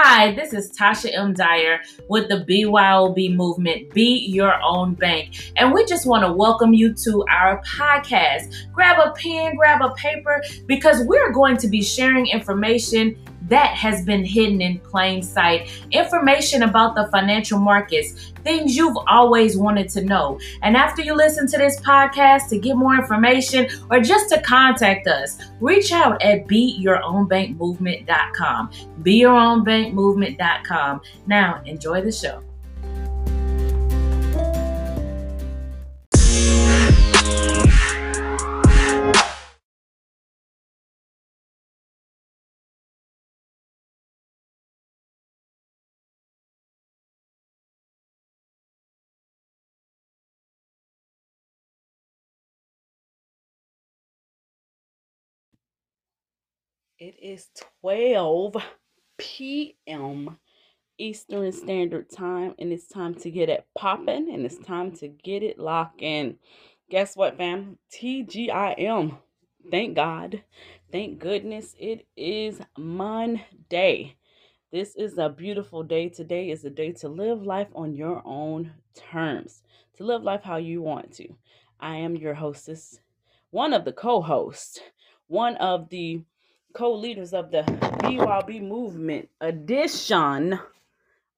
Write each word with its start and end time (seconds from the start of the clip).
Hi, 0.00 0.30
this 0.30 0.52
is 0.52 0.70
Tasha 0.78 1.12
M. 1.12 1.34
Dyer 1.34 1.80
with 2.06 2.28
the 2.28 2.44
BYOB 2.48 3.34
movement, 3.34 3.92
Be 3.92 4.28
Your 4.28 4.54
Own 4.62 4.94
Bank. 4.94 5.52
And 5.56 5.74
we 5.74 5.84
just 5.86 6.06
want 6.06 6.24
to 6.24 6.32
welcome 6.32 6.72
you 6.72 6.94
to 6.94 7.24
our 7.28 7.60
podcast. 7.64 8.54
Grab 8.72 9.04
a 9.04 9.10
pen, 9.14 9.56
grab 9.56 9.82
a 9.82 9.92
paper, 9.94 10.40
because 10.66 11.04
we're 11.04 11.32
going 11.32 11.56
to 11.56 11.66
be 11.66 11.82
sharing 11.82 12.28
information 12.28 13.18
that 13.48 13.74
has 13.74 14.04
been 14.04 14.24
hidden 14.24 14.60
in 14.60 14.78
plain 14.80 15.22
sight. 15.22 15.70
Information 15.90 16.64
about 16.64 16.94
the 16.94 17.08
financial 17.10 17.58
markets, 17.58 18.32
things 18.44 18.76
you've 18.76 18.98
always 19.06 19.56
wanted 19.56 19.88
to 19.90 20.02
know. 20.02 20.38
And 20.62 20.76
after 20.76 21.02
you 21.02 21.14
listen 21.14 21.46
to 21.48 21.58
this 21.58 21.80
podcast 21.80 22.48
to 22.50 22.58
get 22.58 22.76
more 22.76 22.94
information 22.94 23.68
or 23.90 24.00
just 24.00 24.28
to 24.30 24.40
contact 24.42 25.06
us, 25.06 25.38
reach 25.60 25.92
out 25.92 26.20
at 26.22 26.46
BeYourOwnBankMovement.com. 26.46 28.70
BeYourOwnBankMovement.com. 29.02 31.00
Now, 31.26 31.62
enjoy 31.64 32.02
the 32.02 32.12
show. 32.12 32.42
It 56.98 57.14
is 57.22 57.46
12 57.80 58.56
p.m. 59.18 60.36
Eastern 60.98 61.52
Standard 61.52 62.10
Time, 62.10 62.56
and 62.58 62.72
it's 62.72 62.88
time 62.88 63.14
to 63.16 63.30
get 63.30 63.48
it 63.48 63.64
popping 63.76 64.34
and 64.34 64.44
it's 64.44 64.58
time 64.58 64.90
to 64.96 65.06
get 65.06 65.44
it 65.44 65.60
locking. 65.60 66.38
Guess 66.90 67.14
what, 67.14 67.36
fam? 67.36 67.78
TGIM. 67.92 69.16
Thank 69.70 69.94
God. 69.94 70.42
Thank 70.90 71.20
goodness 71.20 71.76
it 71.78 72.04
is 72.16 72.60
Monday. 72.76 74.16
This 74.72 74.96
is 74.96 75.18
a 75.18 75.28
beautiful 75.28 75.84
day. 75.84 76.08
Today 76.08 76.50
is 76.50 76.64
a 76.64 76.70
day 76.70 76.90
to 76.94 77.08
live 77.08 77.44
life 77.44 77.68
on 77.76 77.94
your 77.94 78.22
own 78.24 78.72
terms, 78.96 79.62
to 79.98 80.04
live 80.04 80.24
life 80.24 80.42
how 80.42 80.56
you 80.56 80.82
want 80.82 81.12
to. 81.12 81.28
I 81.78 81.94
am 81.98 82.16
your 82.16 82.34
hostess, 82.34 82.98
one 83.50 83.72
of 83.72 83.84
the 83.84 83.92
co 83.92 84.20
hosts, 84.20 84.80
one 85.28 85.54
of 85.58 85.90
the 85.90 86.24
co-leaders 86.74 87.32
of 87.32 87.50
the 87.50 87.62
BYB 87.62 88.62
movement. 88.62 89.28
Edition 89.40 90.58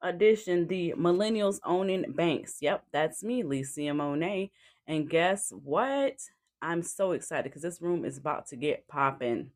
edition 0.02 0.66
the 0.66 0.94
millennials 0.96 1.60
owning 1.64 2.10
banks. 2.12 2.58
Yep 2.60 2.84
that's 2.92 3.22
me 3.22 3.42
Lisa 3.42 3.92
Monet. 3.92 4.50
And 4.86 5.08
guess 5.08 5.52
what? 5.62 6.16
I'm 6.62 6.82
so 6.82 7.12
excited 7.12 7.44
because 7.44 7.62
this 7.62 7.80
room 7.80 8.04
is 8.04 8.18
about 8.18 8.46
to 8.48 8.56
get 8.56 8.86
popping 8.88 9.50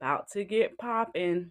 about 0.00 0.30
to 0.30 0.44
get 0.44 0.78
popping 0.78 1.50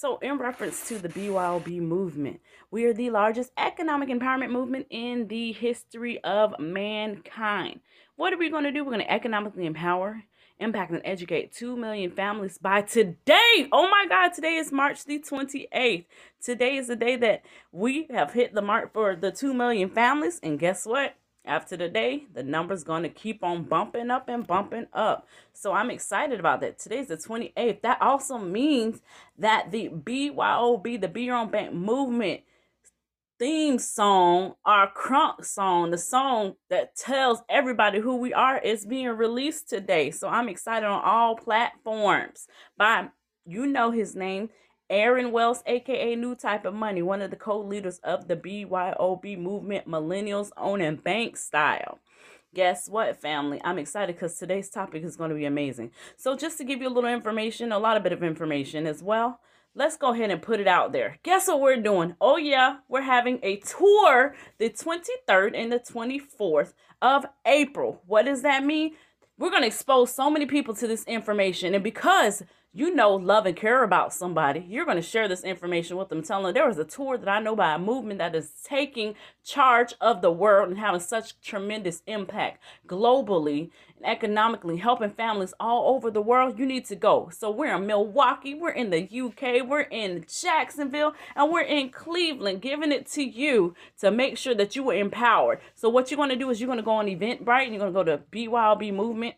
So, 0.00 0.18
in 0.18 0.38
reference 0.38 0.86
to 0.86 0.98
the 1.00 1.08
BYOB 1.08 1.80
movement, 1.80 2.38
we 2.70 2.84
are 2.84 2.92
the 2.92 3.10
largest 3.10 3.50
economic 3.58 4.10
empowerment 4.10 4.52
movement 4.52 4.86
in 4.90 5.26
the 5.26 5.50
history 5.50 6.22
of 6.22 6.54
mankind. 6.60 7.80
What 8.14 8.32
are 8.32 8.38
we 8.38 8.48
going 8.48 8.62
to 8.62 8.70
do? 8.70 8.84
We're 8.84 8.92
going 8.92 9.04
to 9.04 9.12
economically 9.12 9.66
empower, 9.66 10.22
impact, 10.60 10.92
and 10.92 11.02
educate 11.04 11.52
2 11.52 11.76
million 11.76 12.12
families 12.12 12.58
by 12.58 12.82
today. 12.82 13.66
Oh 13.72 13.90
my 13.90 14.06
God, 14.08 14.34
today 14.34 14.54
is 14.54 14.70
March 14.70 15.04
the 15.04 15.18
28th. 15.18 16.04
Today 16.40 16.76
is 16.76 16.86
the 16.86 16.94
day 16.94 17.16
that 17.16 17.42
we 17.72 18.06
have 18.14 18.34
hit 18.34 18.54
the 18.54 18.62
mark 18.62 18.92
for 18.92 19.16
the 19.16 19.32
2 19.32 19.52
million 19.52 19.90
families. 19.90 20.38
And 20.44 20.60
guess 20.60 20.86
what? 20.86 21.16
After 21.44 21.76
the 21.76 21.88
day, 21.88 22.26
the 22.34 22.42
number's 22.42 22.84
going 22.84 23.02
to 23.04 23.08
keep 23.08 23.42
on 23.42 23.64
bumping 23.64 24.10
up 24.10 24.28
and 24.28 24.46
bumping 24.46 24.86
up. 24.92 25.26
So 25.52 25.72
I'm 25.72 25.90
excited 25.90 26.38
about 26.38 26.60
that. 26.60 26.78
Today's 26.78 27.08
the 27.08 27.16
28th. 27.16 27.82
That 27.82 28.02
also 28.02 28.38
means 28.38 29.00
that 29.38 29.70
the 29.70 29.88
BYOB, 29.88 31.00
the 31.00 31.08
Be 31.08 31.22
Your 31.22 31.36
Own 31.36 31.50
Bank 31.50 31.72
movement 31.72 32.42
theme 33.38 33.78
song, 33.78 34.54
our 34.64 34.92
crunk 34.92 35.44
song, 35.44 35.90
the 35.90 35.98
song 35.98 36.54
that 36.70 36.96
tells 36.96 37.40
everybody 37.48 38.00
who 38.00 38.16
we 38.16 38.34
are, 38.34 38.58
is 38.58 38.84
being 38.84 39.08
released 39.08 39.68
today. 39.68 40.10
So 40.10 40.28
I'm 40.28 40.48
excited 40.48 40.86
on 40.86 41.02
all 41.04 41.36
platforms 41.36 42.48
by, 42.76 43.08
you 43.46 43.66
know 43.66 43.90
his 43.90 44.16
name, 44.16 44.50
Aaron 44.90 45.32
Wells, 45.32 45.62
aka 45.66 46.16
New 46.16 46.34
Type 46.34 46.64
of 46.64 46.74
Money, 46.74 47.02
one 47.02 47.20
of 47.20 47.30
the 47.30 47.36
co 47.36 47.60
leaders 47.60 47.98
of 47.98 48.26
the 48.26 48.36
BYOB 48.36 49.38
movement, 49.38 49.86
Millennials 49.86 50.50
Owning 50.56 50.96
Bank 50.96 51.36
Style. 51.36 51.98
Guess 52.54 52.88
what, 52.88 53.20
family? 53.20 53.60
I'm 53.62 53.78
excited 53.78 54.16
because 54.16 54.38
today's 54.38 54.70
topic 54.70 55.04
is 55.04 55.16
going 55.16 55.28
to 55.28 55.36
be 55.36 55.44
amazing. 55.44 55.90
So, 56.16 56.34
just 56.36 56.56
to 56.58 56.64
give 56.64 56.80
you 56.80 56.88
a 56.88 56.90
little 56.90 57.10
information, 57.10 57.70
a 57.70 57.78
lot 57.78 57.98
of 57.98 58.02
bit 58.02 58.14
of 58.14 58.22
information 58.22 58.86
as 58.86 59.02
well, 59.02 59.40
let's 59.74 59.98
go 59.98 60.14
ahead 60.14 60.30
and 60.30 60.40
put 60.40 60.58
it 60.58 60.66
out 60.66 60.92
there. 60.92 61.18
Guess 61.22 61.48
what 61.48 61.60
we're 61.60 61.76
doing? 61.76 62.16
Oh, 62.18 62.38
yeah, 62.38 62.78
we're 62.88 63.02
having 63.02 63.40
a 63.42 63.56
tour 63.56 64.34
the 64.56 64.70
23rd 64.70 65.50
and 65.54 65.70
the 65.70 65.80
24th 65.80 66.72
of 67.02 67.26
April. 67.44 68.00
What 68.06 68.24
does 68.24 68.40
that 68.40 68.64
mean? 68.64 68.92
We're 69.36 69.50
going 69.50 69.62
to 69.62 69.68
expose 69.68 70.14
so 70.14 70.30
many 70.30 70.46
people 70.46 70.74
to 70.76 70.86
this 70.86 71.04
information. 71.04 71.74
And 71.74 71.84
because 71.84 72.42
you 72.74 72.94
know, 72.94 73.14
love 73.14 73.46
and 73.46 73.56
care 73.56 73.82
about 73.82 74.12
somebody, 74.12 74.60
you're 74.68 74.84
going 74.84 74.98
to 74.98 75.02
share 75.02 75.26
this 75.26 75.42
information 75.42 75.96
with 75.96 76.10
them. 76.10 76.22
Telling 76.22 76.44
them 76.44 76.54
there 76.54 76.68
was 76.68 76.78
a 76.78 76.84
tour 76.84 77.16
that 77.16 77.28
I 77.28 77.40
know 77.40 77.56
by 77.56 77.74
a 77.74 77.78
movement 77.78 78.18
that 78.18 78.34
is 78.34 78.50
taking 78.62 79.14
charge 79.42 79.94
of 80.02 80.20
the 80.20 80.30
world 80.30 80.68
and 80.68 80.78
having 80.78 81.00
such 81.00 81.40
tremendous 81.40 82.02
impact 82.06 82.62
globally 82.86 83.70
and 83.96 84.06
economically, 84.06 84.76
helping 84.76 85.10
families 85.10 85.54
all 85.58 85.94
over 85.94 86.10
the 86.10 86.20
world. 86.20 86.58
You 86.58 86.66
need 86.66 86.84
to 86.86 86.94
go. 86.94 87.30
So 87.32 87.50
we're 87.50 87.74
in 87.74 87.86
Milwaukee, 87.86 88.52
we're 88.52 88.70
in 88.70 88.90
the 88.90 89.02
UK, 89.02 89.66
we're 89.66 89.80
in 89.80 90.26
Jacksonville, 90.28 91.14
and 91.34 91.50
we're 91.50 91.62
in 91.62 91.88
Cleveland, 91.88 92.60
giving 92.60 92.92
it 92.92 93.06
to 93.12 93.22
you 93.22 93.74
to 94.00 94.10
make 94.10 94.36
sure 94.36 94.54
that 94.54 94.76
you 94.76 94.88
are 94.90 94.94
empowered. 94.94 95.60
So 95.74 95.88
what 95.88 96.10
you're 96.10 96.18
going 96.18 96.28
to 96.28 96.36
do 96.36 96.50
is 96.50 96.60
you're 96.60 96.68
going 96.68 96.78
to 96.78 96.82
go 96.82 96.92
on 96.92 97.06
Eventbrite 97.06 97.64
and 97.64 97.74
you're 97.74 97.90
going 97.90 97.94
to 97.94 97.98
go 97.98 98.04
to 98.04 98.18
BYOB 98.30 98.92
Movement 98.92 99.36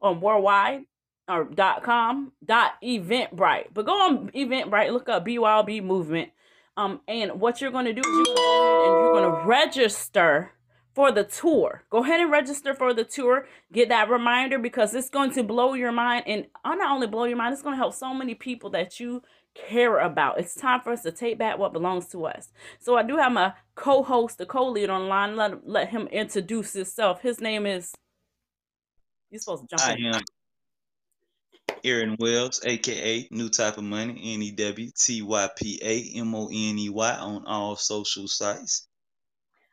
on 0.00 0.20
worldwide 0.20 0.86
or 1.30 1.44
dot 1.44 1.82
com 1.82 2.32
dot 2.44 2.72
eventbrite. 2.82 3.68
But 3.72 3.86
go 3.86 3.92
on 3.92 4.30
eventbrite 4.30 4.92
look 4.92 5.08
up 5.08 5.24
byb 5.24 5.82
movement 5.84 6.30
um 6.76 7.00
and 7.08 7.40
what 7.40 7.60
you're 7.60 7.70
going 7.70 7.86
to 7.86 7.92
do 7.92 8.00
is 8.00 8.06
you're 8.06 8.26
going 8.26 8.36
to 8.36 8.42
go 8.42 8.68
ahead 8.68 8.92
and 8.92 9.00
you're 9.00 9.12
going 9.12 9.30
to 9.42 9.46
register 9.48 10.52
for 10.94 11.12
the 11.12 11.24
tour. 11.24 11.84
Go 11.88 12.02
ahead 12.02 12.20
and 12.20 12.32
register 12.32 12.74
for 12.74 12.92
the 12.92 13.04
tour. 13.04 13.46
Get 13.72 13.88
that 13.90 14.10
reminder 14.10 14.58
because 14.58 14.92
it's 14.94 15.08
going 15.08 15.30
to 15.32 15.44
blow 15.44 15.74
your 15.74 15.92
mind 15.92 16.24
and 16.26 16.46
I'll 16.64 16.76
not 16.76 16.90
only 16.90 17.06
blow 17.06 17.24
your 17.24 17.36
mind 17.36 17.52
it's 17.52 17.62
going 17.62 17.74
to 17.74 17.78
help 17.78 17.94
so 17.94 18.12
many 18.12 18.34
people 18.34 18.70
that 18.70 18.98
you 18.98 19.22
care 19.54 19.98
about. 19.98 20.38
It's 20.38 20.54
time 20.54 20.80
for 20.80 20.92
us 20.92 21.02
to 21.02 21.12
take 21.12 21.38
back 21.38 21.58
what 21.58 21.72
belongs 21.72 22.08
to 22.08 22.26
us. 22.26 22.52
So 22.78 22.96
i 22.96 23.02
do 23.02 23.16
have 23.16 23.32
my 23.32 23.52
co-host 23.74 24.38
the 24.38 24.46
co-lead 24.46 24.90
online 24.90 25.36
let, 25.36 25.66
let 25.66 25.88
him 25.90 26.06
introduce 26.08 26.72
himself. 26.72 27.22
His 27.22 27.40
name 27.40 27.66
is 27.66 27.92
you're 29.30 29.40
supposed 29.40 29.62
to 29.62 29.76
jump 29.76 29.88
I 29.88 29.94
in. 29.94 30.14
am 30.14 30.20
Aaron 31.84 32.16
Wells, 32.18 32.60
aka 32.64 33.26
New 33.30 33.48
Type 33.48 33.78
of 33.78 33.84
Money, 33.84 34.34
N 34.34 34.42
E 34.42 34.50
W 34.52 34.90
T 34.96 35.22
Y 35.22 35.48
P 35.56 35.80
A 35.82 36.18
M 36.18 36.34
O 36.34 36.46
N 36.46 36.78
E 36.78 36.88
Y 36.88 37.16
on 37.16 37.44
all 37.46 37.76
social 37.76 38.28
sites. 38.28 38.86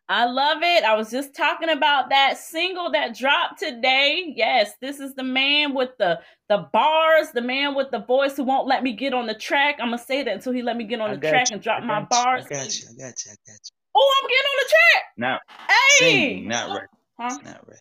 I 0.10 0.26
love 0.26 0.60
it. 0.62 0.86
I 0.86 0.96
was 0.96 1.12
just 1.12 1.36
talking 1.36 1.70
about 1.70 2.10
that 2.12 2.38
single 2.38 2.92
that 2.94 3.18
dropped 3.18 3.60
today. 3.60 4.34
Yes, 4.38 4.72
this 4.80 5.02
is 5.02 5.16
the 5.16 5.24
man 5.24 5.74
with 5.74 5.90
the 6.00 6.20
the 6.48 6.70
bars, 6.72 7.32
the 7.34 7.42
man 7.42 7.76
with 7.76 7.92
the 7.92 8.00
voice 8.00 8.38
who 8.38 8.46
won't 8.46 8.68
let 8.68 8.84
me 8.84 8.94
get 8.94 9.14
on 9.14 9.28
the 9.28 9.34
track. 9.34 9.76
I'm 9.80 9.88
gonna 9.88 9.98
say 9.98 10.24
that 10.24 10.34
until 10.34 10.54
he 10.54 10.62
let 10.62 10.78
me 10.78 10.86
get 10.86 11.02
on 11.02 11.10
I 11.12 11.16
the 11.16 11.28
track 11.28 11.50
you. 11.50 11.56
and 11.56 11.64
drop 11.64 11.84
my 11.84 12.04
bars. 12.04 12.46
I 12.46 12.50
got 12.50 12.80
you. 12.80 12.88
I 12.88 12.94
got 12.98 13.26
you. 13.26 13.32
I 13.32 13.36
got 13.46 13.60
you. 13.64 13.76
Oh, 13.96 14.22
I'm 14.22 14.30
getting 14.30 14.46
on 14.46 14.58
the 14.64 14.70
track. 14.70 15.04
Now, 15.18 15.40
hey, 15.68 16.06
singing, 16.06 16.48
not 16.48 16.70
right. 16.70 16.88
Huh? 17.20 17.38
Not 17.44 17.68
right. 17.68 17.80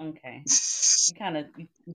Okay. 0.00 0.42
you 1.08 1.14
kind 1.18 1.36
of 1.36 1.46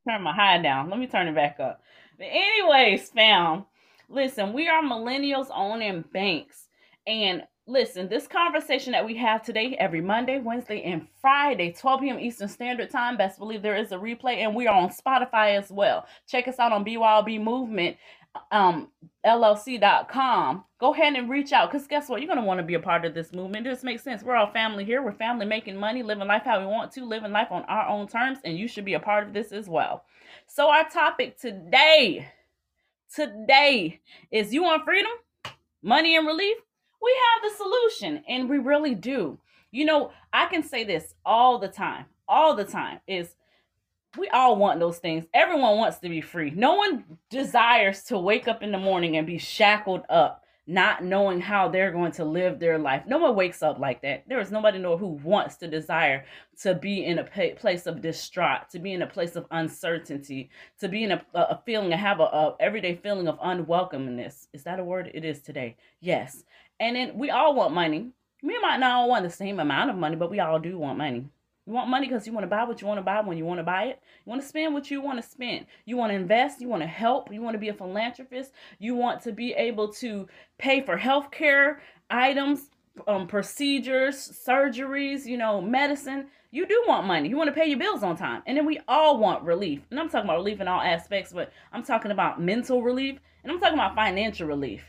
turn 0.07 0.21
my 0.21 0.33
high 0.33 0.61
down. 0.61 0.89
Let 0.89 0.99
me 0.99 1.07
turn 1.07 1.27
it 1.27 1.35
back 1.35 1.59
up. 1.59 1.81
But 2.17 2.27
anyways, 2.31 3.09
fam, 3.09 3.65
listen, 4.09 4.53
we 4.53 4.67
are 4.67 4.81
millennials 4.81 5.47
owning 5.53 6.03
banks. 6.13 6.67
And 7.05 7.43
listen, 7.67 8.09
this 8.09 8.27
conversation 8.27 8.93
that 8.93 9.05
we 9.05 9.15
have 9.17 9.43
today, 9.43 9.75
every 9.79 10.01
Monday, 10.01 10.39
Wednesday, 10.39 10.81
and 10.83 11.07
Friday, 11.21 11.73
12 11.73 12.01
p.m. 12.01 12.19
Eastern 12.19 12.47
Standard 12.47 12.89
Time. 12.89 13.17
Best 13.17 13.39
believe 13.39 13.61
there 13.61 13.77
is 13.77 13.91
a 13.91 13.97
replay, 13.97 14.37
and 14.37 14.55
we 14.55 14.67
are 14.67 14.75
on 14.75 14.89
Spotify 14.89 15.57
as 15.57 15.69
well. 15.69 16.05
Check 16.27 16.47
us 16.47 16.59
out 16.59 16.71
on 16.71 16.85
BYOB 16.85 17.41
Movement 17.43 17.97
um 18.51 18.89
llc.com 19.25 20.63
go 20.79 20.93
ahead 20.93 21.15
and 21.15 21.29
reach 21.29 21.51
out 21.51 21.71
because 21.71 21.87
guess 21.87 22.07
what? 22.07 22.21
You're 22.21 22.27
going 22.27 22.39
to 22.39 22.45
want 22.45 22.59
to 22.59 22.65
be 22.65 22.75
a 22.75 22.79
part 22.79 23.05
of 23.05 23.13
this 23.13 23.33
movement. 23.33 23.65
This 23.65 23.83
makes 23.83 24.03
sense. 24.03 24.23
We're 24.23 24.35
all 24.35 24.51
family 24.51 24.85
here. 24.85 25.01
We're 25.01 25.11
family 25.11 25.45
making 25.45 25.75
money 25.75 26.03
living 26.03 26.27
life 26.27 26.43
how 26.45 26.59
we 26.59 26.65
want 26.65 26.91
to 26.93 27.05
living 27.05 27.31
life 27.31 27.47
on 27.51 27.63
our 27.63 27.87
own 27.87 28.07
terms 28.07 28.39
and 28.43 28.57
you 28.57 28.67
should 28.67 28.85
be 28.85 28.93
a 28.93 28.99
part 28.99 29.27
of 29.27 29.33
this 29.33 29.51
as 29.51 29.67
well. 29.67 30.03
So 30.45 30.69
our 30.69 30.87
topic 30.89 31.39
today 31.39 32.29
today 33.13 34.01
is 34.31 34.53
you 34.53 34.63
want 34.63 34.83
freedom? 34.83 35.11
Money 35.81 36.15
and 36.17 36.27
relief? 36.27 36.57
We 37.01 37.15
have 37.33 37.51
the 37.51 37.57
solution 37.57 38.23
and 38.27 38.49
we 38.49 38.57
really 38.57 38.95
do. 38.95 39.39
You 39.71 39.85
know 39.85 40.11
i 40.33 40.45
can 40.47 40.63
say 40.63 40.83
this 40.83 41.13
all 41.25 41.59
the 41.59 41.67
time 41.67 42.05
all 42.27 42.55
the 42.55 42.63
time 42.63 42.99
is 43.07 43.35
we 44.17 44.29
all 44.29 44.55
want 44.55 44.79
those 44.79 44.97
things. 44.97 45.25
Everyone 45.33 45.77
wants 45.77 45.97
to 45.99 46.09
be 46.09 46.21
free. 46.21 46.51
No 46.51 46.75
one 46.75 47.03
desires 47.29 48.03
to 48.03 48.17
wake 48.17 48.47
up 48.47 48.63
in 48.63 48.71
the 48.71 48.77
morning 48.77 49.17
and 49.17 49.27
be 49.27 49.37
shackled 49.37 50.03
up, 50.09 50.43
not 50.65 51.03
knowing 51.03 51.39
how 51.39 51.67
they're 51.67 51.91
going 51.91 52.11
to 52.13 52.25
live 52.25 52.59
their 52.59 52.77
life. 52.77 53.03
No 53.07 53.17
one 53.17 53.35
wakes 53.35 53.63
up 53.63 53.79
like 53.79 54.01
that. 54.01 54.23
There 54.27 54.39
is 54.39 54.51
nobody 54.51 54.81
who 54.81 55.19
wants 55.23 55.55
to 55.57 55.67
desire 55.67 56.25
to 56.61 56.75
be 56.75 57.05
in 57.05 57.19
a 57.19 57.23
place 57.55 57.85
of 57.85 58.01
distraught, 58.01 58.69
to 58.71 58.79
be 58.79 58.93
in 58.93 59.01
a 59.01 59.07
place 59.07 59.35
of 59.35 59.45
uncertainty, 59.51 60.49
to 60.79 60.87
be 60.87 61.03
in 61.03 61.11
a, 61.11 61.21
a 61.33 61.61
feeling, 61.65 61.91
to 61.91 61.97
have 61.97 62.19
a, 62.19 62.23
a 62.23 62.55
everyday 62.59 62.95
feeling 62.95 63.27
of 63.27 63.39
unwelcomeness. 63.39 64.47
Is 64.53 64.63
that 64.63 64.79
a 64.79 64.83
word? 64.83 65.11
It 65.13 65.23
is 65.23 65.41
today. 65.41 65.77
Yes. 66.01 66.43
And 66.79 66.95
then 66.95 67.17
we 67.17 67.29
all 67.29 67.55
want 67.55 67.73
money. 67.73 68.09
We 68.43 68.59
might 68.59 68.77
not 68.77 68.91
all 68.91 69.09
want 69.09 69.23
the 69.23 69.31
same 69.31 69.59
amount 69.59 69.89
of 69.89 69.95
money, 69.95 70.15
but 70.15 70.29
we 70.29 70.39
all 70.39 70.59
do 70.59 70.77
want 70.77 70.97
money. 70.97 71.25
You 71.67 71.73
want 71.73 71.89
money 71.89 72.07
because 72.07 72.25
you 72.25 72.31
want 72.31 72.45
to 72.45 72.49
buy 72.49 72.63
what 72.63 72.79
you 72.81 72.87
want 72.87 72.97
to 72.97 73.03
buy 73.03 73.19
when 73.19 73.37
you 73.37 73.43
want 73.43 73.59
to 73.59 73.63
buy 73.63 73.83
it. 73.83 74.01
You 74.25 74.29
want 74.29 74.41
to 74.41 74.47
spend 74.47 74.73
what 74.73 74.89
you 74.89 75.01
want 75.01 75.21
to 75.21 75.29
spend. 75.29 75.65
You 75.85 75.97
want 75.97 76.11
to 76.11 76.15
invest. 76.15 76.61
You 76.61 76.69
want 76.69 76.81
to 76.81 76.87
help. 76.87 77.31
You 77.31 77.41
want 77.41 77.55
to 77.55 77.59
be 77.59 77.67
a 77.67 77.73
philanthropist. 77.73 78.53
You 78.79 78.95
want 78.95 79.21
to 79.23 79.33
be 79.33 79.51
able 79.51 79.91
to 79.95 80.27
pay 80.57 80.79
for 80.79 80.95
health 80.95 81.29
care 81.29 81.81
items, 82.09 82.69
um, 83.05 83.27
procedures, 83.27 84.41
surgeries, 84.47 85.25
you 85.25 85.37
know, 85.37 85.59
medicine. 85.59 86.27
You 86.51 86.65
do 86.65 86.81
want 86.87 87.05
money. 87.05 87.27
You 87.27 87.35
want 87.35 87.49
to 87.49 87.53
pay 87.53 87.67
your 87.67 87.79
bills 87.79 88.01
on 88.01 88.15
time. 88.15 88.43
And 88.47 88.57
then 88.57 88.65
we 88.65 88.79
all 88.87 89.17
want 89.17 89.43
relief. 89.43 89.81
And 89.91 89.99
I'm 89.99 90.07
talking 90.07 90.29
about 90.29 90.37
relief 90.37 90.61
in 90.61 90.69
all 90.69 90.79
aspects, 90.79 91.33
but 91.33 91.51
I'm 91.73 91.83
talking 91.83 92.11
about 92.11 92.41
mental 92.41 92.81
relief 92.81 93.19
and 93.43 93.51
I'm 93.51 93.59
talking 93.59 93.77
about 93.77 93.93
financial 93.93 94.47
relief. 94.47 94.85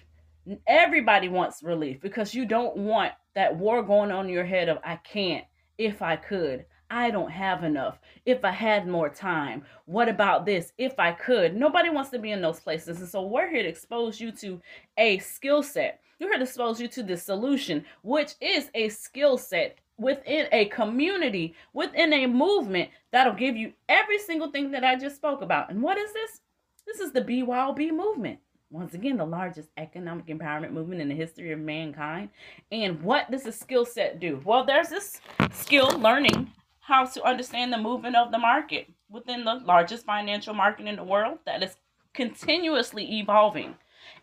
Everybody 0.68 1.28
wants 1.28 1.60
relief 1.60 2.00
because 2.00 2.34
you 2.34 2.46
don't 2.46 2.76
want 2.76 3.12
that 3.34 3.56
war 3.56 3.82
going 3.82 4.12
on 4.12 4.26
in 4.26 4.32
your 4.32 4.44
head 4.44 4.68
of 4.68 4.78
I 4.84 4.96
can't 4.96 5.44
if 5.78 6.02
I 6.02 6.16
could. 6.16 6.66
I 6.90 7.10
don't 7.10 7.30
have 7.30 7.64
enough. 7.64 7.98
If 8.24 8.44
I 8.44 8.50
had 8.50 8.88
more 8.88 9.08
time, 9.08 9.64
what 9.84 10.08
about 10.08 10.46
this? 10.46 10.72
If 10.78 10.98
I 10.98 11.12
could. 11.12 11.54
Nobody 11.54 11.90
wants 11.90 12.10
to 12.10 12.18
be 12.18 12.32
in 12.32 12.40
those 12.40 12.60
places. 12.60 13.00
And 13.00 13.08
so 13.08 13.22
we're 13.22 13.50
here 13.50 13.62
to 13.62 13.68
expose 13.68 14.20
you 14.20 14.32
to 14.32 14.60
a 14.96 15.18
skill 15.18 15.62
set. 15.62 16.00
We're 16.18 16.28
here 16.28 16.38
to 16.38 16.44
expose 16.44 16.80
you 16.80 16.88
to 16.88 17.02
the 17.02 17.16
solution, 17.16 17.84
which 18.02 18.32
is 18.40 18.70
a 18.74 18.88
skill 18.88 19.36
set 19.36 19.78
within 19.98 20.46
a 20.52 20.66
community, 20.66 21.54
within 21.74 22.12
a 22.12 22.26
movement 22.26 22.90
that'll 23.12 23.34
give 23.34 23.56
you 23.56 23.72
every 23.88 24.18
single 24.18 24.50
thing 24.50 24.70
that 24.70 24.84
I 24.84 24.96
just 24.96 25.16
spoke 25.16 25.42
about. 25.42 25.70
And 25.70 25.82
what 25.82 25.98
is 25.98 26.12
this? 26.12 26.40
This 26.86 27.00
is 27.00 27.12
the 27.12 27.20
BYOB 27.20 27.90
movement 27.90 28.38
once 28.70 28.94
again 28.94 29.16
the 29.16 29.24
largest 29.24 29.68
economic 29.76 30.26
empowerment 30.26 30.72
movement 30.72 31.00
in 31.00 31.08
the 31.08 31.14
history 31.14 31.52
of 31.52 31.58
mankind 31.58 32.28
and 32.70 33.00
what 33.02 33.30
does 33.30 33.46
a 33.46 33.52
skill 33.52 33.84
set 33.84 34.20
do 34.20 34.40
well 34.44 34.64
there's 34.64 34.88
this 34.88 35.20
skill 35.52 35.98
learning 35.98 36.50
how 36.80 37.04
to 37.04 37.22
understand 37.24 37.72
the 37.72 37.78
movement 37.78 38.16
of 38.16 38.30
the 38.30 38.38
market 38.38 38.88
within 39.10 39.44
the 39.44 39.54
largest 39.64 40.04
financial 40.04 40.54
market 40.54 40.86
in 40.86 40.96
the 40.96 41.04
world 41.04 41.38
that 41.46 41.62
is 41.62 41.76
continuously 42.14 43.18
evolving 43.18 43.74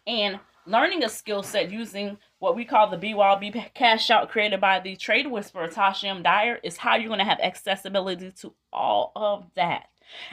and 0.06 0.40
learning 0.66 1.04
a 1.04 1.10
skill 1.10 1.44
set 1.44 1.72
using 1.72 2.18
what 2.40 2.56
we 2.56 2.66
call 2.66 2.90
the 2.90 2.98
BYOB 2.98 3.74
cash 3.74 4.10
out 4.10 4.30
created 4.30 4.60
by 4.60 4.80
the 4.80 4.96
trade 4.96 5.28
whisperer 5.28 5.68
Tasha 5.68 6.06
M. 6.06 6.24
Dyer 6.24 6.60
is 6.64 6.78
how 6.78 6.96
you're 6.96 7.08
going 7.08 7.20
to 7.20 7.26
have 7.26 7.40
accessibility 7.40 8.32
to 8.42 8.54
all 8.74 9.12
of 9.16 9.46
that. 9.56 9.90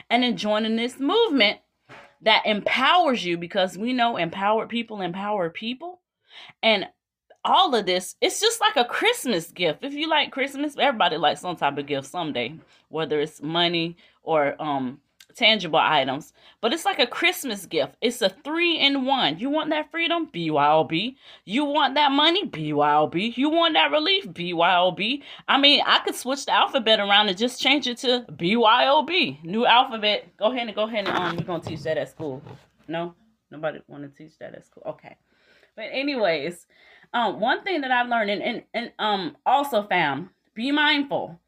And 0.09 0.23
in 0.23 0.37
joining 0.37 0.75
this 0.75 0.99
movement, 0.99 1.59
that 2.23 2.45
empowers 2.45 3.23
you 3.23 3.37
because 3.37 3.77
we 3.77 3.93
know 3.93 4.17
empowered 4.17 4.69
people 4.69 5.01
empower 5.01 5.49
people. 5.49 6.01
And 6.61 6.87
all 7.45 7.75
of 7.75 7.85
this, 7.85 8.15
it's 8.21 8.39
just 8.39 8.61
like 8.61 8.77
a 8.77 8.85
Christmas 8.85 9.51
gift. 9.51 9.83
If 9.83 9.93
you 9.93 10.09
like 10.09 10.31
Christmas, 10.31 10.75
everybody 10.77 11.17
likes 11.17 11.41
some 11.41 11.55
type 11.55 11.77
of 11.77 11.85
gift 11.85 12.07
someday, 12.07 12.55
whether 12.89 13.19
it's 13.19 13.41
money 13.41 13.97
or 14.23 14.61
um 14.61 14.99
tangible 15.33 15.79
items, 15.79 16.33
but 16.61 16.73
it's 16.73 16.85
like 16.85 16.99
a 16.99 17.07
Christmas 17.07 17.65
gift. 17.65 17.95
It's 18.01 18.21
a 18.21 18.29
three 18.29 18.77
in 18.77 19.05
one. 19.05 19.39
You 19.39 19.49
want 19.49 19.69
that 19.71 19.91
freedom? 19.91 20.27
BYOB. 20.33 21.15
You 21.45 21.65
want 21.65 21.95
that 21.95 22.11
money? 22.11 22.47
BYOB. 22.47 23.35
You 23.37 23.49
want 23.49 23.73
that 23.73 23.91
relief? 23.91 24.25
BYOB. 24.27 25.21
I 25.47 25.57
mean, 25.57 25.81
I 25.85 25.99
could 25.99 26.15
switch 26.15 26.45
the 26.45 26.53
alphabet 26.53 26.99
around 26.99 27.29
and 27.29 27.37
just 27.37 27.61
change 27.61 27.87
it 27.87 27.97
to 27.99 28.25
BYOB. 28.31 29.43
New 29.43 29.65
alphabet. 29.65 30.25
Go 30.37 30.51
ahead 30.51 30.67
and 30.67 30.75
go 30.75 30.83
ahead 30.83 31.07
and 31.07 31.17
um, 31.17 31.35
we're 31.37 31.43
gonna 31.43 31.63
teach 31.63 31.83
that 31.83 31.97
at 31.97 32.09
school. 32.09 32.41
No, 32.87 33.15
nobody 33.51 33.79
want 33.87 34.03
to 34.03 34.09
teach 34.09 34.37
that 34.39 34.55
at 34.55 34.65
school. 34.65 34.83
Okay, 34.87 35.15
but 35.75 35.85
anyways, 35.91 36.65
um, 37.13 37.39
one 37.39 37.63
thing 37.63 37.81
that 37.81 37.91
I've 37.91 38.09
learned 38.09 38.29
and 38.29 38.41
and, 38.41 38.63
and 38.73 38.91
um 38.99 39.37
also 39.45 39.83
fam, 39.83 40.29
be 40.53 40.71
mindful 40.71 41.39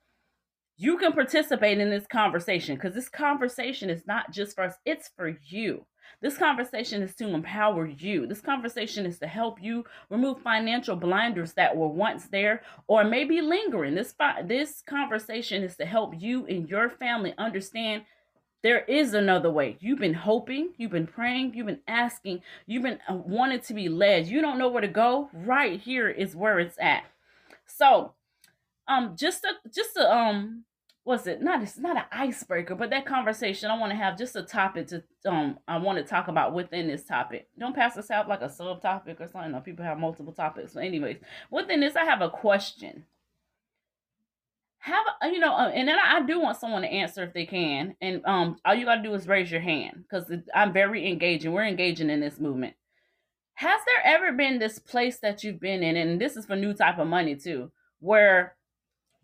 you 0.78 0.98
can 0.98 1.14
participate 1.14 1.80
in 1.80 1.90
this 1.90 2.08
conversation 2.08 2.76
because 2.76 2.94
this 2.94 3.10
conversation 3.10 3.90
is 3.90 4.06
not 4.06 4.32
just 4.32 4.56
for 4.56 4.64
us, 4.64 4.76
it's 4.86 5.10
for 5.16 5.38
you. 5.48 5.86
This 6.22 6.38
conversation 6.38 7.02
is 7.02 7.16
to 7.16 7.28
empower 7.30 7.88
you. 7.88 8.28
This 8.28 8.42
conversation 8.42 9.06
is 9.06 9.20
to 9.20 9.28
help 9.28 9.62
you 9.62 9.86
remove 10.10 10.42
financial 10.42 10.96
blinders 10.96 11.54
that 11.54 11.76
were 11.76 11.88
once 11.88 12.28
there 12.28 12.62
or 12.88 13.04
maybe 13.04 13.42
lingering. 13.42 13.96
This 13.96 14.14
this 14.44 14.82
conversation 14.86 15.64
is 15.64 15.76
to 15.78 15.86
help 15.86 16.14
you 16.20 16.46
and 16.46 16.70
your 16.70 16.90
family 16.90 17.34
understand 17.38 18.04
there 18.66 18.84
is 18.86 19.14
another 19.14 19.52
way. 19.52 19.78
You've 19.80 20.00
been 20.00 20.16
hoping, 20.16 20.72
you've 20.78 20.90
been 20.90 21.06
praying, 21.06 21.54
you've 21.54 21.68
been 21.68 21.82
asking, 21.88 22.42
you've 22.66 22.82
been 22.82 22.98
uh, 23.08 23.14
wanting 23.14 23.60
to 23.60 23.74
be 23.76 23.90
led. 23.90 24.26
You 24.26 24.42
don't 24.42 24.58
know 24.58 24.70
where 24.70 24.82
to 24.82 24.88
go. 24.88 25.30
Right 25.34 25.80
here 25.80 26.10
is 26.10 26.36
where 26.36 26.60
it's 26.60 26.78
at. 26.80 27.04
So, 27.68 28.14
um 28.88 29.16
just 29.18 29.44
a 29.44 29.70
just 29.74 29.98
a 29.98 30.12
um 30.12 30.64
what's 31.06 31.28
it 31.28 31.42
not 31.42 31.62
it's 31.62 31.78
not 31.78 31.96
an 31.96 32.04
icebreaker 32.12 32.76
but 32.76 32.90
that 32.90 33.06
conversation 33.06 33.70
i 33.70 33.78
want 33.78 33.92
to 33.92 33.96
have 33.96 34.18
just 34.18 34.36
a 34.36 34.42
topic 34.42 34.88
to 34.88 35.04
um 35.26 35.58
i 35.68 35.78
want 35.78 35.98
to 35.98 36.04
talk 36.04 36.28
about 36.28 36.54
within 36.54 36.88
this 36.88 37.06
topic. 37.06 37.48
Don't 37.58 37.76
pass 37.76 37.96
this 37.96 38.12
out 38.12 38.28
like 38.28 38.42
a 38.42 38.48
subtopic 38.48 39.22
or 39.22 39.28
something 39.28 39.60
people 39.62 39.86
have 39.86 40.00
multiple 40.00 40.34
topics 40.34 40.74
so 40.74 40.80
anyways 40.80 41.18
within 41.50 41.80
this 41.80 41.96
i 41.96 42.04
have 42.04 42.22
a 42.22 42.30
question. 42.30 43.06
Have 44.80 45.06
you 45.24 45.40
know 45.40 45.54
uh, 45.54 45.72
and 45.74 45.88
then 45.88 45.98
I, 45.98 46.22
do 46.22 46.40
want 46.40 46.58
someone 46.58 46.84
to 46.84 46.88
answer 46.88 47.24
if 47.24 47.34
they 47.34 47.46
can 47.46 47.96
and 48.02 48.24
um 48.26 48.58
all 48.66 48.76
you 48.76 48.86
got 48.86 48.96
to 48.96 49.04
do 49.04 49.14
is 49.14 49.28
raise 49.28 49.52
your 49.52 49.62
hand 49.62 50.04
because 50.04 50.32
i'm 50.54 50.74
very 50.74 51.08
engaging 51.10 51.54
we're 51.54 51.66
engaging 51.66 52.10
in 52.10 52.20
this 52.20 52.40
movement. 52.40 52.76
Has 53.56 53.80
there 53.86 54.16
ever 54.16 54.34
been 54.34 54.60
this 54.60 54.80
place 54.80 55.20
that 55.20 55.44
you've 55.44 55.60
been 55.60 55.82
in 55.82 55.96
and 55.96 56.20
this 56.20 56.36
is 56.36 56.46
for 56.46 56.56
new 56.56 56.74
type 56.74 56.98
of 56.98 57.08
money 57.08 57.36
too 57.36 57.72
where 58.00 58.56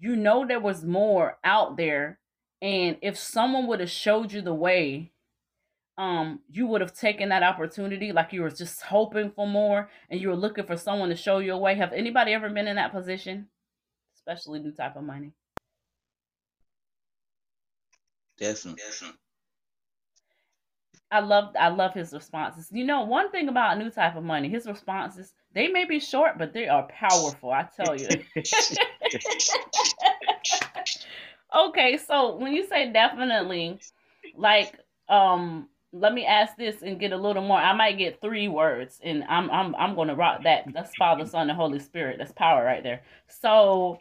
you 0.02 0.18
know 0.18 0.46
there 0.48 0.60
was 0.62 0.86
more 0.86 1.40
out 1.46 1.78
there 1.78 2.20
and 2.62 2.98
if 3.04 3.18
someone 3.18 3.68
would 3.68 3.82
have 3.82 3.92
showed 3.92 4.34
you 4.34 4.42
the 4.42 4.56
way 4.56 5.14
um 5.98 6.42
you 6.50 6.68
would 6.68 6.82
have 6.82 6.94
taken 6.94 7.30
that 7.30 7.44
opportunity 7.44 8.12
like 8.12 8.34
you 8.34 8.42
were 8.42 8.50
just 8.50 8.82
hoping 8.84 9.32
for 9.32 9.48
more 9.48 9.90
and 10.10 10.22
you 10.22 10.30
were 10.30 10.36
looking 10.36 10.66
for 10.66 10.78
someone 10.78 11.10
to 11.10 11.16
show 11.16 11.40
you 11.40 11.54
a 11.54 11.58
way. 11.58 11.76
Have 11.76 11.94
anybody 11.94 12.34
ever 12.34 12.50
been 12.50 12.68
in 12.68 12.78
that 12.78 12.94
position? 12.94 13.50
Especially 14.16 14.60
new 14.60 14.74
type 14.74 14.96
of 14.98 15.04
money. 15.04 15.34
Definitely 18.38 18.84
definitely 18.84 19.20
I 21.12 21.20
love 21.20 21.54
I 21.60 21.68
love 21.70 21.94
his 21.94 22.14
responses. 22.14 22.70
You 22.72 22.86
know, 22.86 23.02
one 23.04 23.32
thing 23.32 23.50
about 23.50 23.78
new 23.78 23.90
type 23.90 24.16
of 24.16 24.24
money, 24.24 24.50
his 24.50 24.66
responses, 24.66 25.34
they 25.54 25.68
may 25.68 25.86
be 25.86 26.00
short, 26.00 26.38
but 26.38 26.54
they 26.54 26.68
are 26.68 26.88
powerful, 26.88 27.52
I 27.52 27.68
tell 27.76 27.96
you. 27.96 28.24
okay, 31.56 31.98
so 31.98 32.38
when 32.38 32.54
you 32.54 32.66
say 32.66 32.92
definitely, 32.92 33.80
like 34.38 34.78
um 35.10 35.68
let 35.94 36.14
me 36.14 36.26
ask 36.26 36.56
this 36.56 36.82
and 36.84 37.00
get 37.00 37.12
a 37.12 37.18
little 37.18 37.44
more. 37.44 37.58
I 37.58 37.74
might 37.74 37.98
get 37.98 38.22
three 38.22 38.48
words 38.48 39.02
and 39.04 39.26
I'm 39.26 39.52
I'm 39.52 39.76
I'm 39.76 39.96
gonna 39.96 40.16
rock 40.16 40.44
that. 40.44 40.66
That's 40.74 40.96
Father, 40.96 41.26
Son, 41.26 41.50
and 41.50 41.58
Holy 41.58 41.80
Spirit. 41.80 42.18
That's 42.20 42.32
power 42.32 42.64
right 42.64 42.84
there. 42.84 43.02
So 43.28 43.98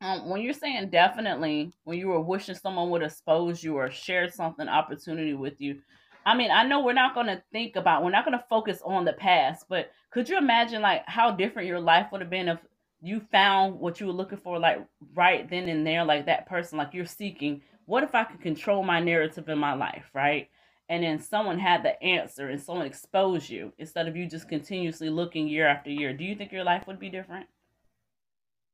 um, 0.00 0.28
when 0.28 0.42
you're 0.42 0.52
saying 0.52 0.90
definitely, 0.90 1.72
when 1.84 1.98
you 1.98 2.08
were 2.08 2.20
wishing 2.20 2.54
someone 2.54 2.90
would 2.90 3.02
expose 3.02 3.64
you 3.64 3.76
or 3.76 3.90
share 3.90 4.28
something 4.28 4.68
opportunity 4.68 5.34
with 5.34 5.60
you, 5.60 5.80
I 6.28 6.36
mean, 6.36 6.50
I 6.50 6.64
know 6.64 6.84
we're 6.84 6.92
not 6.92 7.14
going 7.14 7.28
to 7.28 7.42
think 7.52 7.76
about, 7.76 8.04
we're 8.04 8.10
not 8.10 8.26
going 8.26 8.38
to 8.38 8.44
focus 8.50 8.82
on 8.84 9.06
the 9.06 9.14
past, 9.14 9.64
but 9.66 9.90
could 10.10 10.28
you 10.28 10.36
imagine 10.36 10.82
like 10.82 11.04
how 11.06 11.30
different 11.30 11.68
your 11.68 11.80
life 11.80 12.08
would 12.12 12.20
have 12.20 12.28
been 12.28 12.48
if 12.48 12.58
you 13.00 13.20
found 13.32 13.80
what 13.80 13.98
you 13.98 14.08
were 14.08 14.12
looking 14.12 14.36
for, 14.36 14.58
like 14.58 14.86
right 15.14 15.48
then 15.48 15.70
and 15.70 15.86
there, 15.86 16.04
like 16.04 16.26
that 16.26 16.46
person, 16.46 16.76
like 16.76 16.92
you're 16.92 17.06
seeking? 17.06 17.62
What 17.86 18.02
if 18.02 18.14
I 18.14 18.24
could 18.24 18.42
control 18.42 18.82
my 18.82 19.00
narrative 19.00 19.48
in 19.48 19.58
my 19.58 19.72
life, 19.72 20.04
right? 20.12 20.50
and 20.90 21.02
then 21.02 21.18
someone 21.18 21.58
had 21.58 21.82
the 21.82 22.02
answer 22.02 22.48
and 22.48 22.60
someone 22.60 22.86
exposed 22.86 23.50
you 23.50 23.72
instead 23.78 24.08
of 24.08 24.16
you 24.16 24.26
just 24.26 24.48
continuously 24.48 25.10
looking 25.10 25.46
year 25.46 25.66
after 25.66 25.90
year, 25.90 26.14
do 26.14 26.24
you 26.24 26.34
think 26.34 26.50
your 26.50 26.64
life 26.64 26.86
would 26.86 26.98
be 26.98 27.10
different? 27.10 27.46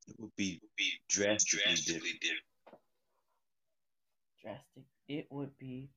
It 0.07 0.15
would 0.17 0.35
be, 0.37 0.61
be 0.77 0.91
drastically, 1.09 1.65
drastically 1.65 2.11
different. 2.21 2.43
Drastic. 4.41 4.83
It 5.09 5.27
would 5.29 5.57
be 5.57 5.89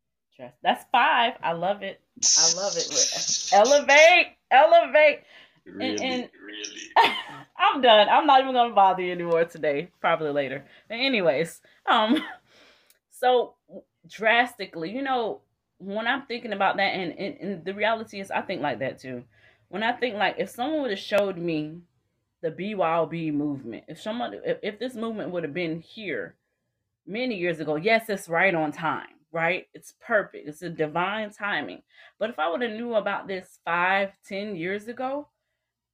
That's 0.62 0.85
five. 0.92 1.35
I 1.42 1.52
love 1.52 1.83
it. 1.83 2.00
I 2.38 2.52
love 2.57 2.76
it. 2.76 3.50
elevate, 3.52 4.37
elevate. 4.50 5.21
Really, 5.66 5.90
and, 5.90 6.00
and 6.00 6.30
really. 6.45 7.14
I'm 7.59 7.80
done. 7.83 8.09
I'm 8.09 8.26
not 8.26 8.40
even 8.40 8.54
gonna 8.54 8.75
bother 8.75 9.02
you 9.02 9.12
anymore 9.12 9.45
today. 9.45 9.90
Probably 10.00 10.30
later. 10.30 10.64
But 10.88 10.97
anyways, 10.97 11.61
um, 11.87 12.18
so 13.11 13.54
drastically, 14.09 14.90
you 14.90 15.02
know, 15.02 15.40
when 15.78 16.07
I'm 16.07 16.26
thinking 16.26 16.52
about 16.52 16.76
that, 16.76 16.95
and, 16.95 17.18
and, 17.18 17.37
and 17.40 17.64
the 17.64 17.75
reality 17.75 18.21
is, 18.21 18.30
I 18.30 18.42
think 18.42 18.62
like 18.62 18.78
that 18.80 18.99
too. 18.99 19.25
When 19.68 19.83
I 19.83 19.92
think 19.92 20.16
like, 20.16 20.37
if 20.38 20.49
someone 20.50 20.83
would 20.83 20.90
have 20.90 20.99
showed 20.99 21.37
me 21.37 21.80
the 22.42 22.50
BYOB 22.50 23.33
movement, 23.33 23.85
if 23.88 24.00
someone, 24.00 24.35
if, 24.45 24.59
if 24.62 24.78
this 24.78 24.95
movement 24.95 25.30
would 25.30 25.45
have 25.45 25.54
been 25.54 25.80
here 25.80 26.35
many 27.07 27.37
years 27.37 27.61
ago, 27.61 27.76
yes, 27.76 28.09
it's 28.09 28.28
right 28.28 28.54
on 28.54 28.73
time, 28.73 29.09
right? 29.32 29.66
It's 29.75 29.94
perfect. 30.00 30.49
It's 30.49 30.62
a 30.62 30.70
divine 30.70 31.30
timing. 31.30 31.82
But 32.18 32.30
if 32.30 32.38
I 32.38 32.50
would 32.50 32.62
have 32.62 32.73
knew 32.73 32.94
about 32.94 33.28
this 33.28 33.58
five, 33.64 34.12
ten 34.26 34.56
years 34.56 34.88
ago, 34.88 35.28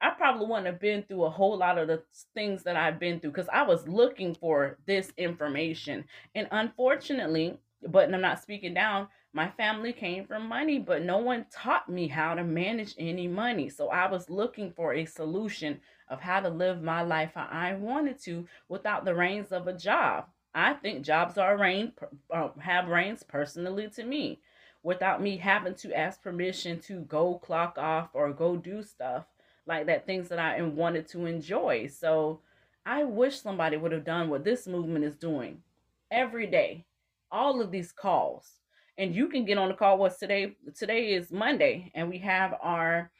I 0.00 0.10
probably 0.10 0.46
wouldn't 0.46 0.66
have 0.66 0.80
been 0.80 1.02
through 1.02 1.24
a 1.24 1.30
whole 1.30 1.56
lot 1.56 1.78
of 1.78 1.88
the 1.88 2.02
things 2.34 2.62
that 2.64 2.76
I've 2.76 3.00
been 3.00 3.20
through 3.20 3.30
because 3.30 3.48
I 3.50 3.62
was 3.62 3.88
looking 3.88 4.34
for 4.34 4.78
this 4.86 5.12
information. 5.16 6.04
And 6.34 6.46
unfortunately, 6.50 7.58
but 7.88 8.12
I'm 8.12 8.20
not 8.20 8.42
speaking 8.42 8.74
down, 8.74 9.08
my 9.32 9.50
family 9.50 9.92
came 9.92 10.26
from 10.26 10.46
money, 10.46 10.78
but 10.78 11.02
no 11.02 11.18
one 11.18 11.46
taught 11.50 11.88
me 11.88 12.06
how 12.06 12.34
to 12.34 12.44
manage 12.44 12.94
any 12.98 13.26
money. 13.26 13.68
So 13.68 13.88
I 13.88 14.10
was 14.10 14.30
looking 14.30 14.72
for 14.72 14.94
a 14.94 15.06
solution 15.06 15.80
of 16.08 16.20
how 16.20 16.40
to 16.40 16.48
live 16.48 16.82
my 16.82 17.02
life 17.02 17.32
how 17.34 17.48
I 17.50 17.74
wanted 17.74 18.20
to 18.24 18.46
without 18.68 19.04
the 19.04 19.14
reins 19.14 19.52
of 19.52 19.66
a 19.66 19.72
job. 19.76 20.26
I 20.54 20.74
think 20.74 21.04
jobs 21.04 21.36
are 21.38 21.56
reign 21.56 21.92
uh, 22.30 22.48
have 22.60 22.88
reins 22.88 23.22
personally 23.22 23.88
to 23.96 24.04
me, 24.04 24.40
without 24.82 25.22
me 25.22 25.38
having 25.38 25.74
to 25.76 25.96
ask 25.96 26.22
permission 26.22 26.78
to 26.80 27.00
go 27.00 27.38
clock 27.38 27.76
off 27.78 28.10
or 28.12 28.32
go 28.32 28.56
do 28.56 28.82
stuff 28.82 29.24
like 29.66 29.86
that, 29.86 30.06
things 30.06 30.28
that 30.28 30.38
I 30.38 30.60
wanted 30.62 31.08
to 31.08 31.26
enjoy. 31.26 31.88
So 31.88 32.40
I 32.86 33.04
wish 33.04 33.40
somebody 33.40 33.76
would 33.76 33.92
have 33.92 34.04
done 34.04 34.28
what 34.28 34.44
this 34.44 34.66
movement 34.66 35.04
is 35.04 35.16
doing 35.16 35.62
every 36.10 36.46
day. 36.46 36.84
All 37.32 37.60
of 37.60 37.70
these 37.70 37.90
calls 37.90 38.60
and 38.98 39.14
you 39.14 39.28
can 39.28 39.44
get 39.44 39.58
on 39.58 39.68
the 39.68 39.74
call. 39.74 39.98
What's 39.98 40.18
today? 40.18 40.56
Today 40.76 41.14
is 41.14 41.32
Monday, 41.32 41.90
and 41.94 42.08
we 42.08 42.18
have 42.18 42.54
our 42.60 43.10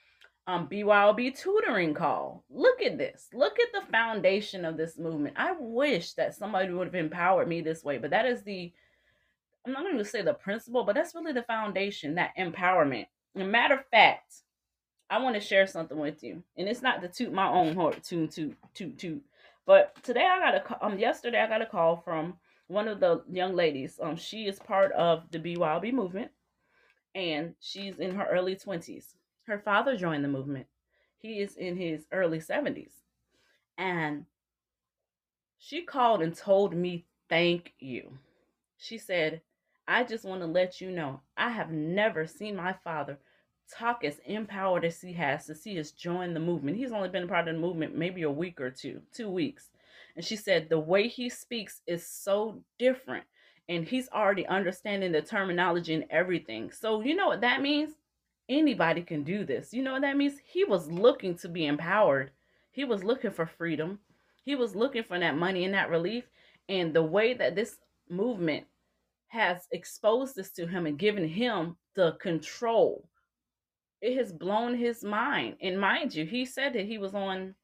um, 0.47 0.69
BYOB 0.69 1.39
tutoring 1.39 1.95
call. 1.95 2.45
Look 2.51 2.83
at 2.83 2.99
this. 2.99 3.29
Look 3.33 3.59
at 3.59 3.69
the 3.73 3.91
foundation 3.91 4.65
of 4.65 4.77
this 4.77 4.99
movement. 4.99 5.37
I 5.39 5.55
wish 5.59 6.13
that 6.15 6.35
somebody 6.35 6.73
would 6.73 6.89
have 6.89 6.95
empowered 6.95 7.49
me 7.49 7.61
this 7.61 7.83
way, 7.83 7.99
but 7.99 8.11
that 8.11 8.27
is 8.27 8.43
the, 8.43 8.73
I'm 9.67 9.73
not 9.73 9.85
going 9.85 9.99
to 9.99 10.05
say 10.05 10.23
the 10.23 10.35
principle, 10.35 10.85
but 10.85 10.95
that's 10.95 11.15
really 11.15 11.33
the 11.33 11.43
foundation, 11.43 12.17
that 12.17 12.37
empowerment. 12.39 13.07
And 13.35 13.51
matter 13.51 13.75
of 13.75 13.87
fact, 13.91 14.35
I 15.11 15.19
want 15.19 15.35
to 15.35 15.41
share 15.41 15.67
something 15.67 15.99
with 15.99 16.23
you, 16.23 16.43
and 16.57 16.69
it's 16.69 16.83
not 16.83 17.01
to 17.03 17.09
toot 17.09 17.33
my 17.33 17.49
own 17.49 17.75
horn, 17.75 17.97
toot, 18.03 18.33
toot, 18.33 18.57
toot, 18.75 18.99
toot. 18.99 19.23
But 19.67 19.97
today 20.03 20.27
I 20.27 20.39
got 20.39 20.55
a, 20.55 20.85
um, 20.85 20.99
yesterday 20.99 21.41
I 21.41 21.47
got 21.47 21.63
a 21.63 21.67
call 21.67 21.97
from 21.97 22.35
one 22.67 22.89
of 22.89 23.01
the 23.01 23.23
young 23.31 23.55
ladies. 23.55 23.99
Um, 24.03 24.17
she 24.17 24.47
is 24.47 24.59
part 24.59 24.93
of 24.93 25.25
the 25.31 25.39
BYOB 25.39 25.93
movement, 25.93 26.31
and 27.15 27.55
she's 27.61 27.99
in 27.99 28.15
her 28.15 28.27
early 28.31 28.57
twenties. 28.57 29.15
Her 29.47 29.59
father 29.59 29.97
joined 29.97 30.25
the 30.25 30.29
movement. 30.29 30.67
He 31.19 31.41
is 31.41 31.57
in 31.57 31.77
his 31.77 32.07
early 32.13 32.41
seventies, 32.41 32.93
and 33.79 34.27
she 35.59 35.83
called 35.83 36.23
and 36.23 36.37
told 36.37 36.75
me 36.75 37.07
thank 37.29 37.75
you. 37.79 38.19
She 38.77 38.99
said, 38.99 39.41
"I 39.89 40.05
just 40.05 40.25
want 40.25 40.43
to 40.43 40.47
let 40.47 40.81
you 40.81 40.91
know 40.91 41.21
I 41.37 41.51
have 41.51 41.71
never 41.71 42.27
seen 42.27 42.57
my 42.57 42.75
father." 42.85 43.19
talk 43.73 44.05
as 44.05 44.21
empowered 44.27 44.85
as 44.85 45.01
he 45.01 45.13
has 45.13 45.47
to 45.47 45.55
see 45.55 45.79
us 45.79 45.91
join 45.91 46.35
the 46.35 46.41
movement. 46.41 46.77
He's 46.77 46.93
only 46.93 47.09
been 47.09 47.25
a 47.25 47.27
part 47.27 47.49
of 47.49 47.55
the 47.55 47.61
movement 47.61 47.97
maybe 47.97 48.23
a 48.23 48.31
week 48.31 48.61
or 48.61 48.71
two, 48.71 49.01
two 49.13 49.31
weeks. 49.31 49.71
And 50.17 50.25
she 50.25 50.37
said, 50.37 50.69
the 50.69 50.79
way 50.79 51.09
he 51.09 51.29
speaks 51.29 51.81
is 51.87 52.07
so 52.07 52.63
different. 52.79 53.25
And 53.69 53.85
he's 53.87 54.09
already 54.11 54.47
understanding 54.47 55.13
the 55.13 55.23
terminology 55.23 55.95
and 55.95 56.05
everything. 56.11 56.71
So, 56.71 57.01
you 57.01 57.17
know 57.17 57.29
what 57.29 57.41
that 57.41 57.63
means? 57.63 57.95
Anybody 58.49 59.03
can 59.03 59.25
do 59.25 59.45
this. 59.45 59.73
You 59.73 59.83
know 59.83 59.93
what 59.93 60.03
that 60.03 60.17
means? 60.17 60.35
He 60.45 60.65
was 60.65 60.91
looking 60.91 61.37
to 61.39 61.49
be 61.49 61.67
empowered, 61.67 62.31
he 62.71 62.85
was 62.85 63.05
looking 63.05 63.31
for 63.31 63.47
freedom, 63.47 63.99
he 64.45 64.55
was 64.55 64.75
looking 64.75 65.05
for 65.05 65.19
that 65.19 65.37
money 65.37 65.65
and 65.65 65.75
that 65.75 65.91
relief. 65.91 66.25
And 66.69 66.95
the 66.95 67.03
way 67.03 67.35
that 67.35 67.55
this 67.55 67.77
movement 68.09 68.67
has 69.29 69.67
exposed 69.73 70.37
this 70.37 70.51
to 70.53 70.67
him 70.67 70.87
and 70.87 70.99
given 70.99 71.27
him 71.29 71.77
the 71.95 72.13
control, 72.21 73.09
it 74.01 74.17
has 74.17 74.33
blown 74.33 74.75
his 74.77 75.03
mind. 75.03 75.57
And 75.61 75.81
mind 75.81 76.15
you, 76.15 76.25
he 76.27 76.45
said 76.45 76.75
that 76.75 76.87
he 76.87 76.99
was 76.99 77.15
on 77.15 77.55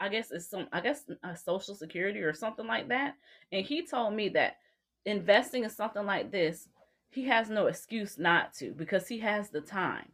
I 0.00 0.08
guess 0.08 0.30
it's 0.30 0.48
some 0.48 0.68
I 0.72 0.80
guess 0.80 1.04
a 1.24 1.36
social 1.36 1.74
security 1.74 2.20
or 2.20 2.32
something 2.32 2.66
like 2.66 2.88
that. 2.88 3.14
And 3.52 3.64
he 3.64 3.86
told 3.86 4.14
me 4.14 4.28
that 4.30 4.56
investing 5.04 5.64
in 5.64 5.70
something 5.70 6.06
like 6.06 6.30
this, 6.30 6.68
he 7.10 7.24
has 7.24 7.48
no 7.48 7.66
excuse 7.66 8.18
not 8.18 8.52
to 8.54 8.72
because 8.72 9.08
he 9.08 9.18
has 9.18 9.50
the 9.50 9.60
time. 9.60 10.10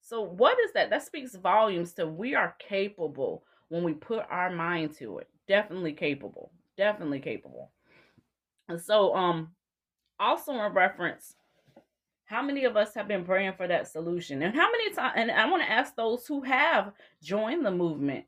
So 0.00 0.20
what 0.20 0.58
is 0.60 0.72
that? 0.72 0.90
That 0.90 1.04
speaks 1.04 1.34
volumes 1.34 1.92
to 1.94 2.06
we 2.06 2.34
are 2.34 2.56
capable 2.58 3.44
when 3.68 3.82
we 3.82 3.94
put 3.94 4.24
our 4.30 4.50
mind 4.50 4.96
to 4.98 5.18
it. 5.18 5.28
Definitely 5.48 5.92
capable. 5.92 6.50
Definitely 6.76 7.20
capable. 7.20 7.70
And 8.68 8.80
so 8.80 9.14
um 9.14 9.50
also 10.18 10.52
in 10.52 10.72
reference 10.72 11.34
how 12.26 12.42
many 12.42 12.64
of 12.64 12.76
us 12.76 12.94
have 12.94 13.06
been 13.06 13.24
praying 13.24 13.52
for 13.52 13.68
that 13.68 13.88
solution 13.88 14.42
and 14.42 14.54
how 14.54 14.70
many 14.70 14.90
times 14.92 15.12
and 15.16 15.30
i 15.30 15.48
want 15.48 15.62
to 15.62 15.70
ask 15.70 15.94
those 15.94 16.26
who 16.26 16.40
have 16.42 16.92
joined 17.22 17.64
the 17.64 17.70
movement 17.70 18.24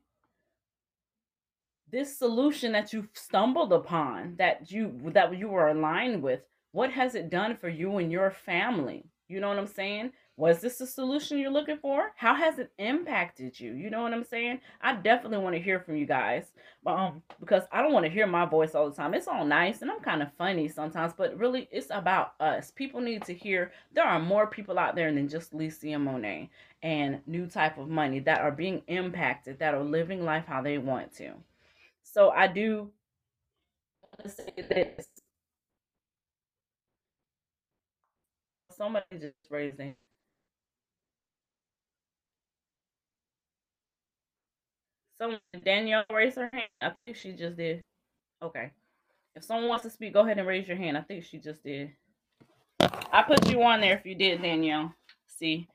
this 1.89 2.17
solution 2.17 2.73
that 2.73 2.91
you 2.91 3.07
stumbled 3.13 3.71
upon 3.73 4.35
that 4.37 4.69
you 4.71 4.93
that 5.13 5.35
you 5.37 5.47
were 5.47 5.69
aligned 5.69 6.21
with 6.21 6.41
what 6.77 6.91
has 6.91 7.15
it 7.15 7.31
done 7.31 7.57
for 7.57 7.69
you 7.69 7.97
and 7.97 8.11
your 8.11 8.29
family? 8.29 9.03
You 9.27 9.39
know 9.39 9.47
what 9.47 9.57
i'm 9.57 9.65
saying? 9.65 10.11
Was 10.35 10.61
this 10.61 10.77
the 10.77 10.85
solution 10.85 11.39
you're 11.39 11.49
looking 11.49 11.79
for? 11.79 12.11
How 12.15 12.35
has 12.35 12.59
it 12.59 12.71
impacted 12.77 13.59
you? 13.59 13.73
You 13.73 13.89
know 13.89 14.03
what 14.03 14.13
i'm 14.13 14.23
saying? 14.23 14.59
I 14.79 14.93
definitely 14.93 15.39
want 15.39 15.55
to 15.55 15.61
hear 15.61 15.79
from 15.79 15.97
you 15.97 16.05
guys 16.05 16.51
um 16.85 17.23
because 17.39 17.63
i 17.71 17.81
don't 17.81 17.93
want 17.93 18.05
to 18.05 18.11
hear 18.11 18.27
my 18.27 18.45
voice 18.45 18.75
all 18.75 18.87
the 18.91 18.95
time. 18.95 19.15
It's 19.15 19.27
all 19.27 19.43
nice 19.43 19.81
and 19.81 19.89
i'm 19.89 20.01
kind 20.01 20.21
of 20.21 20.31
funny 20.33 20.67
sometimes 20.67 21.13
but 21.17 21.35
really 21.35 21.67
it's 21.71 21.87
about 21.89 22.33
us. 22.39 22.69
People 22.69 23.01
need 23.01 23.25
to 23.25 23.33
hear 23.33 23.71
there 23.91 24.05
are 24.05 24.19
more 24.19 24.45
people 24.45 24.77
out 24.77 24.95
there 24.95 25.11
than 25.11 25.27
just 25.27 25.55
Lisa 25.55 25.97
Monet 25.97 26.51
and 26.83 27.21
new 27.25 27.47
type 27.47 27.79
of 27.79 27.89
money 27.89 28.19
that 28.19 28.41
are 28.41 28.51
being 28.51 28.83
impacted 28.85 29.57
that 29.57 29.73
are 29.73 29.83
living 29.83 30.23
life 30.23 30.45
how 30.45 30.61
they 30.61 30.77
want 30.77 31.11
to. 31.15 31.31
So 32.03 32.29
I 32.29 32.45
do 32.45 32.91
say 34.27 34.53
this. 34.57 35.16
Somebody 38.77 39.05
just 39.19 39.35
raised 39.49 39.77
their 39.77 39.95
Someone 45.19 45.39
Danielle 45.63 46.05
raised 46.11 46.37
her 46.37 46.49
hand. 46.53 46.69
I 46.81 46.91
think 47.05 47.17
she 47.17 47.33
just 47.33 47.57
did. 47.57 47.81
Okay. 48.43 48.71
If 49.35 49.43
someone 49.43 49.69
wants 49.69 49.83
to 49.83 49.89
speak, 49.89 50.13
go 50.13 50.21
ahead 50.21 50.37
and 50.37 50.47
raise 50.47 50.67
your 50.67 50.77
hand. 50.77 50.97
I 50.97 51.01
think 51.01 51.25
she 51.25 51.39
just 51.39 51.63
did. 51.63 51.91
I 53.11 53.23
put 53.23 53.49
you 53.49 53.61
on 53.63 53.81
there 53.81 53.97
if 53.97 54.05
you 54.05 54.15
did, 54.15 54.41
Danielle. 54.41 54.93
See. 55.27 55.67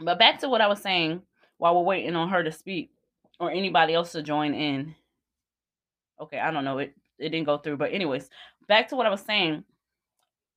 But 0.00 0.18
back 0.18 0.40
to 0.40 0.48
what 0.48 0.60
I 0.60 0.66
was 0.68 0.80
saying 0.82 1.22
while 1.58 1.76
we're 1.76 1.82
waiting 1.82 2.16
on 2.16 2.30
her 2.30 2.42
to 2.42 2.52
speak 2.52 2.90
or 3.38 3.50
anybody 3.50 3.94
else 3.94 4.12
to 4.12 4.22
join 4.22 4.54
in. 4.54 4.94
Okay, 6.20 6.38
I 6.38 6.50
don't 6.50 6.64
know. 6.64 6.78
It 6.78 6.94
it 7.18 7.30
didn't 7.30 7.46
go 7.46 7.58
through, 7.58 7.76
but 7.76 7.92
anyways, 7.92 8.28
back 8.68 8.88
to 8.88 8.96
what 8.96 9.06
I 9.06 9.10
was 9.10 9.20
saying. 9.22 9.64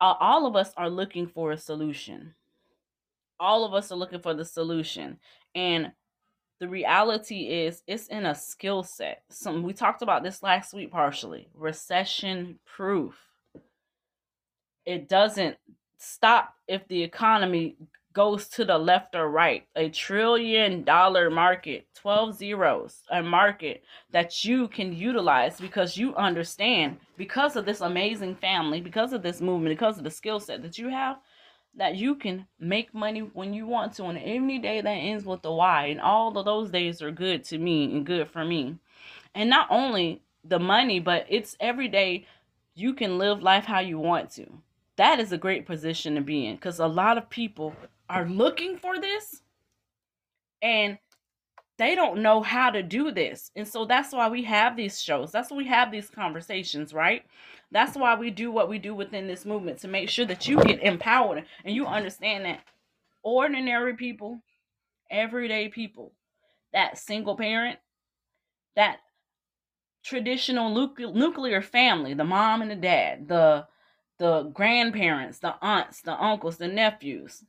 All 0.04 0.46
of 0.46 0.56
us 0.56 0.74
are 0.76 0.90
looking 0.90 1.28
for 1.28 1.52
a 1.52 1.58
solution. 1.58 2.34
All 3.40 3.64
of 3.64 3.74
us 3.74 3.92
are 3.92 3.96
looking 3.96 4.20
for 4.20 4.34
the 4.34 4.44
solution, 4.44 5.18
and 5.56 5.92
the 6.60 6.68
reality 6.68 7.48
is 7.48 7.84
it's 7.88 8.08
in 8.08 8.26
a 8.26 8.36
skill 8.36 8.84
set. 8.84 9.24
Some 9.30 9.64
we 9.64 9.74
talked 9.74 10.02
about 10.02 10.24
this 10.24 10.44
last 10.44 10.74
week 10.74 10.92
partially. 10.92 11.48
Recession 11.54 12.60
proof. 12.66 13.16
It 14.86 15.08
doesn't 15.08 15.58
stop 15.98 16.56
if 16.68 16.88
the 16.88 17.02
economy 17.02 17.78
goes 18.14 18.48
to 18.48 18.66
the 18.66 18.78
left 18.78 19.16
or 19.16 19.30
right. 19.30 19.66
A 19.76 19.90
trillion 19.90 20.84
dollar 20.84 21.30
market, 21.30 21.88
12 21.96 22.36
zeros, 22.36 23.02
a 23.10 23.22
market 23.22 23.84
that 24.12 24.46
you 24.46 24.68
can 24.68 24.94
utilize 24.94 25.60
because 25.60 25.98
you 25.98 26.16
understand, 26.16 26.98
because 27.18 27.56
of 27.56 27.66
this 27.66 27.82
amazing 27.82 28.36
family, 28.36 28.82
because 28.82 29.14
of 29.14 29.24
this 29.24 29.42
movement, 29.42 29.78
because 29.78 29.98
of 29.98 30.04
the 30.04 30.12
skill 30.12 30.40
set 30.40 30.62
that 30.62 30.78
you 30.78 30.90
have, 30.90 31.18
that 31.76 31.96
you 31.96 32.16
can 32.16 32.46
make 32.60 32.94
money 32.94 33.22
when 33.22 33.54
you 33.54 33.66
want 33.66 33.96
to, 33.96 34.06
and 34.06 34.18
any 34.20 34.60
day 34.60 34.80
that 34.80 34.90
ends 34.90 35.26
with 35.26 35.44
a 35.46 35.52
Y, 35.52 35.86
and 35.88 36.00
all 36.00 36.38
of 36.38 36.46
those 36.46 36.70
days 36.70 37.02
are 37.02 37.12
good 37.12 37.44
to 37.46 37.58
me 37.58 37.86
and 37.86 38.06
good 38.06 38.30
for 38.30 38.46
me. 38.46 38.78
And 39.34 39.50
not 39.50 39.68
only 39.72 40.22
the 40.44 40.60
money, 40.60 41.00
but 41.00 41.26
it's 41.30 41.58
every 41.60 41.88
day 41.88 42.28
you 42.76 42.94
can 42.94 43.18
live 43.18 43.42
life 43.42 43.66
how 43.66 43.80
you 43.80 43.98
want 43.98 44.30
to. 44.32 44.46
That 44.98 45.20
is 45.20 45.32
a 45.32 45.38
great 45.38 45.66
position 45.66 46.14
to 46.16 46.22
be 46.22 46.46
in 46.46 46.56
because 46.56 46.80
a 46.80 46.86
lot 46.88 47.18
of 47.18 47.30
people 47.30 47.76
are 48.14 48.28
looking 48.30 48.78
for 48.78 49.00
this 49.02 49.42
and 50.62 51.00
they 51.80 51.96
don't 51.96 52.22
know 52.22 52.44
how 52.44 52.70
to 52.70 52.84
do 52.84 53.12
this. 53.12 53.52
And 53.56 53.68
so 53.68 53.86
that's 53.86 54.14
why 54.14 54.30
we 54.30 54.44
have 54.44 54.78
these 54.78 55.02
shows. 55.02 55.32
That's 55.32 55.50
why 55.50 55.58
we 55.58 55.68
have 55.68 55.92
these 55.92 56.10
conversations, 56.10 56.94
right? 56.94 57.26
That's 57.72 57.98
why 57.98 58.16
we 58.16 58.30
do 58.30 58.52
what 58.52 58.70
we 58.70 58.78
do 58.78 58.94
within 58.94 59.28
this 59.28 59.46
movement 59.46 59.80
to 59.80 59.88
make 59.88 60.10
sure 60.10 60.26
that 60.28 60.48
you 60.48 60.64
get 60.64 60.84
empowered 60.84 61.46
and 61.66 61.76
you 61.76 61.88
understand 61.88 62.46
that 62.46 62.60
ordinary 63.24 63.96
people, 63.96 64.40
everyday 65.10 65.70
people, 65.70 66.14
that 66.72 67.00
single 67.00 67.36
parent, 67.36 67.80
that 68.76 69.00
traditional 70.04 70.70
nuclear 71.14 71.62
family, 71.62 72.14
the 72.14 72.24
mom 72.24 72.62
and 72.62 72.70
the 72.70 72.76
dad, 72.76 73.28
the 73.28 73.68
the 74.20 74.44
grandparents, 74.54 75.40
the 75.40 75.56
aunts, 75.62 76.02
the 76.02 76.14
uncles, 76.24 76.58
the 76.58 76.68
nephews, 76.68 77.44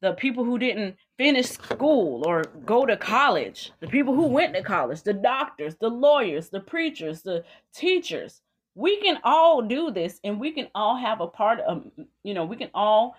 the 0.00 0.12
people 0.12 0.44
who 0.44 0.58
didn't 0.58 0.96
finish 1.18 1.46
school 1.46 2.26
or 2.26 2.44
go 2.64 2.86
to 2.86 2.96
college, 2.96 3.72
the 3.80 3.86
people 3.86 4.14
who 4.14 4.26
went 4.26 4.54
to 4.54 4.62
college, 4.62 5.02
the 5.02 5.12
doctors, 5.12 5.76
the 5.76 5.88
lawyers, 5.88 6.48
the 6.48 6.60
preachers, 6.60 7.22
the 7.22 7.44
teachers. 7.74 8.40
We 8.74 9.00
can 9.00 9.18
all 9.24 9.62
do 9.62 9.90
this 9.90 10.20
and 10.24 10.40
we 10.40 10.52
can 10.52 10.68
all 10.74 10.96
have 10.96 11.20
a 11.20 11.26
part 11.26 11.60
of, 11.60 11.84
you 12.22 12.34
know, 12.34 12.44
we 12.44 12.56
can 12.56 12.70
all 12.72 13.16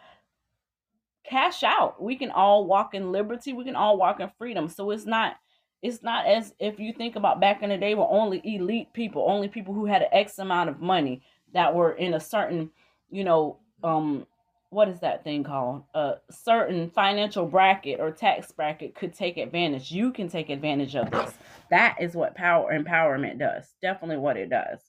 cash 1.23 1.63
out. 1.63 2.01
We 2.01 2.15
can 2.15 2.31
all 2.31 2.65
walk 2.65 2.93
in 2.93 3.11
liberty. 3.11 3.53
We 3.53 3.63
can 3.63 3.75
all 3.75 3.97
walk 3.97 4.19
in 4.19 4.31
freedom. 4.37 4.67
So 4.67 4.91
it's 4.91 5.05
not 5.05 5.35
it's 5.81 6.03
not 6.03 6.27
as 6.27 6.53
if 6.59 6.79
you 6.79 6.93
think 6.93 7.15
about 7.15 7.41
back 7.41 7.63
in 7.63 7.69
the 7.69 7.77
day 7.77 7.95
where 7.95 8.07
only 8.07 8.39
elite 8.43 8.93
people, 8.93 9.25
only 9.27 9.47
people 9.47 9.73
who 9.73 9.85
had 9.85 10.03
an 10.03 10.09
X 10.11 10.37
amount 10.37 10.69
of 10.69 10.79
money 10.79 11.23
that 11.53 11.73
were 11.73 11.93
in 11.93 12.13
a 12.13 12.19
certain, 12.19 12.69
you 13.09 13.23
know, 13.23 13.57
um, 13.83 14.27
what 14.71 14.87
is 14.87 15.01
that 15.01 15.25
thing 15.25 15.43
called? 15.43 15.83
A 15.93 16.15
certain 16.31 16.89
financial 16.91 17.45
bracket 17.45 17.99
or 17.99 18.09
tax 18.09 18.51
bracket 18.53 18.95
could 18.95 19.13
take 19.13 19.37
advantage. 19.37 19.91
You 19.91 20.13
can 20.13 20.29
take 20.29 20.49
advantage 20.49 20.95
of 20.95 21.11
this. 21.11 21.33
That 21.69 21.97
is 21.99 22.15
what 22.15 22.35
power 22.35 22.73
empowerment 22.73 23.37
does. 23.37 23.65
Definitely 23.81 24.17
what 24.17 24.37
it 24.37 24.49
does. 24.49 24.79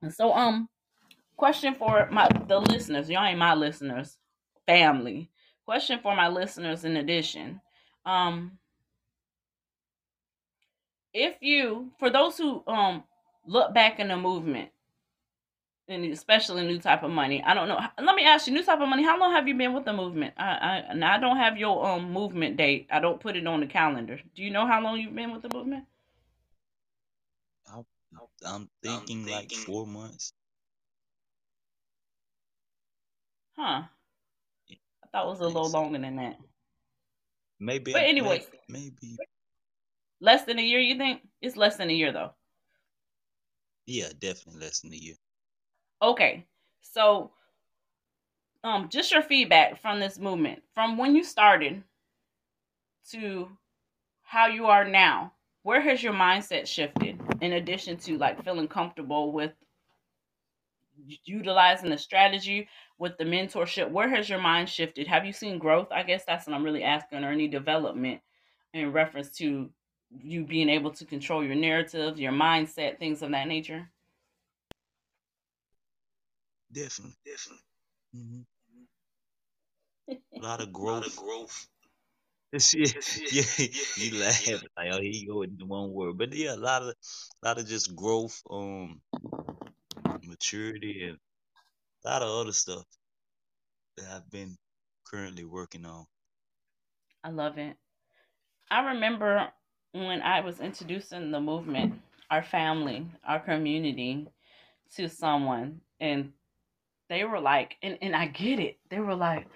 And 0.00 0.12
so, 0.12 0.32
um, 0.32 0.68
question 1.36 1.74
for 1.74 2.08
my 2.10 2.26
the 2.48 2.58
listeners. 2.58 3.10
Y'all 3.10 3.22
ain't 3.24 3.38
my 3.38 3.54
listeners, 3.54 4.16
family. 4.66 5.30
Question 5.66 6.00
for 6.02 6.16
my 6.16 6.28
listeners 6.28 6.86
in 6.86 6.96
addition. 6.96 7.60
Um, 8.06 8.58
if 11.12 11.34
you 11.42 11.90
for 11.98 12.08
those 12.08 12.38
who 12.38 12.64
um 12.66 13.04
look 13.46 13.74
back 13.74 14.00
in 14.00 14.08
the 14.08 14.16
movement 14.16 14.70
and 15.88 16.04
especially 16.06 16.66
new 16.66 16.78
type 16.78 17.02
of 17.02 17.10
money. 17.10 17.42
I 17.42 17.54
don't 17.54 17.68
know 17.68 17.80
let 18.02 18.14
me 18.14 18.24
ask 18.24 18.46
you 18.46 18.52
new 18.52 18.64
type 18.64 18.80
of 18.80 18.88
money 18.88 19.02
how 19.02 19.18
long 19.18 19.32
have 19.32 19.48
you 19.48 19.54
been 19.54 19.72
with 19.72 19.84
the 19.84 19.92
movement? 19.92 20.34
I 20.36 20.44
i 20.44 20.76
and 20.88 21.04
i 21.04 21.18
don't 21.18 21.36
have 21.36 21.56
your 21.58 21.84
um 21.86 22.12
movement 22.12 22.56
date. 22.56 22.88
I 22.90 23.00
don't 23.00 23.20
put 23.20 23.36
it 23.36 23.46
on 23.46 23.60
the 23.60 23.66
calendar. 23.66 24.20
Do 24.34 24.42
you 24.42 24.50
know 24.50 24.66
how 24.66 24.80
long 24.80 24.98
you've 24.98 25.14
been 25.14 25.32
with 25.32 25.42
the 25.42 25.50
movement? 25.54 25.84
I'm, 27.72 27.84
I'm 28.44 28.68
thinking, 28.82 29.26
like 29.26 29.50
four 29.52 29.86
months. 29.86 30.32
Huh. 33.56 33.82
I 34.70 35.06
thought 35.12 35.26
it 35.26 35.30
was 35.30 35.40
a 35.40 35.46
little 35.46 35.70
longer 35.70 35.98
than 35.98 36.16
that. 36.16 36.36
Maybe 37.60 37.92
but 37.92 38.02
anyway. 38.02 38.44
maybe, 38.68 38.90
maybe. 39.00 39.16
Less 40.20 40.44
than 40.44 40.58
a 40.58 40.62
year, 40.62 40.80
you 40.80 40.96
think? 40.96 41.22
It's 41.40 41.56
less 41.56 41.76
than 41.76 41.90
a 41.90 41.92
year 41.92 42.12
though. 42.12 42.32
Yeah, 43.86 44.08
definitely 44.18 44.60
less 44.60 44.80
than 44.80 44.92
a 44.92 44.96
year. 44.96 45.14
Okay. 46.02 46.46
So 46.82 47.30
um 48.64 48.88
just 48.90 49.12
your 49.12 49.22
feedback 49.22 49.80
from 49.80 50.00
this 50.00 50.18
movement. 50.18 50.62
From 50.74 50.98
when 50.98 51.14
you 51.14 51.24
started 51.24 51.82
to 53.10 53.48
how 54.22 54.46
you 54.46 54.66
are 54.66 54.86
now. 54.86 55.32
Where 55.64 55.80
has 55.80 56.02
your 56.02 56.12
mindset 56.14 56.66
shifted 56.66 57.20
in 57.40 57.52
addition 57.52 57.96
to 57.98 58.18
like 58.18 58.42
feeling 58.44 58.68
comfortable 58.68 59.32
with 59.32 59.52
utilizing 61.24 61.90
the 61.90 61.98
strategy 61.98 62.68
with 62.98 63.16
the 63.18 63.24
mentorship 63.24 63.90
where 63.90 64.08
has 64.08 64.28
your 64.28 64.40
mind 64.40 64.68
shifted 64.68 65.06
have 65.06 65.24
you 65.24 65.32
seen 65.32 65.58
growth 65.58 65.88
i 65.90 66.02
guess 66.02 66.24
that's 66.24 66.46
what 66.46 66.54
i'm 66.54 66.62
really 66.62 66.84
asking 66.84 67.24
or 67.24 67.32
any 67.32 67.48
development 67.48 68.20
in 68.74 68.92
reference 68.92 69.30
to 69.30 69.70
you 70.20 70.44
being 70.44 70.68
able 70.68 70.90
to 70.90 71.04
control 71.04 71.44
your 71.44 71.54
narrative, 71.54 72.18
your 72.18 72.32
mindset, 72.32 72.98
things 72.98 73.22
of 73.22 73.30
that 73.30 73.48
nature? 73.48 73.90
Definitely, 76.72 77.16
definitely. 77.26 77.64
Mm-hmm. 78.16 78.42
A 80.38 80.42
lot 80.42 80.60
of 80.60 80.72
growth. 80.72 81.02
lot 81.02 81.06
of 81.06 81.16
growth. 81.16 81.68
yeah, 82.74 83.42
yeah, 83.58 83.66
you 83.96 84.18
laugh 84.20 84.46
like, 84.76 84.92
oh, 84.92 85.00
he 85.00 85.26
go 85.26 85.42
into 85.42 85.64
one 85.64 85.90
word, 85.92 86.18
but 86.18 86.34
yeah, 86.34 86.54
a 86.54 86.56
lot 86.56 86.82
of, 86.82 86.88
a 86.88 87.46
lot 87.46 87.58
of 87.58 87.66
just 87.66 87.94
growth, 87.96 88.42
um, 88.50 89.00
maturity, 90.24 91.04
and 91.08 91.18
a 92.04 92.08
lot 92.08 92.22
of 92.22 92.28
other 92.28 92.52
stuff 92.52 92.84
that 93.96 94.06
I've 94.10 94.30
been 94.30 94.56
currently 95.06 95.44
working 95.44 95.86
on. 95.86 96.06
I 97.24 97.30
love 97.30 97.58
it. 97.58 97.76
I 98.70 98.92
remember 98.92 99.48
when 99.92 100.22
I 100.22 100.40
was 100.40 100.60
introducing 100.60 101.30
the 101.30 101.40
movement, 101.40 102.00
our 102.30 102.42
family, 102.42 103.06
our 103.26 103.40
community 103.40 104.28
to 104.96 105.08
someone, 105.08 105.80
and 106.00 106.32
they 107.12 107.24
were 107.24 107.40
like, 107.40 107.76
and, 107.82 107.98
and 108.02 108.16
I 108.16 108.26
get 108.26 108.58
it. 108.58 108.78
They 108.90 109.00
were 109.00 109.14
like, 109.14 109.46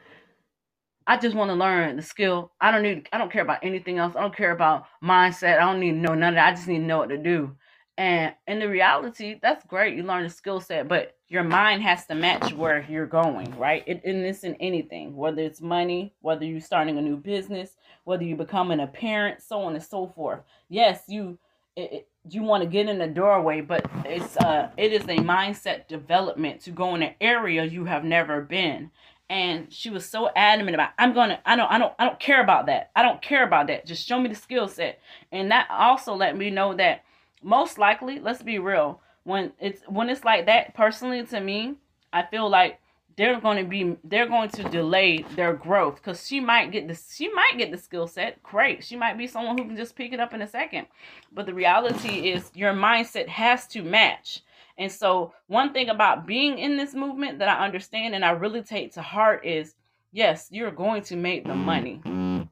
I 1.06 1.16
just 1.16 1.36
want 1.36 1.50
to 1.50 1.54
learn 1.54 1.96
the 1.96 2.02
skill. 2.02 2.52
I 2.60 2.72
don't 2.72 2.82
need 2.82 3.08
I 3.12 3.18
don't 3.18 3.32
care 3.32 3.42
about 3.42 3.60
anything 3.62 3.98
else. 3.98 4.14
I 4.16 4.20
don't 4.20 4.36
care 4.36 4.50
about 4.50 4.86
mindset. 5.02 5.58
I 5.58 5.64
don't 5.64 5.80
need 5.80 5.92
to 5.92 5.96
know 5.98 6.14
none 6.14 6.30
of 6.30 6.34
that. 6.34 6.48
I 6.48 6.54
just 6.54 6.66
need 6.68 6.80
to 6.80 6.84
know 6.84 6.98
what 6.98 7.10
to 7.10 7.18
do. 7.18 7.56
And 7.98 8.34
in 8.46 8.58
the 8.58 8.68
reality, 8.68 9.38
that's 9.40 9.64
great. 9.66 9.96
You 9.96 10.02
learn 10.02 10.24
the 10.24 10.30
skill 10.30 10.60
set, 10.60 10.86
but 10.88 11.16
your 11.28 11.44
mind 11.44 11.82
has 11.82 12.06
to 12.06 12.14
match 12.14 12.52
where 12.52 12.84
you're 12.90 13.06
going, 13.06 13.56
right? 13.58 13.84
It, 13.86 14.02
in 14.04 14.22
this 14.22 14.44
in 14.44 14.54
anything, 14.56 15.16
whether 15.16 15.42
it's 15.42 15.62
money, 15.62 16.14
whether 16.20 16.44
you're 16.44 16.60
starting 16.60 16.98
a 16.98 17.02
new 17.02 17.16
business, 17.16 17.76
whether 18.04 18.24
you're 18.24 18.36
becoming 18.36 18.80
a 18.80 18.86
parent, 18.86 19.42
so 19.42 19.60
on 19.60 19.74
and 19.74 19.82
so 19.82 20.08
forth. 20.08 20.40
Yes, 20.68 21.04
you 21.08 21.38
it, 21.76 21.92
it, 21.92 22.08
you 22.30 22.42
want 22.42 22.62
to 22.62 22.68
get 22.68 22.88
in 22.88 22.98
the 22.98 23.06
doorway, 23.06 23.60
but 23.60 23.86
it's 24.04 24.36
uh 24.38 24.70
it 24.76 24.92
is 24.92 25.04
a 25.04 25.18
mindset 25.18 25.88
development 25.88 26.60
to 26.62 26.70
go 26.70 26.94
in 26.94 27.02
an 27.02 27.14
area 27.20 27.64
you 27.64 27.84
have 27.84 28.04
never 28.04 28.40
been. 28.40 28.90
And 29.28 29.72
she 29.72 29.90
was 29.90 30.08
so 30.08 30.30
adamant 30.36 30.74
about 30.74 30.90
I'm 30.98 31.12
gonna 31.12 31.40
I 31.44 31.56
don't 31.56 31.70
I 31.70 31.78
don't 31.78 31.94
I 31.98 32.04
don't 32.04 32.20
care 32.20 32.42
about 32.42 32.66
that. 32.66 32.90
I 32.94 33.02
don't 33.02 33.22
care 33.22 33.44
about 33.44 33.66
that. 33.68 33.86
Just 33.86 34.06
show 34.06 34.20
me 34.20 34.28
the 34.28 34.34
skill 34.34 34.68
set. 34.68 35.00
And 35.32 35.50
that 35.50 35.68
also 35.70 36.14
let 36.14 36.36
me 36.36 36.50
know 36.50 36.74
that 36.74 37.04
most 37.42 37.78
likely, 37.78 38.18
let's 38.18 38.42
be 38.42 38.58
real, 38.58 39.00
when 39.24 39.52
it's 39.60 39.82
when 39.86 40.08
it's 40.08 40.24
like 40.24 40.46
that, 40.46 40.74
personally 40.74 41.24
to 41.26 41.40
me, 41.40 41.74
I 42.12 42.22
feel 42.24 42.48
like 42.48 42.80
they're 43.16 43.40
going 43.40 43.56
to 43.56 43.68
be 43.68 43.96
they're 44.04 44.28
going 44.28 44.50
to 44.50 44.62
delay 44.64 45.24
their 45.34 45.54
growth. 45.54 45.96
Because 45.96 46.26
she 46.26 46.40
might 46.40 46.70
get 46.70 46.86
this 46.86 47.14
she 47.14 47.32
might 47.32 47.54
get 47.56 47.70
the 47.70 47.78
skill 47.78 48.06
set 48.06 48.42
great. 48.42 48.84
She 48.84 48.96
might 48.96 49.18
be 49.18 49.26
someone 49.26 49.56
who 49.58 49.64
can 49.64 49.76
just 49.76 49.96
pick 49.96 50.12
it 50.12 50.20
up 50.20 50.34
in 50.34 50.42
a 50.42 50.48
second. 50.48 50.86
But 51.32 51.46
the 51.46 51.54
reality 51.54 52.30
is 52.30 52.50
your 52.54 52.72
mindset 52.72 53.28
has 53.28 53.66
to 53.68 53.82
match. 53.82 54.42
And 54.78 54.92
so 54.92 55.32
one 55.46 55.72
thing 55.72 55.88
about 55.88 56.26
being 56.26 56.58
in 56.58 56.76
this 56.76 56.94
movement 56.94 57.38
that 57.38 57.48
i 57.48 57.64
understand 57.64 58.14
and 58.14 58.24
i 58.24 58.30
really 58.30 58.62
take 58.62 58.92
to 58.92 59.00
heart 59.00 59.44
is 59.46 59.74
yes 60.12 60.48
you're 60.50 60.70
going 60.70 61.02
to 61.04 61.16
make 61.16 61.44
the 61.46 61.54
money. 61.54 62.00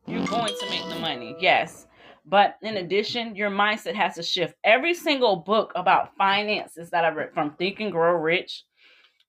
You're 0.07 0.27
going 0.27 0.55
to 0.61 0.71
make 0.71 0.89
the 0.89 0.99
money 1.01 1.37
yes. 1.39 1.87
But 2.27 2.57
in 2.63 2.79
addition, 2.79 3.37
your 3.37 3.51
mindset 3.51 3.95
has 3.95 4.15
to 4.15 4.23
shift. 4.23 4.55
Every 4.65 4.95
single 4.95 5.37
book 5.37 5.73
about 5.75 6.17
finances 6.17 6.89
that 6.91 7.05
I've 7.05 7.17
read, 7.17 7.35
from 7.35 7.51
Think 7.53 7.81
and 7.81 7.93
Grow 7.93 8.15
Rich, 8.15 8.65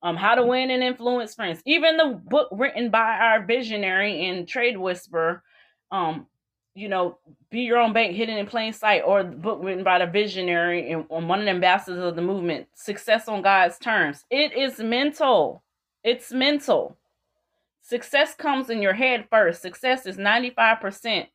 um, 0.02 0.16
How 0.16 0.36
to 0.36 0.46
Win 0.46 0.70
and 0.70 0.84
Influence 0.84 1.36
Friends, 1.36 1.62
even 1.66 1.98
the 1.98 2.20
book 2.24 2.50
written 2.52 2.90
by 2.90 3.18
our 3.18 3.46
visionary 3.46 4.28
and 4.28 4.48
trade 4.48 4.78
Whisper, 4.78 5.44
um, 5.92 6.28
you 6.76 6.90
know, 6.90 7.18
Be 7.50 7.62
Your 7.62 7.78
Own 7.78 7.94
Bank 7.94 8.16
Hidden 8.16 8.38
in 8.38 8.46
Plain 8.46 8.74
Sight, 8.74 9.04
or 9.06 9.24
the 9.24 9.32
book 9.32 9.60
written 9.64 9.84
by 9.84 10.00
the 10.00 10.08
visionary 10.08 10.92
and 10.92 11.06
one 11.10 11.40
of 11.40 11.46
the 11.46 11.52
ambassadors 11.52 12.04
of 12.04 12.16
the 12.16 12.22
movement, 12.22 12.68
Success 12.76 13.28
on 13.28 13.42
God's 13.42 13.80
Terms. 13.80 14.26
It 14.30 14.54
is 14.54 14.80
mental. 14.80 15.64
It's 16.04 16.32
mental. 16.32 16.98
Success 17.82 18.36
comes 18.36 18.70
in 18.70 18.82
your 18.82 18.94
head 18.94 19.26
first. 19.30 19.62
Success 19.62 20.06
is 20.06 20.18
95% 20.18 21.28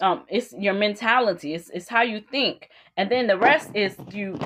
um 0.00 0.24
it's 0.28 0.52
your 0.58 0.74
mentality 0.74 1.54
it's, 1.54 1.70
it's 1.70 1.88
how 1.88 2.02
you 2.02 2.20
think 2.20 2.68
and 2.96 3.10
then 3.10 3.26
the 3.26 3.38
rest 3.38 3.70
is 3.74 3.96
you 4.10 4.38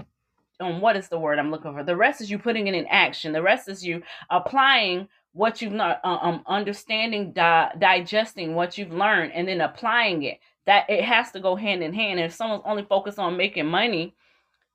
um 0.61 0.81
what 0.81 0.97
is 0.97 1.09
the 1.09 1.18
word 1.18 1.38
i'm 1.38 1.51
looking 1.51 1.73
for. 1.73 1.85
The 1.85 1.97
rest 1.97 2.21
is 2.21 2.31
you 2.31 2.38
putting 2.38 2.66
it 2.68 2.75
in 2.75 2.87
action. 2.87 3.33
The 3.33 3.42
rest 3.42 3.68
is 3.68 3.85
you 3.85 4.03
applying 4.31 5.09
what 5.33 5.62
you've 5.62 5.73
not 5.73 6.01
uh, 6.05 6.18
um 6.23 6.42
understanding 6.47 7.33
di- 7.33 7.73
digesting 7.79 8.55
what 8.55 8.79
you've 8.79 8.92
learned 8.92 9.33
and 9.33 9.49
then 9.49 9.61
applying 9.61 10.25
it. 10.25 10.38
That 10.66 10.88
it 10.90 11.05
has 11.05 11.33
to 11.33 11.40
go 11.40 11.57
hand 11.57 11.83
in 11.83 11.94
hand. 11.94 12.21
If 12.21 12.35
someone's 12.35 12.62
only 12.66 12.85
focused 12.85 13.18
on 13.18 13.37
making 13.37 13.66
money 13.66 14.14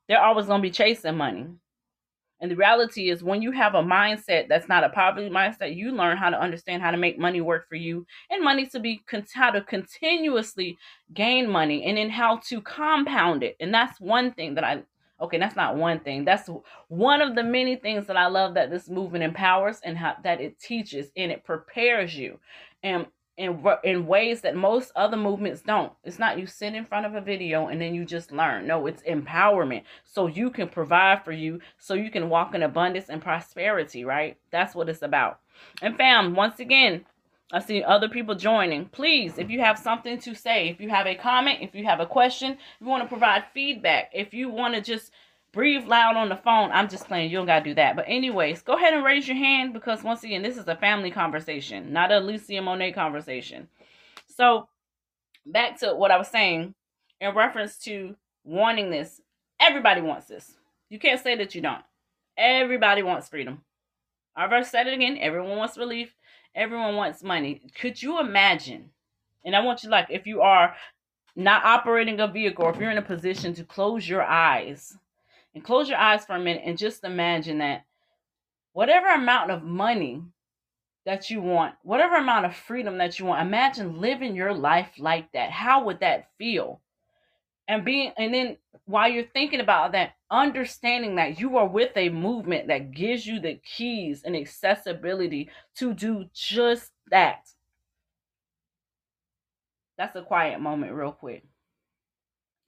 they're 0.08 0.22
always 0.22 0.46
going 0.46 0.60
to 0.60 0.68
be 0.68 0.70
chasing 0.72 1.16
money. 1.16 1.46
And 2.40 2.50
the 2.50 2.56
reality 2.56 3.10
is, 3.10 3.22
when 3.22 3.40
you 3.40 3.52
have 3.52 3.74
a 3.74 3.82
mindset 3.82 4.48
that's 4.48 4.68
not 4.68 4.84
a 4.84 4.90
poverty 4.90 5.30
mindset, 5.30 5.76
you 5.76 5.92
learn 5.92 6.18
how 6.18 6.28
to 6.30 6.40
understand 6.40 6.82
how 6.82 6.90
to 6.90 6.96
make 6.98 7.18
money 7.18 7.40
work 7.40 7.68
for 7.68 7.76
you 7.76 8.06
and 8.30 8.44
money 8.44 8.66
to 8.66 8.80
be 8.80 9.02
how 9.32 9.50
to 9.50 9.62
continuously 9.62 10.76
gain 11.14 11.48
money 11.48 11.84
and 11.84 11.96
then 11.96 12.10
how 12.10 12.38
to 12.48 12.60
compound 12.60 13.42
it. 13.42 13.56
And 13.60 13.72
that's 13.72 14.00
one 14.00 14.32
thing 14.32 14.56
that 14.56 14.64
I 14.64 14.82
okay, 15.20 15.38
that's 15.38 15.56
not 15.56 15.76
one 15.76 16.00
thing. 16.00 16.24
That's 16.24 16.48
one 16.88 17.20
of 17.20 17.34
the 17.34 17.42
many 17.42 17.76
things 17.76 18.06
that 18.06 18.16
I 18.16 18.26
love 18.26 18.54
that 18.54 18.70
this 18.70 18.88
movement 18.88 19.24
empowers 19.24 19.80
and 19.84 19.96
how 19.96 20.16
that 20.24 20.40
it 20.40 20.58
teaches 20.58 21.10
and 21.16 21.30
it 21.30 21.44
prepares 21.44 22.16
you. 22.16 22.38
And 22.82 23.06
in 23.36 23.64
in 23.82 24.06
ways 24.06 24.42
that 24.42 24.54
most 24.54 24.92
other 24.94 25.16
movements 25.16 25.62
don't. 25.62 25.92
It's 26.04 26.18
not 26.18 26.38
you 26.38 26.46
sit 26.46 26.74
in 26.74 26.84
front 26.84 27.06
of 27.06 27.14
a 27.14 27.20
video 27.20 27.66
and 27.66 27.80
then 27.80 27.94
you 27.94 28.04
just 28.04 28.30
learn. 28.30 28.66
No, 28.66 28.86
it's 28.86 29.02
empowerment. 29.02 29.82
So 30.04 30.26
you 30.28 30.50
can 30.50 30.68
provide 30.68 31.24
for 31.24 31.32
you 31.32 31.60
so 31.78 31.94
you 31.94 32.10
can 32.10 32.28
walk 32.28 32.54
in 32.54 32.62
abundance 32.62 33.08
and 33.08 33.20
prosperity, 33.20 34.04
right? 34.04 34.38
That's 34.50 34.74
what 34.74 34.88
it's 34.88 35.02
about. 35.02 35.40
And 35.82 35.96
fam, 35.96 36.34
once 36.34 36.60
again, 36.60 37.04
I 37.52 37.60
see 37.60 37.82
other 37.82 38.08
people 38.08 38.34
joining. 38.34 38.86
Please, 38.86 39.38
if 39.38 39.50
you 39.50 39.60
have 39.60 39.78
something 39.78 40.18
to 40.20 40.34
say, 40.34 40.68
if 40.68 40.80
you 40.80 40.88
have 40.88 41.06
a 41.06 41.14
comment, 41.14 41.58
if 41.60 41.74
you 41.74 41.84
have 41.84 42.00
a 42.00 42.06
question, 42.06 42.52
if 42.52 42.58
you 42.80 42.86
want 42.86 43.02
to 43.02 43.08
provide 43.08 43.44
feedback, 43.52 44.10
if 44.12 44.34
you 44.34 44.48
want 44.48 44.74
to 44.74 44.80
just 44.80 45.12
breathe 45.54 45.86
loud 45.86 46.16
on 46.16 46.28
the 46.28 46.36
phone. 46.36 46.70
I'm 46.72 46.88
just 46.88 47.06
playing. 47.06 47.30
You 47.30 47.38
don't 47.38 47.46
got 47.46 47.60
to 47.60 47.64
do 47.64 47.74
that. 47.74 47.96
But 47.96 48.06
anyways, 48.08 48.60
go 48.62 48.74
ahead 48.74 48.92
and 48.92 49.04
raise 49.04 49.26
your 49.26 49.36
hand 49.36 49.72
because 49.72 50.02
once 50.02 50.24
again, 50.24 50.42
this 50.42 50.58
is 50.58 50.68
a 50.68 50.76
family 50.76 51.10
conversation, 51.10 51.92
not 51.92 52.12
a 52.12 52.18
Lisa 52.18 52.60
Monet 52.60 52.92
conversation. 52.92 53.68
So 54.26 54.68
back 55.46 55.78
to 55.80 55.94
what 55.94 56.10
I 56.10 56.18
was 56.18 56.28
saying 56.28 56.74
in 57.20 57.34
reference 57.34 57.78
to 57.80 58.16
wanting 58.42 58.90
this. 58.90 59.20
Everybody 59.60 60.00
wants 60.00 60.26
this. 60.26 60.54
You 60.90 60.98
can't 60.98 61.22
say 61.22 61.36
that 61.36 61.54
you 61.54 61.60
don't. 61.60 61.82
Everybody 62.36 63.02
wants 63.02 63.28
freedom. 63.28 63.62
I've 64.36 64.50
already 64.50 64.66
said 64.66 64.88
it 64.88 64.94
again. 64.94 65.16
Everyone 65.20 65.56
wants 65.56 65.78
relief. 65.78 66.16
Everyone 66.54 66.96
wants 66.96 67.22
money. 67.22 67.62
Could 67.80 68.00
you 68.00 68.20
imagine? 68.20 68.90
And 69.44 69.56
I 69.56 69.60
want 69.60 69.82
you 69.82 69.90
like 69.90 70.06
if 70.10 70.26
you 70.26 70.40
are 70.40 70.74
not 71.36 71.64
operating 71.64 72.20
a 72.20 72.28
vehicle, 72.28 72.68
if 72.68 72.76
you're 72.76 72.90
in 72.90 72.98
a 72.98 73.02
position 73.02 73.54
to 73.54 73.64
close 73.64 74.08
your 74.08 74.22
eyes 74.22 74.96
and 75.54 75.64
close 75.64 75.88
your 75.88 75.98
eyes 75.98 76.24
for 76.24 76.36
a 76.36 76.40
minute 76.40 76.62
and 76.64 76.78
just 76.78 77.04
imagine 77.04 77.58
that 77.58 77.84
whatever 78.72 79.08
amount 79.08 79.50
of 79.50 79.62
money 79.62 80.22
that 81.04 81.30
you 81.30 81.42
want, 81.42 81.74
whatever 81.82 82.16
amount 82.16 82.46
of 82.46 82.54
freedom 82.54 82.98
that 82.98 83.18
you 83.18 83.26
want, 83.26 83.46
imagine 83.46 84.00
living 84.00 84.34
your 84.34 84.54
life 84.54 84.90
like 84.98 85.30
that. 85.32 85.50
How 85.50 85.84
would 85.84 86.00
that 86.00 86.28
feel? 86.38 86.80
And 87.66 87.84
being, 87.84 88.12
and 88.18 88.34
then 88.34 88.58
while 88.84 89.08
you're 89.08 89.24
thinking 89.32 89.60
about 89.60 89.92
that, 89.92 90.14
understanding 90.30 91.16
that 91.16 91.40
you 91.40 91.56
are 91.56 91.66
with 91.66 91.96
a 91.96 92.10
movement 92.10 92.68
that 92.68 92.90
gives 92.90 93.26
you 93.26 93.40
the 93.40 93.54
keys 93.64 94.22
and 94.24 94.36
accessibility 94.36 95.50
to 95.76 95.94
do 95.94 96.26
just 96.34 96.92
that. 97.10 97.48
That's 99.96 100.16
a 100.16 100.22
quiet 100.22 100.60
moment, 100.60 100.92
real 100.92 101.12
quick. 101.12 101.44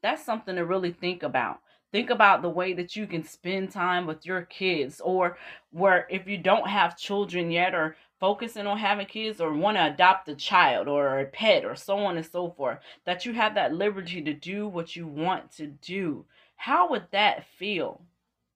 That's 0.02 0.24
something 0.24 0.56
to 0.56 0.64
really 0.64 0.92
think 0.92 1.22
about. 1.22 1.58
Think 1.92 2.10
about 2.10 2.42
the 2.42 2.48
way 2.50 2.72
that 2.74 2.96
you 2.96 3.06
can 3.06 3.24
spend 3.24 3.70
time 3.70 4.06
with 4.06 4.26
your 4.26 4.42
kids, 4.42 5.00
or 5.00 5.38
where 5.70 6.06
if 6.10 6.26
you 6.26 6.36
don't 6.36 6.68
have 6.68 6.98
children 6.98 7.50
yet, 7.50 7.74
or 7.74 7.96
focusing 8.18 8.66
on 8.66 8.78
having 8.78 9.06
kids, 9.06 9.40
or 9.40 9.52
want 9.52 9.76
to 9.76 9.86
adopt 9.86 10.28
a 10.28 10.34
child 10.34 10.88
or 10.88 11.20
a 11.20 11.26
pet, 11.26 11.64
or 11.64 11.76
so 11.76 11.98
on 11.98 12.16
and 12.16 12.26
so 12.26 12.50
forth, 12.50 12.78
that 13.04 13.24
you 13.24 13.32
have 13.32 13.54
that 13.54 13.74
liberty 13.74 14.20
to 14.22 14.32
do 14.32 14.66
what 14.68 14.96
you 14.96 15.06
want 15.06 15.50
to 15.52 15.66
do. 15.66 16.24
How 16.56 16.90
would 16.90 17.04
that 17.12 17.46
feel? 17.58 18.02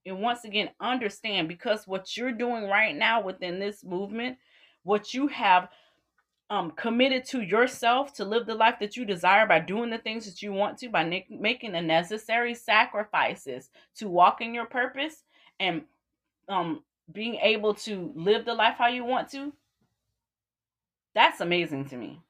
And 0.07 0.21
once 0.21 0.45
again, 0.45 0.71
understand 0.81 1.47
because 1.47 1.87
what 1.87 2.17
you're 2.17 2.33
doing 2.33 2.65
right 2.65 2.97
now 2.97 3.23
within 3.23 3.59
this 3.59 3.85
movement, 3.85 4.39
what 4.83 5.15
you 5.15 5.29
have 5.29 5.69
um, 6.51 6.73
committed 6.73 7.25
to 7.27 7.43
yourself 7.43 8.13
to 8.15 8.25
live 8.25 8.45
the 8.45 8.55
life 8.55 8.75
that 8.81 8.97
you 8.97 9.05
desire 9.05 9.47
by 9.47 9.61
doing 9.61 9.89
the 9.89 9.99
things 9.99 10.27
that 10.27 10.43
you 10.43 10.53
want 10.53 10.77
to, 10.79 10.89
by 10.89 11.25
making 11.31 11.73
the 11.73 11.81
necessary 11.81 12.55
sacrifices 12.55 13.71
to 13.97 14.09
walk 14.09 14.41
in 14.41 14.53
your 14.53 14.67
purpose 14.67 15.23
and 15.61 15.83
um, 16.49 16.83
being 17.13 17.37
able 17.37 17.73
to 17.73 18.13
live 18.17 18.45
the 18.45 18.55
life 18.55 18.75
how 18.77 18.89
you 18.89 19.05
want 19.05 19.31
to, 19.31 19.53
that's 21.15 21.41
amazing 21.41 21.85
to 21.87 21.97
me. 21.97 22.21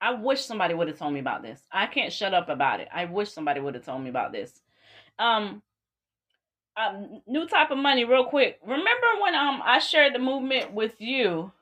I 0.00 0.14
wish 0.14 0.44
somebody 0.44 0.74
would 0.74 0.88
have 0.88 0.98
told 0.98 1.12
me 1.12 1.20
about 1.20 1.42
this. 1.42 1.60
I 1.70 1.86
can't 1.86 2.12
shut 2.12 2.34
up 2.34 2.48
about 2.48 2.80
it. 2.80 2.88
I 2.92 3.04
wish 3.04 3.30
somebody 3.30 3.60
would 3.60 3.74
have 3.74 3.84
told 3.84 4.02
me 4.02 4.10
about 4.10 4.32
this. 4.32 4.60
Um, 5.18 5.62
um, 6.76 7.22
new 7.26 7.46
type 7.46 7.70
of 7.70 7.78
money, 7.78 8.04
real 8.04 8.24
quick. 8.24 8.58
Remember 8.62 9.06
when 9.20 9.34
um 9.34 9.62
I 9.64 9.78
shared 9.78 10.14
the 10.14 10.18
movement 10.18 10.72
with 10.72 11.00
you? 11.00 11.52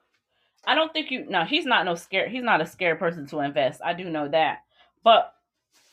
I 0.64 0.74
don't 0.74 0.92
think 0.92 1.10
you 1.10 1.26
no, 1.28 1.44
he's 1.44 1.64
not 1.66 1.84
no 1.84 1.94
scared. 1.94 2.30
He's 2.30 2.44
not 2.44 2.60
a 2.60 2.66
scared 2.66 2.98
person 2.98 3.26
to 3.28 3.40
invest. 3.40 3.80
I 3.84 3.94
do 3.94 4.08
know 4.08 4.28
that. 4.28 4.62
But 5.02 5.34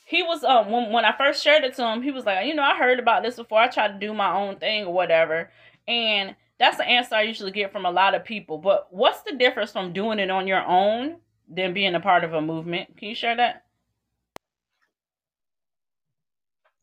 he 0.05 0.23
was 0.23 0.43
um 0.43 0.71
when 0.71 0.91
when 0.91 1.05
I 1.05 1.15
first 1.17 1.43
shared 1.43 1.63
it 1.63 1.75
to 1.75 1.87
him, 1.87 2.01
he 2.01 2.11
was 2.11 2.25
like, 2.25 2.45
you 2.45 2.53
know, 2.53 2.63
I 2.63 2.77
heard 2.77 2.99
about 2.99 3.23
this 3.23 3.35
before. 3.37 3.59
I 3.59 3.67
tried 3.67 3.93
to 3.99 3.99
do 4.07 4.13
my 4.13 4.31
own 4.35 4.57
thing 4.57 4.85
or 4.85 4.93
whatever. 4.93 5.51
And 5.87 6.35
that's 6.59 6.77
the 6.77 6.85
answer 6.85 7.15
I 7.15 7.23
usually 7.23 7.51
get 7.51 7.71
from 7.71 7.85
a 7.85 7.91
lot 7.91 8.13
of 8.15 8.23
people. 8.25 8.57
But 8.57 8.87
what's 8.91 9.21
the 9.23 9.35
difference 9.35 9.71
from 9.71 9.93
doing 9.93 10.19
it 10.19 10.29
on 10.29 10.47
your 10.47 10.63
own 10.65 11.17
than 11.47 11.73
being 11.73 11.95
a 11.95 11.99
part 11.99 12.23
of 12.23 12.33
a 12.33 12.41
movement? 12.41 12.95
Can 12.97 13.09
you 13.09 13.15
share 13.15 13.35
that? 13.37 13.65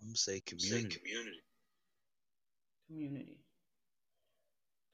I'm 0.01 0.09
gonna 0.09 0.17
say 0.17 0.41
community. 0.41 0.91
Say 0.91 0.99
community. 0.99 1.43
Community 2.89 3.39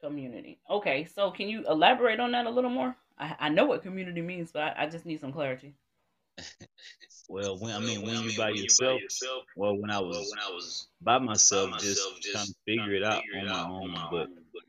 community. 0.03 0.59
Okay, 0.69 1.05
so 1.05 1.31
can 1.31 1.49
you 1.49 1.65
elaborate 1.69 2.21
on 2.21 2.33
that 2.33 2.47
a 2.47 2.51
little 2.51 2.71
more? 2.71 2.97
I, 3.19 3.37
I 3.39 3.49
know 3.49 3.67
what 3.67 3.83
community 3.83 4.21
means, 4.21 4.51
but 4.53 4.63
I, 4.63 4.85
I 4.85 4.87
just 4.89 5.07
need 5.07 5.21
some 5.21 5.33
clarity. 5.33 5.75
well, 7.29 7.59
when 7.59 7.75
I 7.75 7.79
mean 7.79 8.03
when, 8.03 8.15
when 8.15 8.17
I 8.17 8.25
you 8.25 8.37
by 8.37 8.47
when 8.47 8.57
yourself, 8.57 8.99
by 8.99 9.03
yourself, 9.03 9.45
well, 9.57 9.77
when 9.77 9.91
I 9.91 10.01
well, 10.01 10.09
was 10.09 10.31
when 10.31 10.39
I 10.39 10.51
was 10.51 10.89
by 11.01 11.19
myself, 11.19 11.71
by 11.71 11.77
just 11.79 11.99
myself, 11.99 12.21
just 12.21 12.33
trying 12.33 12.47
to 12.47 12.55
figure 12.67 12.95
it 12.95 13.05
out 13.05 13.23
figure 13.23 13.39
on 13.39 13.47
it 13.47 13.51
my 13.51 13.59
out 13.59 13.71
own, 13.71 13.83
on 13.85 13.91
my 13.91 14.09
but 14.11 14.21
own, 14.21 14.45
but 14.53 14.63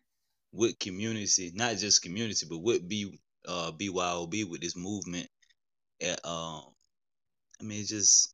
with 0.51 0.79
community, 0.79 1.51
not 1.55 1.77
just 1.77 2.01
community, 2.01 2.45
but 2.49 2.59
with 2.59 2.87
B 2.87 3.19
uh 3.47 3.71
BYOB 3.71 4.49
with 4.49 4.61
this 4.61 4.75
movement, 4.75 5.27
at, 6.01 6.23
um, 6.25 6.63
I 7.59 7.63
mean, 7.63 7.79
it's 7.79 7.89
just 7.89 8.33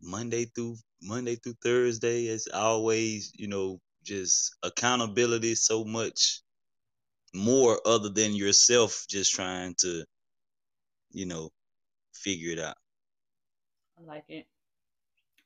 Monday 0.00 0.44
through 0.46 0.76
Monday 1.00 1.36
through 1.36 1.56
Thursday, 1.62 2.28
as 2.28 2.48
always, 2.52 3.32
you 3.36 3.48
know, 3.48 3.80
just 4.06 4.56
accountability 4.62 5.56
so 5.56 5.84
much 5.84 6.42
more 7.34 7.80
other 7.86 8.10
than 8.10 8.34
yourself 8.34 9.06
just 9.10 9.34
trying 9.34 9.74
to, 9.80 10.04
you 11.12 11.26
know, 11.26 11.50
figure 12.14 12.52
it 12.52 12.60
out. 12.60 12.76
I 13.98 14.02
like 14.04 14.24
it. 14.28 14.46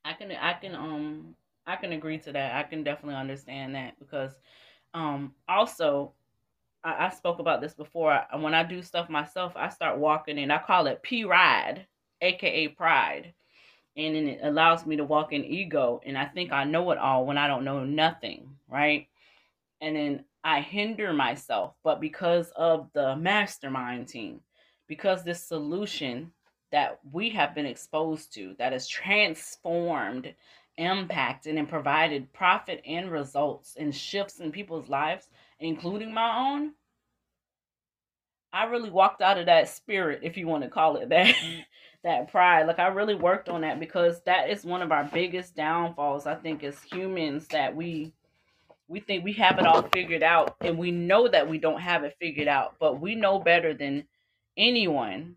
I 0.05 0.15
can 0.15 0.33
I 0.33 0.55
can 0.55 0.75
um 0.75 1.35
I 1.67 1.77
can 1.77 1.93
agree 1.93 2.19
to 2.19 2.33
that. 2.33 2.57
I 2.57 2.69
can 2.69 2.85
definitely 2.85 3.17
understand 3.17 3.75
that 3.75 3.99
because 3.99 4.37
um 4.95 5.35
also 5.49 6.15
I, 6.85 7.07
I 7.07 7.11
spoke 7.11 7.39
about 7.41 7.61
this 7.61 7.75
before. 7.75 8.21
When 8.39 8.55
I 8.55 8.65
do 8.65 8.83
stuff 8.83 9.09
myself, 9.11 9.55
I 9.57 9.69
start 9.69 9.99
walking 9.99 10.39
in. 10.39 10.51
I 10.51 10.59
call 10.59 10.87
it 10.87 11.03
P 11.03 11.25
ride, 11.25 11.87
aka 12.23 12.69
pride. 12.69 13.35
And 14.01 14.17
then 14.17 14.29
it 14.29 14.41
allows 14.43 14.87
me 14.87 14.97
to 14.97 15.05
walk 15.05 15.35
in 15.35 15.45
ego 15.45 16.01
and 16.07 16.17
I 16.17 16.25
think 16.25 16.53
I 16.53 16.65
know 16.65 16.91
it 16.91 16.97
all 16.99 17.27
when 17.27 17.37
I 17.37 17.47
don't 17.47 17.65
know 17.65 17.85
nothing, 17.85 18.49
right? 18.67 19.07
And 19.83 19.95
then 19.95 20.25
I 20.43 20.63
hinder 20.63 21.13
myself, 21.13 21.75
but 21.85 22.01
because 22.01 22.51
of 22.57 22.89
the 22.95 23.15
mastermind 23.17 24.09
team, 24.09 24.41
because 24.89 25.23
this 25.23 25.45
solution 25.45 26.33
that 26.73 26.99
we 27.13 27.29
have 27.31 27.55
been 27.55 27.67
exposed 27.67 28.33
to 28.35 28.55
that 28.59 28.73
has 28.73 28.89
transformed, 28.89 30.33
impacted, 30.79 31.57
and 31.57 31.69
provided 31.69 32.33
profit 32.33 32.81
and 32.87 33.11
results 33.11 33.77
and 33.79 33.95
shifts 33.95 34.41
in 34.41 34.51
people's 34.51 34.89
lives, 34.89 35.29
including 35.59 36.15
my 36.15 36.55
own, 36.55 36.73
I 38.53 38.65
really 38.65 38.91
walked 38.91 39.21
out 39.21 39.39
of 39.39 39.47
that 39.47 39.69
spirit, 39.69 40.21
if 40.23 40.39
you 40.39 40.47
want 40.47 40.65
to 40.65 40.71
call 40.71 40.97
it 40.97 41.11
that, 41.11 41.35
mm. 41.35 41.65
that 42.05 42.31
pride. 42.31 42.67
Like 42.67 42.79
I 42.79 42.89
really 42.89 43.15
worked 43.15 43.49
on 43.49 43.63
that 43.63 43.81
because 43.81 44.23
that 44.23 44.51
is 44.51 44.65
one 44.65 44.83
of 44.83 44.93
our 44.93 45.05
biggest 45.05 45.55
downfalls, 45.55 46.27
I 46.27 46.35
think, 46.35 46.65
as 46.65 46.83
humans 46.83 47.47
that 47.49 47.75
we 47.75 48.13
we 48.89 49.01
think 49.01 49.25
we 49.25 49.33
have 49.35 49.59
it 49.59 49.67
all 49.67 49.83
figured 49.83 50.23
out 50.23 50.57
and 50.61 50.77
we 50.77 50.91
know 50.91 51.29
that 51.29 51.49
we 51.49 51.59
don't 51.59 51.81
have 51.81 52.03
it 52.03 52.17
figured 52.21 52.49
out, 52.49 52.75
but 52.81 53.01
we 53.01 53.15
know 53.15 53.39
better 53.39 53.73
than 53.73 54.05
anyone 54.57 55.37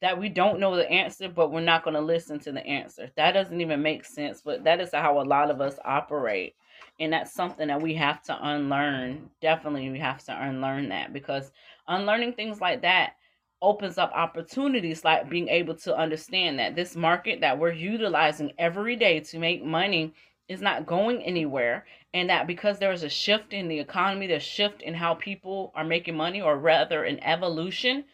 that 0.00 0.18
we 0.18 0.28
don't 0.28 0.58
know 0.58 0.74
the 0.74 0.90
answer, 0.90 1.28
but 1.28 1.52
we're 1.52 1.60
not 1.60 1.84
going 1.84 1.94
to 1.94 2.00
listen 2.00 2.38
to 2.40 2.50
the 2.50 2.66
answer. 2.66 3.10
That 3.16 3.32
doesn't 3.32 3.60
even 3.60 3.82
make 3.82 4.04
sense, 4.04 4.42
but 4.42 4.64
that 4.64 4.80
is 4.80 4.90
how 4.92 5.20
a 5.20 5.22
lot 5.22 5.50
of 5.50 5.60
us 5.60 5.78
operate. 5.84 6.56
And 6.98 7.12
that's 7.12 7.32
something 7.32 7.68
that 7.68 7.80
we 7.80 7.94
have 7.94 8.22
to 8.24 8.38
unlearn. 8.40 9.30
Definitely, 9.40 9.90
we 9.90 10.00
have 10.00 10.24
to 10.24 10.42
unlearn 10.42 10.88
that 10.88 11.12
because 11.12 11.52
unlearning 11.86 12.32
things 12.32 12.60
like 12.60 12.82
that 12.82 13.14
opens 13.62 13.96
up 13.96 14.12
opportunities 14.14 15.04
like 15.04 15.30
being 15.30 15.48
able 15.48 15.74
to 15.74 15.96
understand 15.96 16.58
that 16.58 16.74
this 16.74 16.96
market 16.96 17.40
that 17.40 17.58
we're 17.58 17.72
utilizing 17.72 18.52
every 18.58 18.96
day 18.96 19.20
to 19.20 19.38
make 19.38 19.64
money 19.64 20.12
is 20.48 20.60
not 20.60 20.84
going 20.84 21.22
anywhere 21.22 21.86
and 22.12 22.28
that 22.28 22.46
because 22.46 22.78
there's 22.78 23.04
a 23.04 23.08
shift 23.08 23.52
in 23.52 23.68
the 23.68 23.78
economy 23.78 24.30
a 24.32 24.40
shift 24.40 24.82
in 24.82 24.92
how 24.92 25.14
people 25.14 25.72
are 25.74 25.84
making 25.84 26.16
money 26.16 26.42
or 26.42 26.58
rather 26.58 27.04
an 27.04 27.22
evolution 27.22 28.04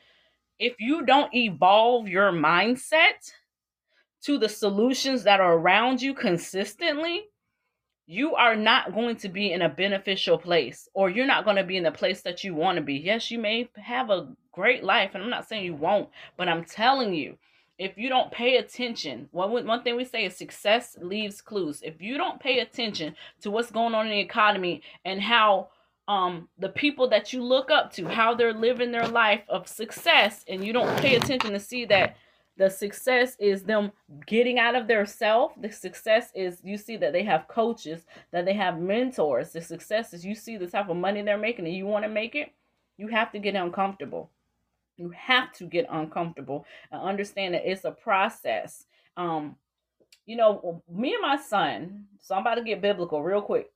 if 0.58 0.74
you 0.78 1.04
don't 1.04 1.34
evolve 1.34 2.06
your 2.08 2.30
mindset 2.30 3.32
to 4.22 4.38
the 4.38 4.48
solutions 4.48 5.24
that 5.24 5.40
are 5.40 5.54
around 5.54 6.02
you 6.02 6.12
consistently 6.12 7.24
you 8.10 8.34
are 8.34 8.56
not 8.56 8.94
going 8.94 9.14
to 9.16 9.28
be 9.28 9.52
in 9.52 9.60
a 9.60 9.68
beneficial 9.68 10.38
place 10.38 10.88
or 10.94 11.10
you're 11.10 11.26
not 11.26 11.44
going 11.44 11.56
to 11.56 11.62
be 11.62 11.76
in 11.76 11.84
the 11.84 11.92
place 11.92 12.22
that 12.22 12.42
you 12.42 12.54
want 12.54 12.76
to 12.76 12.82
be. 12.82 12.94
Yes, 12.94 13.30
you 13.30 13.38
may 13.38 13.68
have 13.76 14.08
a 14.08 14.28
great 14.50 14.82
life, 14.82 15.10
and 15.12 15.22
I'm 15.22 15.28
not 15.28 15.46
saying 15.46 15.66
you 15.66 15.74
won't, 15.74 16.08
but 16.38 16.48
I'm 16.48 16.64
telling 16.64 17.12
you, 17.12 17.36
if 17.78 17.98
you 17.98 18.08
don't 18.08 18.32
pay 18.32 18.56
attention, 18.56 19.28
one, 19.30 19.66
one 19.66 19.82
thing 19.82 19.94
we 19.94 20.06
say 20.06 20.24
is 20.24 20.34
success 20.34 20.96
leaves 21.02 21.42
clues. 21.42 21.82
If 21.82 22.00
you 22.00 22.16
don't 22.16 22.40
pay 22.40 22.60
attention 22.60 23.14
to 23.42 23.50
what's 23.50 23.70
going 23.70 23.94
on 23.94 24.06
in 24.06 24.12
the 24.12 24.20
economy 24.20 24.82
and 25.04 25.20
how 25.20 25.68
um 26.08 26.48
the 26.58 26.70
people 26.70 27.10
that 27.10 27.34
you 27.34 27.44
look 27.44 27.70
up 27.70 27.92
to, 27.92 28.08
how 28.08 28.34
they're 28.34 28.54
living 28.54 28.90
their 28.90 29.06
life 29.06 29.42
of 29.50 29.68
success, 29.68 30.46
and 30.48 30.64
you 30.64 30.72
don't 30.72 30.98
pay 30.98 31.16
attention 31.16 31.52
to 31.52 31.60
see 31.60 31.84
that 31.84 32.16
the 32.58 32.68
success 32.68 33.36
is 33.38 33.62
them 33.62 33.92
getting 34.26 34.58
out 34.58 34.74
of 34.74 34.88
their 34.88 35.06
self. 35.06 35.52
The 35.60 35.70
success 35.70 36.30
is 36.34 36.60
you 36.64 36.76
see 36.76 36.96
that 36.96 37.12
they 37.12 37.22
have 37.22 37.46
coaches, 37.46 38.04
that 38.32 38.44
they 38.44 38.54
have 38.54 38.80
mentors. 38.80 39.52
The 39.52 39.60
success 39.60 40.12
is 40.12 40.26
you 40.26 40.34
see 40.34 40.56
the 40.56 40.66
type 40.66 40.88
of 40.88 40.96
money 40.96 41.22
they're 41.22 41.38
making 41.38 41.66
and 41.66 41.74
you 41.74 41.86
want 41.86 42.04
to 42.04 42.08
make 42.10 42.34
it. 42.34 42.52
You 42.96 43.06
have 43.08 43.30
to 43.32 43.38
get 43.38 43.54
uncomfortable. 43.54 44.30
You 44.96 45.10
have 45.10 45.52
to 45.54 45.66
get 45.66 45.86
uncomfortable 45.88 46.66
and 46.90 47.00
understand 47.00 47.54
that 47.54 47.70
it's 47.70 47.84
a 47.84 47.92
process. 47.92 48.84
Um, 49.16 49.54
you 50.26 50.36
know, 50.36 50.82
me 50.92 51.14
and 51.14 51.22
my 51.22 51.36
son, 51.36 52.06
so 52.20 52.34
I'm 52.34 52.40
about 52.40 52.56
to 52.56 52.62
get 52.62 52.82
biblical 52.82 53.22
real 53.22 53.40
quick. 53.40 53.70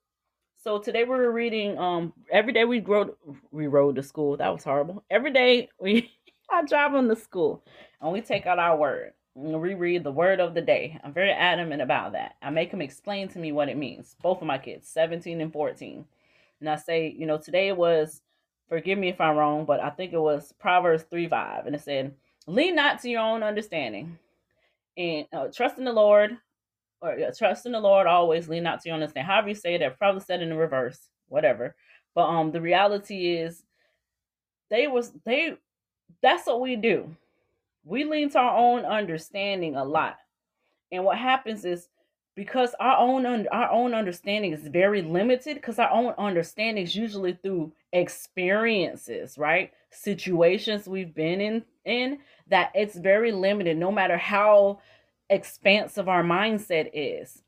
So 0.56 0.78
today 0.78 1.04
we 1.04 1.10
were 1.10 1.32
reading 1.32 1.78
um 1.78 2.12
every 2.30 2.52
day 2.52 2.64
we 2.64 2.80
rode 2.80 3.14
we 3.52 3.68
rode 3.68 3.96
to 3.96 4.02
school. 4.02 4.36
That 4.36 4.52
was 4.52 4.64
horrible. 4.64 5.04
Every 5.10 5.32
day 5.32 5.68
we 5.80 6.10
I 6.50 6.64
drive 6.64 6.92
them 6.92 7.08
to 7.08 7.16
school 7.16 7.64
and 8.02 8.12
we 8.12 8.20
take 8.20 8.46
out 8.46 8.58
our 8.58 8.76
word 8.76 9.12
and 9.36 9.62
reread 9.62 10.04
the 10.04 10.12
word 10.12 10.40
of 10.40 10.54
the 10.54 10.60
day. 10.60 11.00
I'm 11.02 11.12
very 11.12 11.30
adamant 11.30 11.80
about 11.80 12.12
that. 12.12 12.34
I 12.42 12.50
make 12.50 12.70
them 12.70 12.82
explain 12.82 13.28
to 13.28 13.38
me 13.38 13.52
what 13.52 13.68
it 13.68 13.76
means. 13.76 14.16
Both 14.20 14.40
of 14.40 14.46
my 14.46 14.58
kids, 14.58 14.88
17 14.88 15.40
and 15.40 15.52
14. 15.52 16.04
And 16.60 16.68
I 16.68 16.76
say, 16.76 17.14
you 17.16 17.26
know, 17.26 17.38
today 17.38 17.72
was, 17.72 18.20
forgive 18.68 18.98
me 18.98 19.08
if 19.08 19.20
I'm 19.20 19.36
wrong, 19.36 19.64
but 19.64 19.80
I 19.80 19.90
think 19.90 20.12
it 20.12 20.20
was 20.20 20.52
Proverbs 20.58 21.04
3 21.10 21.28
5. 21.28 21.66
And 21.66 21.74
it 21.74 21.80
said, 21.80 22.14
lean 22.46 22.74
not 22.74 23.00
to 23.00 23.08
your 23.08 23.20
own 23.20 23.42
understanding 23.42 24.18
and 24.96 25.26
uh, 25.32 25.46
trust 25.48 25.78
in 25.78 25.84
the 25.84 25.92
Lord, 25.92 26.36
or 27.00 27.16
trust 27.36 27.66
in 27.66 27.72
the 27.72 27.80
Lord 27.80 28.06
always, 28.06 28.48
lean 28.48 28.64
not 28.64 28.80
to 28.82 28.88
your 28.88 28.96
own 28.96 29.02
understanding. 29.02 29.30
However 29.30 29.48
you 29.48 29.54
say 29.54 29.78
that, 29.78 29.98
probably 29.98 30.20
said 30.20 30.42
in 30.42 30.50
the 30.50 30.56
reverse, 30.56 31.08
whatever. 31.28 31.74
But 32.14 32.28
um, 32.28 32.52
the 32.52 32.60
reality 32.60 33.36
is, 33.36 33.62
they 34.70 34.86
was 34.86 35.12
they 35.24 35.54
that's 36.22 36.46
what 36.46 36.60
we 36.60 36.76
do. 36.76 37.14
We 37.84 38.04
lean 38.04 38.30
to 38.30 38.38
our 38.38 38.56
own 38.56 38.84
understanding 38.84 39.76
a 39.76 39.84
lot. 39.84 40.18
And 40.90 41.04
what 41.04 41.18
happens 41.18 41.64
is 41.64 41.88
because 42.34 42.74
our 42.80 42.96
own 42.96 43.26
our 43.48 43.70
own 43.70 43.94
understanding 43.94 44.52
is 44.52 44.66
very 44.68 45.02
limited 45.02 45.56
because 45.56 45.78
our 45.78 45.90
own 45.90 46.14
understanding 46.16 46.84
is 46.84 46.96
usually 46.96 47.34
through 47.34 47.72
experiences, 47.92 49.36
right? 49.36 49.72
Situations 49.90 50.88
we've 50.88 51.14
been 51.14 51.40
in 51.40 51.64
in 51.84 52.18
that 52.48 52.70
it's 52.74 52.96
very 52.96 53.32
limited 53.32 53.76
no 53.76 53.90
matter 53.90 54.16
how 54.16 54.80
expansive 55.28 56.08
our 56.08 56.22
mindset 56.22 56.90
is. 56.94 57.42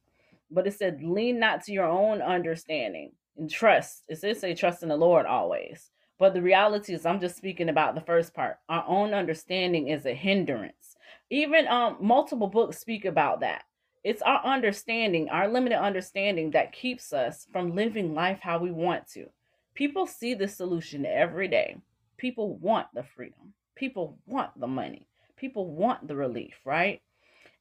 But 0.51 0.67
it 0.67 0.75
said 0.75 1.03
lean 1.03 1.39
not 1.39 1.63
to 1.65 1.73
your 1.73 1.87
own 1.87 2.21
understanding 2.21 3.13
and 3.37 3.51
trust. 3.51 4.05
It 4.09 4.19
says 4.19 4.41
say 4.41 4.55
trust 4.55 4.83
in 4.83 4.89
the 4.89 4.97
Lord 4.97 5.27
always. 5.27 5.91
But 6.19 6.35
the 6.35 6.43
reality 6.43 6.95
is, 6.95 7.05
I'm 7.05 7.21
just 7.21 7.37
speaking 7.37 7.69
about 7.69 7.95
the 7.95 8.01
first 8.01 8.35
part. 8.35 8.59
Our 8.69 8.85
own 8.87 9.15
understanding 9.15 9.89
is 9.89 10.07
a 10.07 10.15
hindrance. 10.15 10.97
Even 11.31 11.67
um, 11.67 11.97
multiple 12.01 12.47
books 12.47 12.79
speak 12.79 13.05
about 13.05 13.41
that. 13.41 13.65
It's 14.05 14.23
our 14.23 14.45
understanding, 14.45 15.31
our 15.31 15.49
limited 15.49 15.81
understanding, 15.83 16.51
that 16.51 16.73
keeps 16.73 17.13
us 17.13 17.47
from 17.53 17.75
living 17.75 18.15
life 18.15 18.39
how 18.41 18.59
we 18.59 18.71
want 18.71 19.09
to. 19.09 19.27
People 19.75 20.07
see 20.07 20.35
the 20.35 20.47
solution 20.47 21.05
every 21.07 21.49
day. 21.49 21.77
People 22.17 22.57
want 22.59 22.87
the 22.95 23.03
freedom. 23.03 23.55
People 23.75 24.19
want 24.27 24.51
the 24.61 24.67
money. 24.67 25.09
People 25.37 25.75
want 25.75 26.07
the 26.07 26.15
relief, 26.15 26.55
right? 26.65 27.01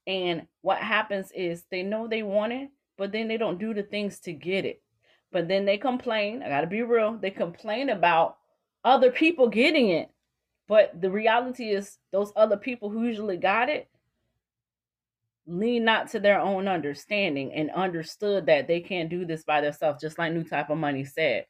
And 0.06 0.46
what 0.62 0.78
happens 0.78 1.32
is 1.34 1.64
they 1.72 1.82
know 1.82 2.08
they 2.08 2.24
want 2.24 2.54
it, 2.54 2.70
but 2.98 3.12
then 3.12 3.28
they 3.28 3.38
don't 3.38 3.60
do 3.60 3.74
the 3.74 3.84
things 3.84 4.20
to 4.22 4.34
get 4.34 4.66
it. 4.66 4.82
But 5.32 5.48
then 5.48 5.66
they 5.66 5.78
complain. 5.78 6.44
I 6.44 6.50
got 6.50 6.62
to 6.62 6.68
be 6.68 6.84
real. 6.84 7.18
They 7.18 7.32
complain 7.32 7.90
about 7.90 8.38
other 8.84 9.12
people 9.12 9.48
getting 9.48 9.90
it. 9.90 10.10
But 10.68 11.02
the 11.02 11.12
reality 11.12 11.70
is, 11.70 11.98
those 12.12 12.32
other 12.36 12.58
people 12.58 12.90
who 12.90 13.04
usually 13.04 13.38
got 13.38 13.70
it 13.70 13.90
lean 15.46 15.84
not 15.84 16.10
to 16.12 16.20
their 16.20 16.40
own 16.40 16.68
understanding 16.68 17.54
and 17.54 17.70
understood 17.72 18.46
that 18.46 18.68
they 18.68 18.80
can't 18.80 19.10
do 19.10 19.26
this 19.26 19.44
by 19.44 19.62
themselves, 19.62 20.02
just 20.02 20.18
like 20.18 20.32
New 20.34 20.44
Type 20.44 20.70
of 20.70 20.78
Money 20.78 21.04
said. 21.04 21.46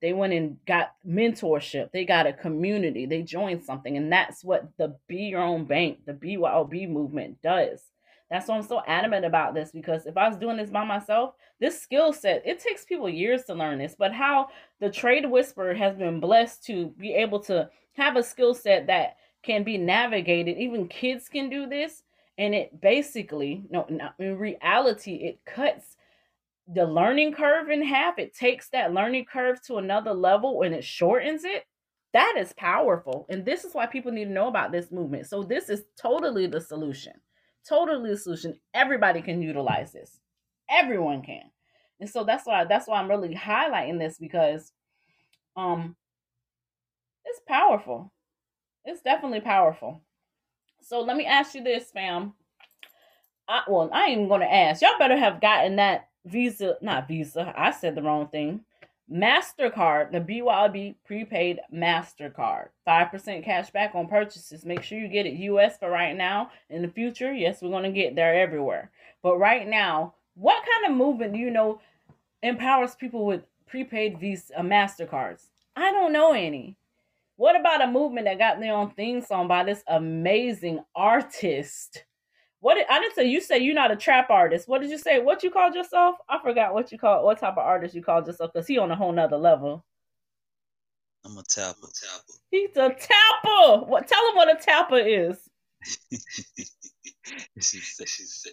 They 0.00 0.12
went 0.12 0.32
and 0.32 0.64
got 0.64 0.92
mentorship, 1.06 1.90
they 1.92 2.04
got 2.04 2.26
a 2.26 2.32
community, 2.32 3.04
they 3.04 3.22
joined 3.22 3.64
something, 3.64 3.96
and 3.96 4.12
that's 4.12 4.44
what 4.44 4.68
the 4.78 4.96
Be 5.08 5.24
Your 5.24 5.42
Own 5.42 5.64
Bank, 5.64 6.06
the 6.06 6.12
BYOB 6.12 6.88
movement 6.88 7.42
does. 7.42 7.82
That's 8.30 8.48
why 8.48 8.56
I'm 8.56 8.62
so 8.62 8.82
adamant 8.86 9.24
about 9.24 9.54
this 9.54 9.70
because 9.70 10.06
if 10.06 10.16
I 10.16 10.28
was 10.28 10.36
doing 10.36 10.58
this 10.58 10.70
by 10.70 10.84
myself, 10.84 11.34
this 11.60 11.80
skill 11.80 12.12
set, 12.12 12.42
it 12.46 12.60
takes 12.60 12.84
people 12.84 13.08
years 13.08 13.44
to 13.44 13.54
learn 13.54 13.78
this. 13.78 13.96
But 13.98 14.12
how 14.12 14.48
the 14.80 14.90
trade 14.90 15.28
whisperer 15.28 15.74
has 15.74 15.96
been 15.96 16.20
blessed 16.20 16.64
to 16.66 16.88
be 16.98 17.14
able 17.14 17.40
to 17.40 17.70
have 17.94 18.16
a 18.16 18.22
skill 18.22 18.54
set 18.54 18.86
that 18.88 19.16
can 19.42 19.64
be 19.64 19.78
navigated, 19.78 20.58
even 20.58 20.88
kids 20.88 21.28
can 21.28 21.48
do 21.48 21.66
this. 21.66 22.02
And 22.36 22.54
it 22.54 22.80
basically, 22.80 23.64
no, 23.70 23.86
not, 23.88 24.14
in 24.18 24.38
reality, 24.38 25.14
it 25.14 25.40
cuts 25.44 25.96
the 26.72 26.84
learning 26.84 27.32
curve 27.32 27.70
in 27.70 27.82
half. 27.82 28.18
It 28.18 28.34
takes 28.34 28.68
that 28.70 28.92
learning 28.92 29.24
curve 29.24 29.60
to 29.62 29.78
another 29.78 30.12
level 30.12 30.62
and 30.62 30.74
it 30.74 30.84
shortens 30.84 31.44
it. 31.44 31.64
That 32.12 32.36
is 32.38 32.52
powerful. 32.52 33.26
And 33.28 33.44
this 33.44 33.64
is 33.64 33.74
why 33.74 33.86
people 33.86 34.12
need 34.12 34.26
to 34.26 34.30
know 34.30 34.48
about 34.48 34.70
this 34.70 34.92
movement. 34.92 35.26
So, 35.26 35.42
this 35.42 35.68
is 35.68 35.84
totally 35.96 36.46
the 36.46 36.60
solution 36.60 37.14
totally 37.66 38.12
a 38.12 38.16
solution. 38.16 38.58
Everybody 38.74 39.22
can 39.22 39.42
utilize 39.42 39.92
this. 39.92 40.20
Everyone 40.70 41.22
can. 41.22 41.50
And 42.00 42.08
so 42.08 42.24
that's 42.24 42.46
why 42.46 42.64
that's 42.64 42.86
why 42.86 42.98
I'm 42.98 43.08
really 43.08 43.34
highlighting 43.34 43.98
this 43.98 44.18
because 44.18 44.72
um 45.56 45.96
it's 47.24 47.40
powerful. 47.46 48.12
It's 48.84 49.02
definitely 49.02 49.40
powerful. 49.40 50.02
So 50.80 51.00
let 51.00 51.16
me 51.16 51.26
ask 51.26 51.54
you 51.54 51.62
this, 51.62 51.90
fam. 51.90 52.34
I, 53.48 53.62
well, 53.66 53.90
I 53.92 54.04
ain't 54.06 54.12
even 54.12 54.28
gonna 54.28 54.44
ask. 54.44 54.82
Y'all 54.82 54.98
better 54.98 55.16
have 55.16 55.40
gotten 55.40 55.76
that 55.76 56.08
Visa, 56.24 56.76
not 56.82 57.08
Visa. 57.08 57.52
I 57.56 57.70
said 57.70 57.94
the 57.94 58.02
wrong 58.02 58.28
thing. 58.28 58.64
MasterCard, 59.12 60.12
the 60.12 60.20
BYOB 60.20 60.94
prepaid 61.06 61.60
MasterCard. 61.74 62.68
5% 62.86 63.44
cash 63.44 63.70
back 63.70 63.94
on 63.94 64.06
purchases. 64.06 64.66
Make 64.66 64.82
sure 64.82 64.98
you 64.98 65.08
get 65.08 65.26
it 65.26 65.32
US 65.34 65.78
for 65.78 65.88
right 65.90 66.16
now. 66.16 66.50
In 66.68 66.82
the 66.82 66.88
future, 66.88 67.32
yes, 67.32 67.62
we're 67.62 67.70
going 67.70 67.84
to 67.84 67.90
get 67.90 68.14
there 68.14 68.34
everywhere. 68.34 68.90
But 69.22 69.38
right 69.38 69.66
now, 69.66 70.14
what 70.34 70.62
kind 70.62 70.92
of 70.92 70.98
movement 70.98 71.32
do 71.32 71.38
you 71.38 71.50
know 71.50 71.80
empowers 72.42 72.94
people 72.94 73.24
with 73.24 73.42
prepaid 73.66 74.20
Visa 74.20 74.58
uh, 74.58 74.62
MasterCards? 74.62 75.46
I 75.74 75.90
don't 75.90 76.12
know 76.12 76.32
any. 76.32 76.76
What 77.36 77.58
about 77.58 77.82
a 77.82 77.86
movement 77.86 78.26
that 78.26 78.38
got 78.38 78.60
their 78.60 78.74
own 78.74 78.90
theme 78.90 79.22
song 79.22 79.48
by 79.48 79.64
this 79.64 79.82
amazing 79.86 80.80
artist? 80.94 82.04
What 82.60 82.74
did, 82.74 82.86
I 82.90 83.00
didn't 83.00 83.14
say 83.14 83.26
you 83.26 83.40
say 83.40 83.58
you're 83.58 83.74
not 83.74 83.92
a 83.92 83.96
trap 83.96 84.30
artist. 84.30 84.68
What 84.68 84.80
did 84.80 84.90
you 84.90 84.98
say? 84.98 85.20
What 85.20 85.44
you 85.44 85.50
called 85.50 85.74
yourself? 85.74 86.16
I 86.28 86.38
forgot 86.42 86.74
what 86.74 86.90
you 86.90 86.98
call 86.98 87.24
what 87.24 87.38
type 87.38 87.52
of 87.52 87.58
artist 87.58 87.94
you 87.94 88.02
called 88.02 88.26
yourself 88.26 88.52
because 88.52 88.66
he 88.66 88.78
on 88.78 88.90
a 88.90 88.96
whole 88.96 89.12
nother 89.12 89.36
level. 89.36 89.84
I'm 91.24 91.36
a 91.36 91.42
tapper. 91.44 91.78
tapper. 91.80 92.32
He's 92.50 92.76
a 92.76 92.88
tapper. 92.88 93.84
What? 93.86 94.08
Tell 94.08 94.30
him 94.30 94.36
what 94.36 94.50
a 94.50 94.60
tapper 94.60 94.98
is. 94.98 95.36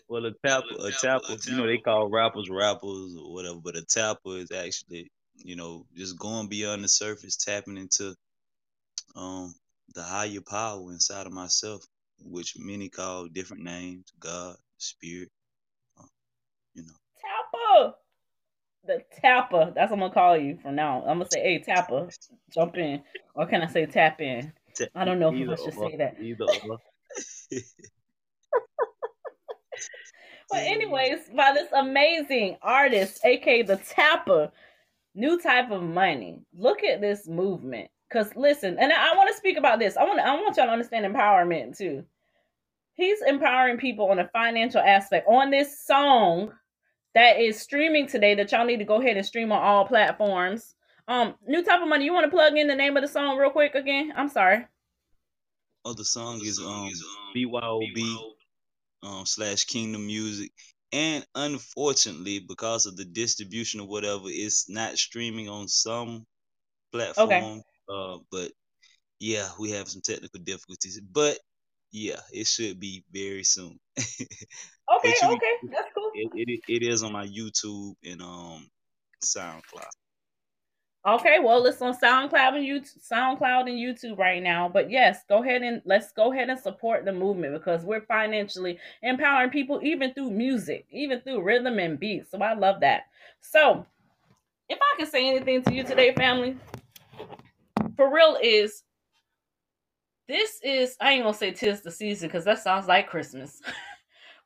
well, 0.08 0.26
a 0.26 0.32
tapper, 0.46 0.68
a 0.80 0.92
tapper, 0.92 1.36
you 1.46 1.58
know, 1.58 1.66
they 1.66 1.78
call 1.78 2.10
rappers 2.10 2.50
rappers 2.52 3.18
or 3.18 3.34
whatever, 3.34 3.60
but 3.64 3.76
a 3.76 3.84
tapper 3.84 4.38
is 4.38 4.52
actually, 4.52 5.12
you 5.38 5.56
know, 5.56 5.88
just 5.96 6.20
going 6.20 6.48
beyond 6.48 6.84
the 6.84 6.88
surface, 6.88 7.38
tapping 7.38 7.78
into 7.78 8.14
um 9.16 9.56
the 9.96 10.04
higher 10.04 10.42
power 10.48 10.92
inside 10.92 11.26
of 11.26 11.34
myself 11.34 11.84
which 12.24 12.56
many 12.58 12.90
call 12.90 13.28
different 13.28 13.64
names, 13.64 14.12
God, 14.20 14.56
Spirit, 14.78 15.30
uh, 16.00 16.04
you 16.74 16.84
know. 16.84 16.94
Tapper. 17.22 17.96
The 18.86 19.04
Tapper. 19.20 19.72
That's 19.76 19.90
what 19.90 19.98
I'm 19.98 20.00
gonna 20.00 20.14
call 20.14 20.38
you 20.38 20.58
from 20.62 20.76
now. 20.76 21.02
I'm 21.02 21.18
gonna 21.18 21.30
say, 21.32 21.42
"Hey, 21.42 21.60
Tapper, 21.60 22.10
jump 22.54 22.78
in," 22.78 23.04
or 23.34 23.48
can 23.48 23.62
I 23.62 23.68
say 23.68 23.86
tap 23.86 24.22
in? 24.22 24.54
I 24.94 25.06
don't 25.06 25.20
know 25.20 25.30
if 25.34 25.50
I 25.50 25.64
should 25.64 25.74
say 25.74 25.96
that. 25.98 26.18
Either 26.22 26.46
but 30.50 30.60
anyways, 30.60 31.30
by 31.36 31.54
this 31.54 31.72
amazing 31.72 32.58
artist, 32.62 33.22
aka 33.24 33.64
the 33.64 33.78
Tapper, 33.78 34.52
new 35.16 35.40
type 35.40 35.72
of 35.72 35.82
money. 35.82 36.42
Look 36.54 36.84
at 36.84 37.02
this 37.02 37.28
movement. 37.28 37.90
Cause 38.16 38.32
listen, 38.38 38.78
and 38.80 38.94
I, 38.94 39.12
I 39.12 39.18
want 39.18 39.30
to 39.30 39.36
speak 39.36 39.58
about 39.58 39.78
this. 39.78 39.98
I 39.98 40.06
want 40.06 40.22
I 40.22 40.34
want 40.36 40.56
y'all 40.56 40.68
to 40.68 40.72
understand 40.72 41.06
empowerment 41.06 41.78
too. 41.78 42.06
He's 42.94 43.22
empowering 43.22 43.78
people 43.78 44.10
on 44.10 44.20
a 44.20 44.30
financial 44.30 44.80
aspect 44.80 45.28
on 45.28 45.52
this 45.52 45.86
song 45.86 46.54
that 47.14 47.42
is 47.42 47.60
streaming 47.60 48.08
today 48.08 48.34
that 48.36 48.54
y'all 48.54 48.66
need 48.66 48.78
to 48.78 48.86
go 48.86 49.02
ahead 49.02 49.18
and 49.18 49.26
stream 49.26 49.52
on 49.52 49.62
all 49.62 49.86
platforms. 49.86 50.76
Um, 51.10 51.36
new 51.46 51.62
type 51.62 51.82
of 51.82 51.90
money. 51.90 52.06
You 52.06 52.14
want 52.14 52.24
to 52.24 52.32
plug 52.32 52.58
in 52.58 52.68
the 52.68 52.76
name 52.76 52.96
of 52.96 53.04
the 53.04 53.10
song 53.10 53.38
real 53.38 53.50
quick 53.50 53.76
again? 53.76 54.14
I'm 54.16 54.30
sorry. 54.30 54.66
Oh, 55.84 55.94
the 55.94 56.06
song 56.06 56.40
is 56.42 56.58
um 56.60 56.90
BYOB 57.36 58.18
um 59.04 59.26
slash 59.26 59.66
Kingdom 59.66 60.08
Music. 60.08 60.54
And 60.94 61.26
unfortunately, 61.36 62.40
because 62.40 62.86
of 62.86 62.96
the 62.96 63.04
distribution 63.04 63.82
or 63.82 63.88
whatever, 63.88 64.28
it's 64.28 64.70
not 64.70 64.98
streaming 64.98 65.50
on 65.50 65.68
some 65.68 66.26
platform. 66.94 67.28
Okay. 67.28 67.64
Uh, 67.90 68.18
but 68.32 68.52
yeah, 69.20 69.48
we 69.60 69.72
have 69.72 69.88
some 69.88 70.02
technical 70.02 70.40
difficulties. 70.42 71.00
But 71.00 71.40
yeah, 71.92 72.20
it 72.32 72.48
should 72.48 72.80
be 72.80 73.04
very 73.12 73.44
soon. 73.44 73.80
okay, 73.98 75.14
okay, 75.24 75.54
that's 75.72 75.90
cool. 75.96 76.12
It, 76.14 76.32
it, 76.36 76.60
it 76.68 76.84
is 76.84 77.04
on 77.04 77.14
my 77.14 77.26
YouTube 77.26 77.94
and 78.04 78.22
um 78.22 78.68
SoundCloud. 79.24 79.90
Okay, 81.08 81.38
well, 81.40 81.64
it's 81.68 81.84
on 81.84 81.96
SoundCloud 81.96 82.56
and 82.56 82.66
YouTube, 82.66 83.08
SoundCloud 83.08 83.70
and 83.70 83.78
YouTube 83.78 84.18
right 84.18 84.42
now. 84.42 84.68
But 84.68 84.90
yes, 84.90 85.20
go 85.30 85.44
ahead 85.44 85.62
and 85.62 85.80
let's 85.86 86.12
go 86.12 86.34
ahead 86.34 86.50
and 86.50 86.60
support 86.60 87.06
the 87.06 87.12
movement 87.14 87.54
because 87.54 87.84
we're 87.84 88.02
financially 88.02 88.80
empowering 89.04 89.52
people 89.52 89.80
even 89.84 90.16
through 90.16 90.32
music, 90.32 90.88
even 90.90 91.22
through 91.22 91.44
rhythm 91.44 91.78
and 91.78 92.00
beats. 92.00 92.32
So 92.32 92.42
I 92.42 92.56
love 92.56 92.80
that. 92.80 93.04
So, 93.40 93.86
if 94.68 94.80
I 94.82 94.98
can 94.98 95.06
say 95.06 95.30
anything 95.30 95.62
to 95.64 95.74
you 95.76 95.84
today, 95.84 96.12
family, 96.16 96.58
for 97.96 98.14
real 98.14 98.38
is 98.42 98.84
this 100.28 100.60
is 100.64 100.96
I 101.00 101.14
ain't 101.14 101.24
gonna 101.24 101.36
say 101.36 101.52
tis 101.52 101.82
the 101.82 101.92
season 101.92 102.28
because 102.30 102.46
that 102.46 102.60
sounds 102.60 102.88
like 102.88 103.10
Christmas. 103.10 103.62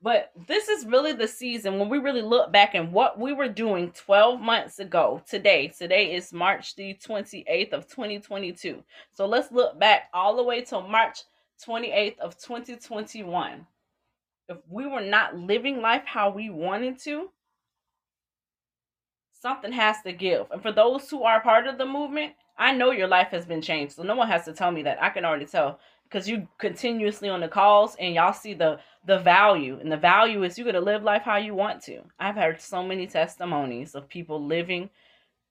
But 0.01 0.31
this 0.47 0.69
is 0.69 0.85
really 0.85 1.11
the 1.11 1.27
season 1.27 1.77
when 1.77 1.89
we 1.89 1.97
really 1.97 2.21
look 2.21 2.53
back 2.53 2.73
and 2.73 2.93
what 2.93 3.19
we 3.19 3.33
were 3.33 3.49
doing 3.49 3.91
12 3.91 4.39
months 4.39 4.79
ago 4.79 5.21
today. 5.27 5.67
Today 5.77 6.15
is 6.15 6.31
March 6.31 6.75
the 6.75 6.93
28th 6.93 7.73
of 7.73 7.87
2022. 7.87 8.81
So 9.11 9.25
let's 9.25 9.51
look 9.51 9.77
back 9.77 10.03
all 10.13 10.37
the 10.37 10.43
way 10.43 10.61
till 10.61 10.87
March 10.87 11.19
28th 11.67 12.17
of 12.19 12.37
2021. 12.37 13.67
If 14.47 14.57
we 14.69 14.87
were 14.87 15.01
not 15.01 15.35
living 15.35 15.81
life 15.81 16.03
how 16.05 16.29
we 16.29 16.49
wanted 16.49 16.97
to, 16.99 17.29
something 19.33 19.73
has 19.73 19.97
to 20.03 20.13
give. 20.13 20.47
And 20.51 20.61
for 20.61 20.71
those 20.71 21.09
who 21.09 21.23
are 21.23 21.41
part 21.41 21.67
of 21.67 21.77
the 21.77 21.85
movement, 21.85 22.33
I 22.59 22.73
know 22.73 22.91
your 22.91 23.07
life 23.07 23.29
has 23.29 23.45
been 23.45 23.61
changed. 23.61 23.93
So 23.95 24.03
no 24.03 24.15
one 24.15 24.27
has 24.27 24.45
to 24.45 24.53
tell 24.53 24.71
me 24.71 24.83
that. 24.83 25.01
I 25.01 25.09
can 25.09 25.25
already 25.25 25.45
tell 25.45 25.79
because 26.03 26.27
you 26.27 26.47
continuously 26.57 27.29
on 27.29 27.39
the 27.39 27.47
calls 27.47 27.95
and 27.99 28.13
y'all 28.13 28.33
see 28.33 28.53
the 28.53 28.79
the 29.05 29.19
value 29.19 29.79
and 29.79 29.91
the 29.91 29.97
value 29.97 30.43
is 30.43 30.57
you're 30.57 30.71
to 30.71 30.81
live 30.81 31.03
life 31.03 31.21
how 31.23 31.37
you 31.37 31.55
want 31.55 31.81
to. 31.83 32.01
I've 32.19 32.35
heard 32.35 32.59
so 32.59 32.83
many 32.83 33.07
testimonies 33.07 33.95
of 33.95 34.09
people 34.09 34.45
living 34.45 34.89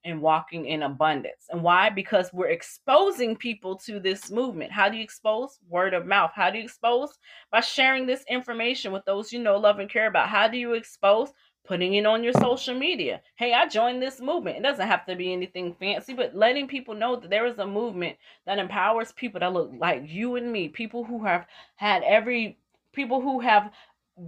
and 0.05 0.21
walking 0.23 0.67
in 0.67 0.83
abundance. 0.83 1.47
And 1.51 1.63
why? 1.63 1.91
Because 1.91 2.33
we're 2.33 2.49
exposing 2.49 3.37
people 3.37 3.77
to 3.79 3.99
this 3.99 4.31
movement. 4.31 4.71
How 4.71 4.89
do 4.89 4.97
you 4.97 5.03
expose? 5.03 5.59
Word 5.69 5.95
of 5.95 6.07
mouth. 6.07 6.31
How 6.35 6.51
do 6.51 6.59
you 6.59 6.65
expose? 6.65 7.19
By 7.51 7.61
sharing 7.61 8.07
this 8.07 8.25
information 8.29 8.93
with 8.93 9.05
those 9.07 9.33
you 9.33 9.41
know 9.41 9.57
love 9.57 9.79
and 9.79 9.91
care 9.91 10.07
about. 10.07 10.29
How 10.29 10.47
do 10.47 10.59
you 10.59 10.75
expose 10.75 11.33
putting 11.69 11.95
it 11.95 12.07
on 12.07 12.25
your 12.25 12.33
social 12.33 12.75
media. 12.75 13.21
Hey, 13.37 13.53
I 13.53 13.69
joined 13.69 14.01
this 14.01 14.21
movement. 14.21 14.57
It 14.57 14.63
doesn't 14.63 14.89
have 14.89 15.05
to 15.05 15.15
be 15.15 15.35
anything 15.35 15.77
fancy, 15.79 16.15
but 16.15 16.35
letting 16.35 16.67
people 16.67 16.95
know 16.95 17.15
that 17.17 17.29
there 17.29 17.47
is 17.47 17.59
a 17.59 17.67
movement 17.67 18.17
that 18.47 18.59
empowers 18.59 19.13
people 19.13 19.41
that 19.41 19.53
look 19.53 19.71
like 19.79 20.03
you 20.07 20.37
and 20.37 20.51
me, 20.51 20.69
people 20.69 21.05
who 21.05 21.25
have 21.27 21.47
had 21.77 22.03
every 22.05 22.57
people 22.95 23.21
who 23.21 23.41
have 23.41 23.71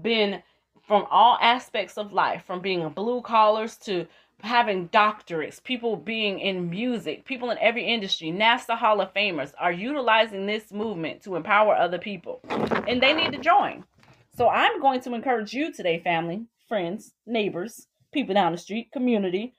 been 0.03 0.42
from 0.87 1.07
all 1.11 1.38
aspects 1.40 1.96
of 1.96 2.12
life, 2.12 2.44
from 2.46 2.61
being 2.61 2.87
blue 2.90 3.22
collars 3.22 3.79
to 3.79 4.07
having 4.42 4.88
doctorates, 4.90 5.62
people 5.62 5.96
being 5.96 6.40
in 6.40 6.68
music, 6.68 7.24
people 7.24 7.50
in 7.50 7.59
every 7.59 7.87
industry, 7.87 8.29
NASA 8.29 8.76
Hall 8.76 9.00
of 9.00 9.14
Famers 9.14 9.53
are 9.59 9.72
utilizing 9.72 10.44
this 10.44 10.72
movement 10.72 11.22
to 11.22 11.37
empower 11.37 11.74
other 11.74 11.98
people. 11.98 12.40
And 12.87 13.03
they 13.03 13.14
need 13.14 13.33
to 13.33 13.38
join. 13.38 13.85
So 14.37 14.48
I'm 14.48 14.81
going 14.81 15.00
to 15.03 15.14
encourage 15.14 15.55
you 15.55 15.72
today, 15.72 16.00
family, 16.00 16.44
friends, 16.70 17.12
neighbors, 17.26 17.88
people 18.12 18.33
down 18.33 18.52
the 18.52 18.59
street, 18.59 18.92
community. 18.92 19.52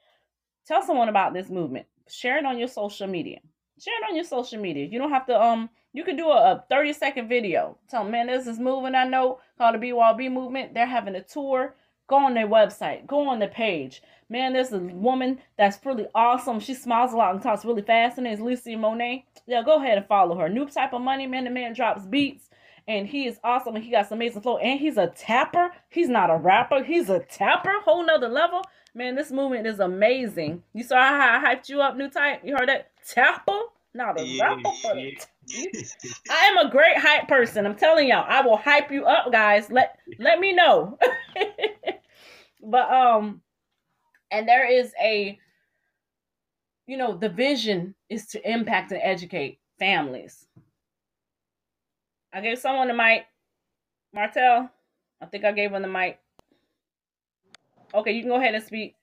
Tell 0.65 0.81
someone 0.81 1.09
about 1.09 1.33
this 1.33 1.49
movement. 1.49 1.85
Share 2.09 2.37
it 2.37 2.45
on 2.45 2.57
your 2.57 2.69
social 2.69 3.05
media. 3.05 3.39
Share 3.79 3.93
it 4.01 4.09
on 4.09 4.15
your 4.15 4.23
social 4.23 4.59
media. 4.59 4.85
You 4.85 4.97
don't 4.97 5.11
have 5.11 5.27
to 5.27 5.39
um 5.39 5.69
you 5.93 6.05
can 6.05 6.15
do 6.15 6.29
a, 6.29 6.53
a 6.53 6.65
30 6.69 6.93
second 6.93 7.27
video. 7.27 7.77
Tell 7.89 8.03
them, 8.03 8.13
man, 8.13 8.27
this 8.27 8.47
is 8.47 8.57
movement 8.57 8.95
I 8.95 9.03
know 9.03 9.39
called 9.57 9.75
the 9.75 9.89
BYB 9.89 10.31
movement. 10.31 10.73
They're 10.73 10.85
having 10.85 11.15
a 11.15 11.21
tour. 11.21 11.75
Go 12.07 12.15
on 12.15 12.33
their 12.33 12.47
website. 12.47 13.05
Go 13.07 13.27
on 13.27 13.39
the 13.39 13.47
page. 13.47 14.01
Man, 14.29 14.53
there's 14.53 14.71
a 14.71 14.79
woman 14.79 15.39
that's 15.57 15.85
really 15.85 16.07
awesome. 16.15 16.61
She 16.61 16.73
smiles 16.73 17.11
a 17.11 17.17
lot 17.17 17.33
and 17.33 17.43
talks 17.43 17.65
really 17.65 17.81
fast. 17.81 18.17
Name 18.17 18.33
is 18.33 18.39
Lisa 18.39 18.77
Monet. 18.77 19.25
Yeah, 19.47 19.63
go 19.63 19.81
ahead 19.81 19.97
and 19.97 20.07
follow 20.07 20.37
her. 20.37 20.47
New 20.47 20.67
type 20.69 20.93
of 20.93 21.01
money, 21.01 21.27
man. 21.27 21.43
The 21.43 21.49
man 21.49 21.73
drops 21.73 22.05
beats 22.05 22.49
and 22.87 23.07
he 23.07 23.27
is 23.27 23.39
awesome 23.43 23.75
and 23.75 23.83
he 23.83 23.91
got 23.91 24.07
some 24.07 24.17
amazing 24.17 24.41
flow 24.41 24.57
and 24.57 24.79
he's 24.79 24.97
a 24.97 25.07
tapper 25.07 25.71
he's 25.89 26.09
not 26.09 26.29
a 26.29 26.35
rapper 26.35 26.83
he's 26.83 27.09
a 27.09 27.19
tapper 27.19 27.73
whole 27.83 28.05
nother 28.05 28.29
level 28.29 28.61
man 28.93 29.15
this 29.15 29.31
movement 29.31 29.67
is 29.67 29.79
amazing 29.79 30.61
you 30.73 30.83
saw 30.83 30.95
how 30.95 31.39
i 31.39 31.55
hyped 31.55 31.69
you 31.69 31.81
up 31.81 31.95
new 31.95 32.09
type 32.09 32.41
you 32.43 32.55
heard 32.55 32.69
that 32.69 32.91
tapper 33.07 33.59
not 33.93 34.19
a 34.19 34.25
yeah, 34.25 34.43
rapper 34.43 34.69
I 36.29 36.45
am 36.45 36.65
a 36.65 36.69
great 36.69 36.97
hype 36.97 37.27
person. 37.27 37.65
I'm 37.65 37.75
telling 37.75 38.07
y'all, 38.07 38.25
I 38.27 38.41
will 38.41 38.57
hype 38.57 38.91
you 38.91 39.05
up, 39.05 39.31
guys. 39.31 39.69
Let 39.69 39.97
let 40.19 40.39
me 40.39 40.53
know. 40.53 40.97
but 42.63 42.91
um, 42.91 43.41
and 44.29 44.47
there 44.47 44.69
is 44.69 44.93
a, 45.01 45.37
you 46.87 46.97
know, 46.97 47.17
the 47.17 47.29
vision 47.29 47.95
is 48.09 48.27
to 48.27 48.49
impact 48.49 48.91
and 48.91 49.01
educate 49.03 49.59
families. 49.77 50.47
I 52.33 52.39
gave 52.39 52.59
someone 52.59 52.87
the 52.87 52.93
mic. 52.93 53.25
Martell, 54.13 54.69
I 55.21 55.25
think 55.25 55.43
I 55.43 55.51
gave 55.51 55.73
him 55.73 55.81
the 55.81 55.87
mic. 55.87 56.17
Okay, 57.93 58.11
you 58.13 58.21
can 58.21 58.29
go 58.29 58.37
ahead 58.37 58.55
and 58.55 58.63
speak. 58.63 58.95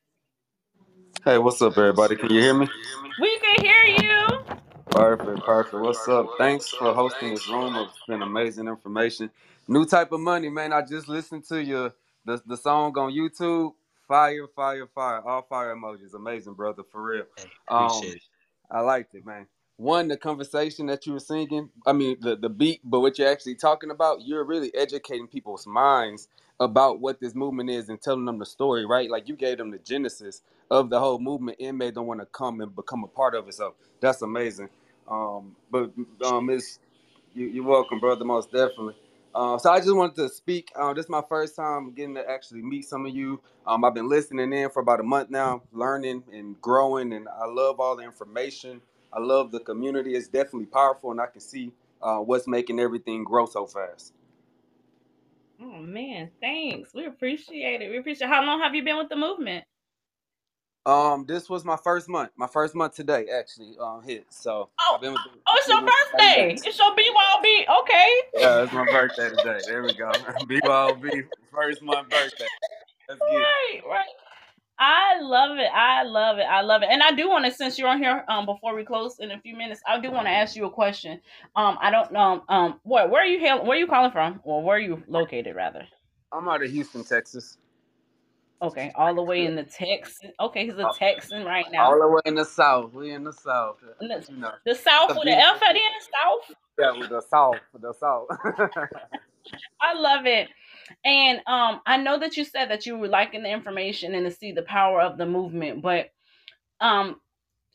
Hey, 1.24 1.36
what's 1.36 1.60
up, 1.60 1.76
everybody? 1.76 2.16
Can 2.16 2.32
you 2.32 2.40
hear 2.40 2.54
me? 2.54 2.66
We 3.20 3.38
can 3.38 3.64
hear 3.64 3.84
you. 3.84 4.44
Perfect, 4.90 5.40
perfect. 5.44 5.74
What's 5.74 6.08
up? 6.08 6.26
Thanks 6.38 6.70
for 6.70 6.94
hosting 6.94 7.34
this 7.34 7.46
room. 7.50 7.76
It's 7.76 7.98
been 8.08 8.22
amazing 8.22 8.66
information. 8.66 9.30
New 9.66 9.84
type 9.84 10.12
of 10.12 10.20
money, 10.20 10.48
man. 10.48 10.72
I 10.72 10.80
just 10.80 11.06
listened 11.06 11.44
to 11.48 11.62
your 11.62 11.92
the, 12.24 12.40
the 12.46 12.56
song 12.56 12.96
on 12.96 13.12
YouTube. 13.12 13.72
Fire, 14.06 14.46
fire, 14.56 14.86
fire. 14.94 15.20
All 15.20 15.42
fire 15.42 15.76
emojis. 15.76 16.14
Amazing, 16.14 16.54
brother. 16.54 16.82
For 16.90 17.02
real. 17.02 17.24
Hey, 17.36 17.44
appreciate 17.68 18.10
um, 18.10 18.16
it. 18.16 18.22
I 18.70 18.80
liked 18.80 19.14
it, 19.14 19.26
man 19.26 19.46
one 19.78 20.08
the 20.08 20.18
conversation 20.18 20.86
that 20.86 21.06
you 21.06 21.14
were 21.14 21.20
singing 21.20 21.70
i 21.86 21.92
mean 21.92 22.16
the, 22.22 22.36
the 22.36 22.50
beat 22.50 22.80
but 22.84 23.00
what 23.00 23.18
you're 23.18 23.28
actually 23.30 23.56
talking 23.56 23.90
about 23.92 24.22
you're 24.22 24.44
really 24.44 24.74
educating 24.76 25.28
people's 25.28 25.66
minds 25.66 26.28
about 26.60 27.00
what 27.00 27.20
this 27.20 27.34
movement 27.34 27.70
is 27.70 27.90
and 27.90 28.02
telling 28.02 28.26
them 28.26 28.38
the 28.38 28.46
story 28.46 28.86
right 28.86 29.10
like 29.10 29.28
you 29.28 29.36
gave 29.36 29.58
them 29.58 29.72
the 29.72 29.78
genesis 29.80 30.42
of 30.70 30.90
the 30.90 31.00
whole 31.00 31.20
movement 31.20 31.58
and 31.60 31.78
made 31.78 31.94
them 31.96 32.06
want 32.06 32.20
to 32.20 32.26
come 32.28 32.62
and 32.62 32.76
become 32.76 33.04
a 33.04 33.08
part 33.08 33.34
of 33.36 33.48
it 33.48 33.54
so 33.54 33.74
that's 34.00 34.22
amazing 34.22 34.70
um 35.10 35.56
but 35.72 35.90
um 36.24 36.50
it's 36.50 36.80
you, 37.34 37.46
you're 37.48 37.64
welcome 37.64 38.00
brother 38.00 38.24
most 38.24 38.52
definitely 38.52 38.96
uh, 39.34 39.58
so 39.58 39.70
I 39.70 39.78
just 39.80 39.94
wanted 39.94 40.16
to 40.16 40.28
speak. 40.30 40.72
Uh, 40.76 40.94
this 40.94 41.06
is 41.06 41.10
my 41.10 41.22
first 41.28 41.56
time 41.56 41.92
getting 41.92 42.14
to 42.16 42.30
actually 42.30 42.62
meet 42.62 42.86
some 42.86 43.06
of 43.06 43.14
you. 43.16 43.40
Um, 43.66 43.84
I've 43.84 43.94
been 43.94 44.08
listening 44.08 44.52
in 44.52 44.70
for 44.70 44.80
about 44.80 45.00
a 45.00 45.04
month 45.04 45.30
now, 45.30 45.62
learning 45.72 46.24
and 46.32 46.60
growing, 46.62 47.12
and 47.14 47.28
I 47.28 47.46
love 47.46 47.80
all 47.80 47.96
the 47.96 48.04
information 48.04 48.80
I 49.12 49.20
love 49.20 49.52
the 49.52 49.60
community. 49.60 50.14
It's 50.14 50.28
definitely 50.28 50.66
powerful, 50.66 51.10
and 51.12 51.20
I 51.20 51.26
can 51.26 51.40
see 51.40 51.72
uh, 52.02 52.18
what's 52.18 52.46
making 52.48 52.80
everything 52.80 53.24
grow 53.24 53.46
so 53.46 53.66
fast. 53.66 54.12
Oh 55.60 55.78
man, 55.78 56.30
thanks. 56.40 56.94
We 56.94 57.06
appreciate 57.06 57.82
it. 57.82 57.90
We 57.90 57.98
appreciate. 57.98 58.28
It. 58.28 58.30
How 58.30 58.44
long 58.44 58.60
have 58.60 58.74
you 58.74 58.84
been 58.84 58.98
with 58.98 59.08
the 59.08 59.16
movement? 59.16 59.64
Um, 60.86 61.26
this 61.26 61.50
was 61.50 61.64
my 61.64 61.76
first 61.76 62.08
month. 62.08 62.30
My 62.36 62.46
first 62.46 62.74
month 62.74 62.94
today, 62.94 63.26
actually, 63.32 63.76
um, 63.80 64.02
hit. 64.02 64.26
So 64.30 64.70
Oh, 64.80 64.94
I've 64.94 65.00
been 65.02 65.12
with 65.12 65.22
Oh, 65.26 65.54
it's 65.56 65.68
your 65.68 65.76
been 65.78 65.84
with 65.86 65.94
the 66.12 66.18
same 66.18 66.56
birthday. 66.56 66.68
It's 66.68 66.78
your 66.78 66.90
BYB. 66.92 67.82
Okay. 67.82 68.08
Yeah, 68.34 68.62
it's 68.62 68.72
my 68.72 68.86
birthday 68.86 69.30
today. 69.30 69.62
There 69.66 69.82
we 69.84 69.92
go. 69.94 70.24
BYOB, 70.46 71.24
first 71.52 71.82
month 71.82 72.08
birthday. 72.10 72.46
Let's 73.08 73.20
get 73.22 73.30
it. 73.30 73.42
Right, 73.42 73.80
right. 73.90 74.06
I 74.78 75.20
love 75.20 75.58
it. 75.58 75.70
I 75.74 76.04
love 76.04 76.38
it. 76.38 76.42
I 76.44 76.60
love 76.62 76.82
it. 76.82 76.88
And 76.90 77.02
I 77.02 77.12
do 77.12 77.28
want 77.28 77.44
to, 77.46 77.50
since 77.52 77.78
you're 77.78 77.88
on 77.88 77.98
here, 78.02 78.24
um, 78.28 78.46
before 78.46 78.74
we 78.74 78.84
close 78.84 79.16
in 79.20 79.30
a 79.32 79.40
few 79.40 79.56
minutes, 79.56 79.80
I 79.88 80.00
do 80.00 80.10
want 80.12 80.26
to 80.26 80.30
ask 80.32 80.56
you 80.56 80.66
a 80.66 80.70
question. 80.70 81.20
Um, 81.56 81.78
I 81.80 81.90
don't 81.90 82.12
know. 82.12 82.44
Um, 82.48 82.80
where 82.84 83.08
where 83.08 83.22
are 83.22 83.26
you 83.26 83.40
hail- 83.40 83.64
Where 83.64 83.76
are 83.76 83.80
you 83.80 83.86
calling 83.88 84.12
from, 84.12 84.40
or 84.44 84.62
where 84.62 84.76
are 84.76 84.80
you 84.80 85.02
located, 85.08 85.56
rather? 85.56 85.86
I'm 86.32 86.48
out 86.48 86.62
of 86.62 86.70
Houston, 86.70 87.04
Texas. 87.04 87.58
Okay, 88.60 88.92
all 88.96 89.14
the 89.14 89.22
way 89.22 89.46
in 89.46 89.54
the 89.54 89.62
Texas. 89.64 90.30
Okay, 90.40 90.64
he's 90.66 90.74
a 90.74 90.88
Oh, 90.88 90.92
Texan 90.92 91.44
right 91.44 91.66
now. 91.70 91.84
All 91.92 92.00
the 92.00 92.08
way 92.08 92.20
in 92.24 92.34
the 92.34 92.44
south. 92.44 92.92
We 92.92 93.12
in 93.12 93.24
the 93.24 93.32
south. 93.32 93.76
In 94.00 94.08
the, 94.08 94.24
You 94.28 94.36
know. 94.38 94.52
the 94.66 94.74
South 94.74 95.10
with 95.10 95.24
the 95.24 95.30
F 95.32 95.62
at 95.62 95.74
the 95.74 95.78
end, 95.80 95.94
South. 96.22 96.56
Yeah, 96.78 96.92
with 96.98 97.08
the 97.10 97.20
south. 97.22 97.56
With 97.72 97.82
the 97.82 97.92
south. 97.94 98.26
I 99.80 99.94
love 99.94 100.26
it. 100.26 100.48
And 101.04 101.38
um, 101.46 101.80
I 101.86 101.96
know 101.96 102.18
that 102.18 102.36
you 102.36 102.44
said 102.44 102.70
that 102.70 102.86
you 102.86 102.96
were 102.96 103.08
liking 103.08 103.42
the 103.42 103.50
information 103.50 104.14
and 104.14 104.24
to 104.26 104.30
see 104.30 104.52
the 104.52 104.62
power 104.62 105.00
of 105.00 105.18
the 105.18 105.26
movement, 105.26 105.82
but 105.82 106.10
um, 106.80 107.20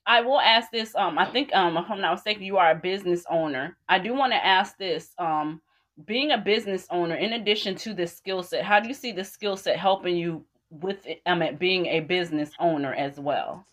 I 0.05 0.21
will 0.21 0.39
ask 0.39 0.71
this. 0.71 0.95
Um, 0.95 1.17
I 1.17 1.25
think 1.25 1.53
um, 1.53 1.77
if 1.77 1.89
I'm 1.89 2.01
not 2.01 2.13
mistaken, 2.13 2.43
you 2.43 2.57
are 2.57 2.71
a 2.71 2.75
business 2.75 3.25
owner. 3.29 3.77
I 3.87 3.99
do 3.99 4.13
want 4.13 4.33
to 4.33 4.45
ask 4.45 4.77
this. 4.77 5.13
Um, 5.17 5.61
being 6.05 6.31
a 6.31 6.37
business 6.37 6.87
owner, 6.89 7.15
in 7.15 7.33
addition 7.33 7.75
to 7.75 7.93
this 7.93 8.15
skill 8.15 8.41
set, 8.43 8.63
how 8.63 8.79
do 8.79 8.87
you 8.87 8.93
see 8.93 9.11
the 9.11 9.23
skill 9.23 9.55
set 9.55 9.77
helping 9.77 10.17
you 10.17 10.43
with 10.71 11.05
mean, 11.27 11.55
being 11.57 11.85
a 11.85 11.99
business 11.99 12.51
owner 12.59 12.93
as 12.93 13.19
well? 13.19 13.65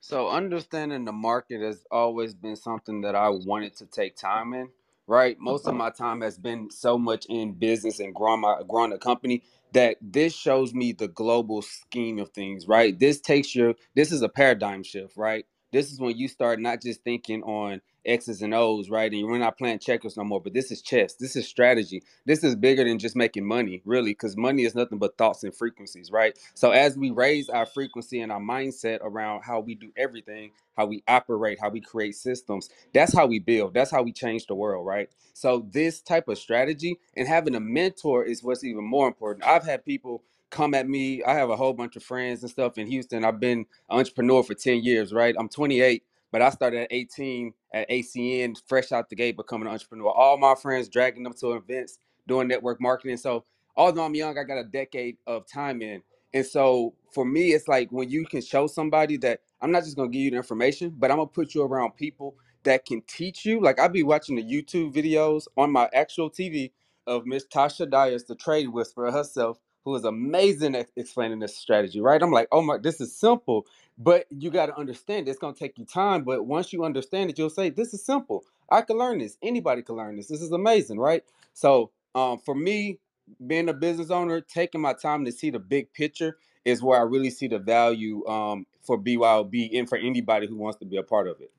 So 0.00 0.28
understanding 0.28 1.04
the 1.04 1.12
market 1.12 1.60
has 1.62 1.84
always 1.90 2.34
been 2.34 2.56
something 2.56 3.00
that 3.00 3.14
I 3.14 3.28
wanted 3.30 3.74
to 3.76 3.86
take 3.86 4.16
time 4.16 4.54
in. 4.54 4.68
Right, 5.06 5.36
most 5.38 5.68
of 5.68 5.74
my 5.74 5.90
time 5.90 6.22
has 6.22 6.38
been 6.38 6.70
so 6.70 6.98
much 6.98 7.26
in 7.28 7.52
business 7.54 8.00
and 8.00 8.14
growing 8.14 8.40
my 8.40 8.62
growing 8.66 8.92
a 8.92 8.98
company 8.98 9.42
that 9.74 9.98
this 10.00 10.34
shows 10.34 10.74
me 10.74 10.92
the 10.92 11.08
global 11.08 11.62
scheme 11.62 12.18
of 12.20 12.30
things. 12.30 12.66
Right, 12.68 12.98
this 12.98 13.20
takes 13.20 13.54
your 13.54 13.74
this 13.94 14.12
is 14.12 14.22
a 14.22 14.30
paradigm 14.30 14.82
shift. 14.82 15.18
Right, 15.18 15.44
this 15.74 15.92
is 15.92 16.00
when 16.00 16.16
you 16.18 16.28
start 16.28 16.60
not 16.60 16.82
just 16.82 17.04
thinking 17.04 17.44
on 17.44 17.82
X's 18.06 18.42
and 18.42 18.54
O's. 18.54 18.90
Right, 18.90 19.12
and 19.12 19.26
we're 19.26 19.38
not 19.38 19.58
playing 19.58 19.80
checkers 19.80 20.16
no 20.16 20.24
more. 20.24 20.40
But 20.42 20.54
this 20.54 20.72
is 20.72 20.82
chess. 20.82 21.14
This 21.16 21.36
is 21.36 21.48
strategy. 21.48 22.04
This 22.26 22.44
is 22.44 22.56
bigger 22.56 22.84
than 22.84 23.00
just 23.00 23.16
making 23.16 23.46
money, 23.46 23.82
really, 23.86 24.12
because 24.12 24.36
money 24.38 24.64
is 24.64 24.76
nothing 24.76 24.98
but 24.98 25.18
thoughts 25.18 25.44
and 25.44 25.54
frequencies. 25.56 26.10
Right, 26.12 26.38
so 26.54 26.72
as 26.72 26.98
we 26.98 27.12
raise 27.12 27.50
our 27.50 27.66
frequency 27.66 28.22
and 28.22 28.32
our 28.32 28.40
mindset 28.40 29.00
around 29.02 29.42
how 29.44 29.60
we 29.60 29.76
do 29.76 29.92
everything, 29.96 30.52
how 30.76 30.86
we 30.86 31.04
operate, 31.08 31.60
how 31.60 31.70
we 31.70 31.82
create 31.82 32.16
systems, 32.16 32.70
that's 32.94 33.14
how 33.14 33.26
we 33.26 33.40
build. 33.40 33.74
That's 33.74 33.92
how 33.92 34.02
we 34.02 34.12
change 34.12 34.46
the 34.46 34.56
world, 34.56 34.86
right? 34.86 35.10
So 35.34 35.66
this 35.70 36.00
type 36.02 36.28
of 36.28 36.38
strategy 36.38 36.98
and 37.16 37.28
having 37.28 37.56
a 37.56 37.60
mentor 37.60 38.24
is 38.24 38.42
what's 38.42 38.64
even 38.64 38.84
more 38.84 39.08
important. 39.08 39.46
I've 39.46 39.64
had 39.66 39.84
people 39.84 40.22
come 40.54 40.72
at 40.72 40.88
me. 40.88 41.20
I 41.24 41.34
have 41.34 41.50
a 41.50 41.56
whole 41.56 41.72
bunch 41.72 41.96
of 41.96 42.04
friends 42.04 42.42
and 42.42 42.50
stuff 42.50 42.78
in 42.78 42.86
Houston. 42.86 43.24
I've 43.24 43.40
been 43.40 43.58
an 43.58 43.98
entrepreneur 43.98 44.42
for 44.44 44.54
10 44.54 44.84
years, 44.84 45.12
right? 45.12 45.34
I'm 45.36 45.48
28, 45.48 46.04
but 46.30 46.42
I 46.42 46.50
started 46.50 46.82
at 46.82 46.88
18 46.92 47.52
at 47.74 47.90
ACN, 47.90 48.56
fresh 48.68 48.92
out 48.92 49.10
the 49.10 49.16
gate, 49.16 49.36
becoming 49.36 49.66
an 49.66 49.74
entrepreneur. 49.74 50.10
All 50.10 50.38
my 50.38 50.54
friends 50.54 50.88
dragging 50.88 51.24
them 51.24 51.34
to 51.40 51.54
events, 51.54 51.98
doing 52.28 52.46
network 52.46 52.80
marketing. 52.80 53.16
So 53.16 53.44
although 53.76 54.04
I'm 54.04 54.14
young, 54.14 54.38
I 54.38 54.44
got 54.44 54.58
a 54.58 54.64
decade 54.64 55.16
of 55.26 55.44
time 55.48 55.82
in. 55.82 56.02
And 56.32 56.46
so 56.46 56.94
for 57.12 57.24
me, 57.24 57.52
it's 57.52 57.66
like 57.66 57.90
when 57.90 58.08
you 58.08 58.24
can 58.24 58.40
show 58.40 58.68
somebody 58.68 59.16
that 59.18 59.40
I'm 59.60 59.72
not 59.72 59.82
just 59.82 59.96
gonna 59.96 60.08
give 60.08 60.22
you 60.22 60.30
the 60.30 60.36
information, 60.36 60.94
but 60.96 61.10
I'm 61.10 61.16
gonna 61.16 61.26
put 61.26 61.56
you 61.56 61.62
around 61.62 61.96
people 61.96 62.36
that 62.62 62.86
can 62.86 63.02
teach 63.08 63.44
you. 63.44 63.60
Like 63.60 63.80
I'll 63.80 63.88
be 63.88 64.04
watching 64.04 64.36
the 64.36 64.44
YouTube 64.44 64.94
videos 64.94 65.48
on 65.56 65.72
my 65.72 65.88
actual 65.92 66.30
TV 66.30 66.70
of 67.08 67.26
Miss 67.26 67.44
Tasha 67.44 67.90
Dyers, 67.90 68.24
the 68.24 68.36
trade 68.36 68.68
whisperer 68.68 69.10
herself, 69.10 69.58
who 69.84 69.94
is 69.96 70.04
amazing 70.04 70.74
at 70.74 70.88
explaining 70.96 71.40
this 71.40 71.56
strategy, 71.56 72.00
right? 72.00 72.22
I'm 72.22 72.32
like, 72.32 72.48
oh 72.52 72.62
my, 72.62 72.78
this 72.78 73.00
is 73.00 73.16
simple, 73.16 73.66
but 73.98 74.26
you 74.30 74.50
got 74.50 74.66
to 74.66 74.78
understand 74.78 75.28
it's 75.28 75.38
gonna 75.38 75.54
take 75.54 75.78
you 75.78 75.84
time. 75.84 76.24
But 76.24 76.46
once 76.46 76.72
you 76.72 76.84
understand 76.84 77.30
it, 77.30 77.38
you'll 77.38 77.50
say, 77.50 77.70
this 77.70 77.94
is 77.94 78.04
simple. 78.04 78.44
I 78.70 78.82
can 78.82 78.98
learn 78.98 79.18
this. 79.18 79.36
Anybody 79.42 79.82
can 79.82 79.96
learn 79.96 80.16
this. 80.16 80.28
This 80.28 80.42
is 80.42 80.52
amazing, 80.52 80.98
right? 80.98 81.22
So 81.52 81.90
um, 82.14 82.38
for 82.38 82.54
me, 82.54 82.98
being 83.46 83.68
a 83.68 83.74
business 83.74 84.10
owner, 84.10 84.40
taking 84.40 84.80
my 84.80 84.92
time 84.92 85.24
to 85.24 85.32
see 85.32 85.50
the 85.50 85.58
big 85.58 85.92
picture 85.92 86.36
is 86.64 86.82
where 86.82 86.98
I 86.98 87.02
really 87.02 87.30
see 87.30 87.48
the 87.48 87.58
value 87.58 88.26
um, 88.26 88.66
for 88.82 88.98
BYOB 88.98 89.78
and 89.78 89.88
for 89.88 89.98
anybody 89.98 90.46
who 90.46 90.56
wants 90.56 90.78
to 90.78 90.86
be 90.86 90.96
a 90.96 91.02
part 91.02 91.28
of 91.28 91.40
it. 91.40 91.52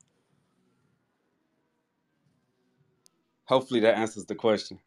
Hopefully 3.44 3.80
that 3.80 3.96
answers 3.96 4.26
the 4.26 4.34
question. 4.34 4.78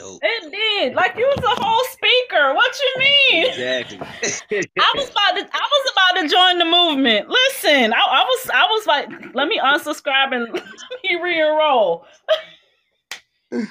Dope. 0.00 0.20
It 0.22 0.50
did. 0.50 0.94
Like 0.94 1.14
you 1.14 1.26
was 1.36 1.44
a 1.44 1.62
whole 1.62 1.84
speaker. 1.90 2.54
What 2.54 2.72
you 2.80 2.94
mean? 3.00 3.46
Exactly. 3.48 3.98
I 4.80 4.92
was 4.96 5.10
about 5.10 5.36
to 5.36 5.48
I 5.52 5.68
was 5.70 5.92
about 5.92 6.22
to 6.22 6.28
join 6.28 6.58
the 6.58 6.64
movement. 6.64 7.28
Listen, 7.28 7.92
I, 7.92 7.98
I 7.98 8.24
was 8.24 8.50
I 8.54 8.62
was 8.64 8.86
like, 8.86 9.34
let 9.34 9.46
me 9.48 9.60
unsubscribe 9.62 10.34
and 10.34 10.50
let 10.54 10.64
me 11.04 11.20
re-enroll. 11.22 12.06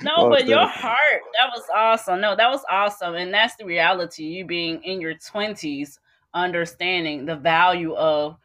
No, 0.03 0.27
Most 0.27 0.39
but 0.39 0.47
your 0.47 0.67
heart, 0.67 1.21
that 1.39 1.49
was 1.55 1.63
awesome. 1.73 2.19
No, 2.19 2.35
that 2.35 2.49
was 2.49 2.65
awesome. 2.69 3.15
And 3.15 3.33
that's 3.33 3.55
the 3.55 3.63
reality. 3.63 4.23
You 4.25 4.45
being 4.45 4.83
in 4.83 4.99
your 4.99 5.13
twenties, 5.13 5.99
understanding 6.33 7.25
the 7.25 7.37
value 7.37 7.93
of 7.93 8.35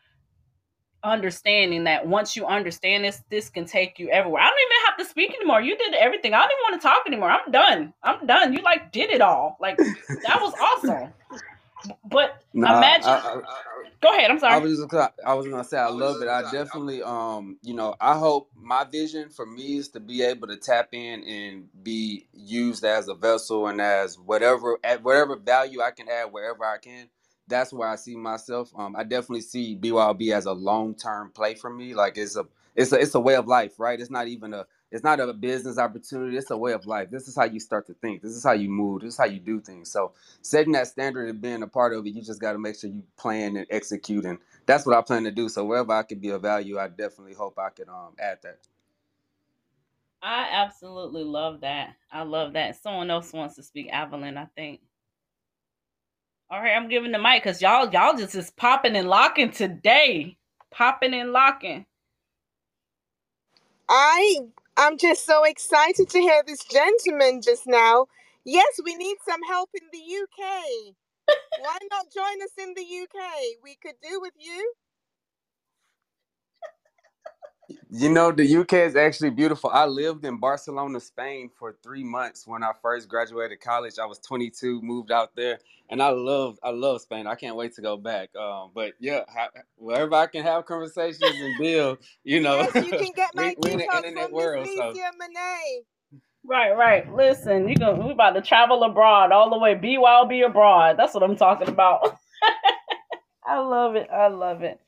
understanding 1.04 1.84
that 1.84 2.06
once 2.06 2.36
you 2.36 2.46
understand 2.46 3.04
this, 3.04 3.22
this 3.30 3.50
can 3.50 3.66
take 3.66 3.98
you 4.00 4.10
everywhere. 4.10 4.42
I 4.42 4.48
don't 4.48 4.58
even 4.60 4.86
have 4.88 4.98
to 4.98 5.06
speak 5.10 5.34
anymore. 5.34 5.62
You 5.62 5.78
did 5.78 5.94
everything. 5.94 6.34
I 6.34 6.40
don't 6.42 6.50
even 6.52 6.72
want 6.72 6.82
to 6.82 6.88
talk 6.88 7.02
anymore. 7.06 7.30
I'm 7.30 7.52
done. 7.52 7.94
I'm 8.04 8.26
done. 8.26 8.54
You 8.54 8.62
like 8.62 8.92
did 8.92 9.10
it 9.10 9.22
all. 9.22 9.58
Like 9.60 9.80
that 10.24 10.40
was 10.42 10.54
awesome. 10.60 11.14
But 12.04 12.30
Nah, 12.54 12.68
imagine 12.70 13.02
I, 13.02 13.16
I, 13.18 13.40
go 14.02 14.14
ahead, 14.14 14.30
I'm 14.30 14.40
I 14.48 14.58
sorry. 14.58 14.58
was 14.58 14.78
just 14.78 14.92
I 15.26 15.34
was 15.34 15.48
gonna 15.48 15.64
say 15.64 15.78
I 15.78 15.88
love 15.88 16.22
it. 16.22 16.28
I 16.28 16.42
definitely 16.42 17.02
um 17.02 17.58
you 17.62 17.74
know 17.74 17.94
I 18.00 18.18
hope 18.18 18.50
my 18.56 18.84
vision 18.84 19.30
for 19.30 19.46
me 19.46 19.78
is 19.78 19.88
to 19.90 20.00
be 20.00 20.22
able 20.22 20.48
to 20.48 20.56
tap 20.56 20.90
in 20.92 21.24
and 21.24 21.68
be 21.82 22.26
used 22.34 22.84
as 22.84 23.08
a 23.08 23.14
vessel 23.14 23.68
and 23.68 23.80
as 23.80 24.18
whatever 24.18 24.78
at 24.84 25.02
whatever 25.02 25.36
value 25.36 25.80
I 25.80 25.92
can 25.92 26.08
add 26.10 26.32
wherever 26.32 26.64
I 26.64 26.78
can. 26.78 27.08
That's 27.48 27.72
where 27.72 27.88
I 27.88 27.96
see 27.96 28.16
myself. 28.16 28.72
Um, 28.76 28.96
I 28.96 29.04
definitely 29.04 29.42
see 29.42 29.76
BYOB 29.76 30.32
as 30.32 30.46
a 30.46 30.52
long 30.52 30.94
term 30.94 31.30
play 31.30 31.54
for 31.54 31.70
me. 31.70 31.94
Like 31.94 32.18
it's 32.18 32.36
a 32.36 32.46
it's 32.76 32.92
a 32.92 32.96
it's 33.00 33.14
a 33.14 33.20
way 33.20 33.36
of 33.36 33.48
life, 33.48 33.78
right? 33.78 34.00
It's 34.00 34.10
not 34.10 34.28
even 34.28 34.54
a 34.54 34.66
it's 34.90 35.04
not 35.04 35.20
a 35.20 35.32
business 35.34 35.78
opportunity. 35.78 36.38
It's 36.38 36.50
a 36.50 36.56
way 36.56 36.72
of 36.72 36.86
life. 36.86 37.10
This 37.10 37.28
is 37.28 37.36
how 37.36 37.44
you 37.44 37.60
start 37.60 37.86
to 37.88 37.94
think. 37.94 38.22
This 38.22 38.32
is 38.32 38.44
how 38.44 38.52
you 38.52 38.70
move. 38.70 39.02
This 39.02 39.14
is 39.14 39.18
how 39.18 39.26
you 39.26 39.40
do 39.40 39.60
things. 39.60 39.90
So 39.90 40.12
setting 40.42 40.72
that 40.72 40.88
standard 40.88 41.28
and 41.28 41.42
being 41.42 41.62
a 41.62 41.68
part 41.68 41.94
of 41.94 42.06
it, 42.06 42.10
you 42.14 42.22
just 42.22 42.40
got 42.40 42.52
to 42.52 42.58
make 42.58 42.76
sure 42.78 42.90
you 42.90 43.04
plan 43.18 43.56
and 43.56 43.66
execute, 43.70 44.24
and 44.24 44.38
that's 44.66 44.86
what 44.86 44.96
I 44.96 45.02
plan 45.02 45.24
to 45.24 45.32
do. 45.32 45.48
So 45.50 45.64
wherever 45.66 45.92
I 45.92 46.04
could 46.04 46.22
be 46.22 46.30
of 46.30 46.42
value, 46.42 46.78
I 46.78 46.88
definitely 46.88 47.34
hope 47.34 47.58
I 47.58 47.70
could 47.70 47.88
um 47.90 48.14
add 48.18 48.38
that. 48.44 48.58
I 50.22 50.48
absolutely 50.52 51.24
love 51.24 51.60
that. 51.62 51.96
I 52.12 52.22
love 52.22 52.54
that. 52.54 52.82
Someone 52.82 53.10
else 53.10 53.32
wants 53.32 53.56
to 53.56 53.62
speak. 53.62 53.88
Evelyn, 53.92 54.38
I 54.38 54.46
think. 54.56 54.80
All 56.50 56.60
right, 56.60 56.76
I'm 56.76 56.88
giving 56.88 57.12
the 57.12 57.18
mic 57.18 57.42
because 57.44 57.62
y'all 57.62 57.90
y'all 57.92 58.16
just 58.16 58.34
is 58.36 58.50
popping 58.52 58.96
and 58.96 59.08
locking 59.08 59.50
today. 59.52 60.38
Popping 60.72 61.14
and 61.14 61.32
locking. 61.32 61.86
I 63.88 64.38
I'm 64.76 64.98
just 64.98 65.26
so 65.26 65.44
excited 65.44 66.10
to 66.10 66.20
hear 66.20 66.42
this 66.46 66.64
gentleman 66.64 67.42
just 67.42 67.66
now. 67.68 68.06
Yes, 68.44 68.80
we 68.84 68.96
need 68.96 69.16
some 69.28 69.42
help 69.48 69.70
in 69.74 69.88
the 69.92 69.98
UK. 70.00 70.94
Why 71.56 71.78
not 71.90 72.06
join 72.14 72.42
us 72.42 72.52
in 72.58 72.74
the 72.74 72.82
UK? 72.82 73.24
We 73.64 73.76
could 73.82 73.96
do 74.02 74.20
with 74.20 74.34
you. 74.38 74.74
You 77.94 78.10
know, 78.10 78.32
the 78.32 78.58
UK 78.58 78.74
is 78.74 78.96
actually 78.96 79.30
beautiful. 79.30 79.70
I 79.72 79.86
lived 79.86 80.26
in 80.26 80.38
Barcelona, 80.38 81.00
Spain 81.00 81.50
for 81.58 81.76
three 81.84 82.04
months 82.04 82.46
when 82.46 82.62
I 82.64 82.72
first 82.82 83.08
graduated 83.08 83.60
college. 83.60 83.94
I 84.02 84.06
was 84.06 84.18
22, 84.20 84.82
moved 84.82 85.12
out 85.12 85.36
there, 85.36 85.60
and 85.90 86.02
I 86.02 86.10
love 86.10 86.58
I 86.64 86.70
love 86.70 87.02
Spain. 87.02 87.28
I 87.28 87.36
can't 87.36 87.56
wait 87.56 87.74
to 87.76 87.82
go 87.82 87.96
back. 87.96 88.36
Um, 88.36 88.72
but 88.74 88.94
yeah, 89.00 89.22
ha- 89.34 89.50
wherever 89.76 90.14
I 90.16 90.26
can 90.28 90.44
have 90.44 90.66
conversations 90.66 91.22
and 91.40 91.58
build, 91.58 91.98
you 92.24 92.40
know, 92.40 92.60
Yes, 92.60 92.80
you 92.80 92.94
can 92.94 93.12
get 93.16 93.30
my 93.36 93.54
we, 93.56 93.56
we 93.58 93.72
in 93.72 93.78
the 93.78 93.96
internet 93.96 94.32
from 94.34 94.34
world, 94.34 94.62
Miss 94.62 94.76
so 94.76 95.00
Right, 96.44 96.72
right. 96.72 97.12
Listen, 97.14 97.68
you 97.68 97.76
go. 97.76 97.94
We 97.94 98.12
about 98.12 98.32
to 98.32 98.42
travel 98.42 98.82
abroad 98.84 99.32
all 99.32 99.50
the 99.50 99.58
way. 99.58 99.74
Be 99.74 99.98
wild, 99.98 100.28
be 100.30 100.42
abroad. 100.42 100.96
That's 100.98 101.14
what 101.14 101.22
I'm 101.22 101.36
talking 101.36 101.68
about. 101.68 102.18
I 103.46 103.58
love 103.60 103.96
it. 103.96 104.08
I 104.12 104.28
love 104.28 104.62
it. 104.62 104.80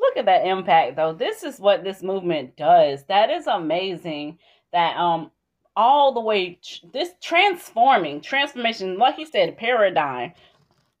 Look 0.00 0.16
at 0.18 0.26
that 0.26 0.46
impact, 0.46 0.96
though. 0.96 1.14
This 1.14 1.42
is 1.44 1.58
what 1.60 1.84
this 1.84 2.02
movement 2.02 2.56
does. 2.56 3.04
That 3.06 3.30
is 3.30 3.46
amazing. 3.46 4.38
That 4.72 4.96
um, 4.96 5.30
all 5.76 6.14
the 6.14 6.20
way 6.20 6.58
this 6.92 7.10
transforming 7.22 8.20
transformation, 8.20 8.98
like 8.98 9.18
you 9.18 9.26
said, 9.26 9.56
paradigm. 9.58 10.32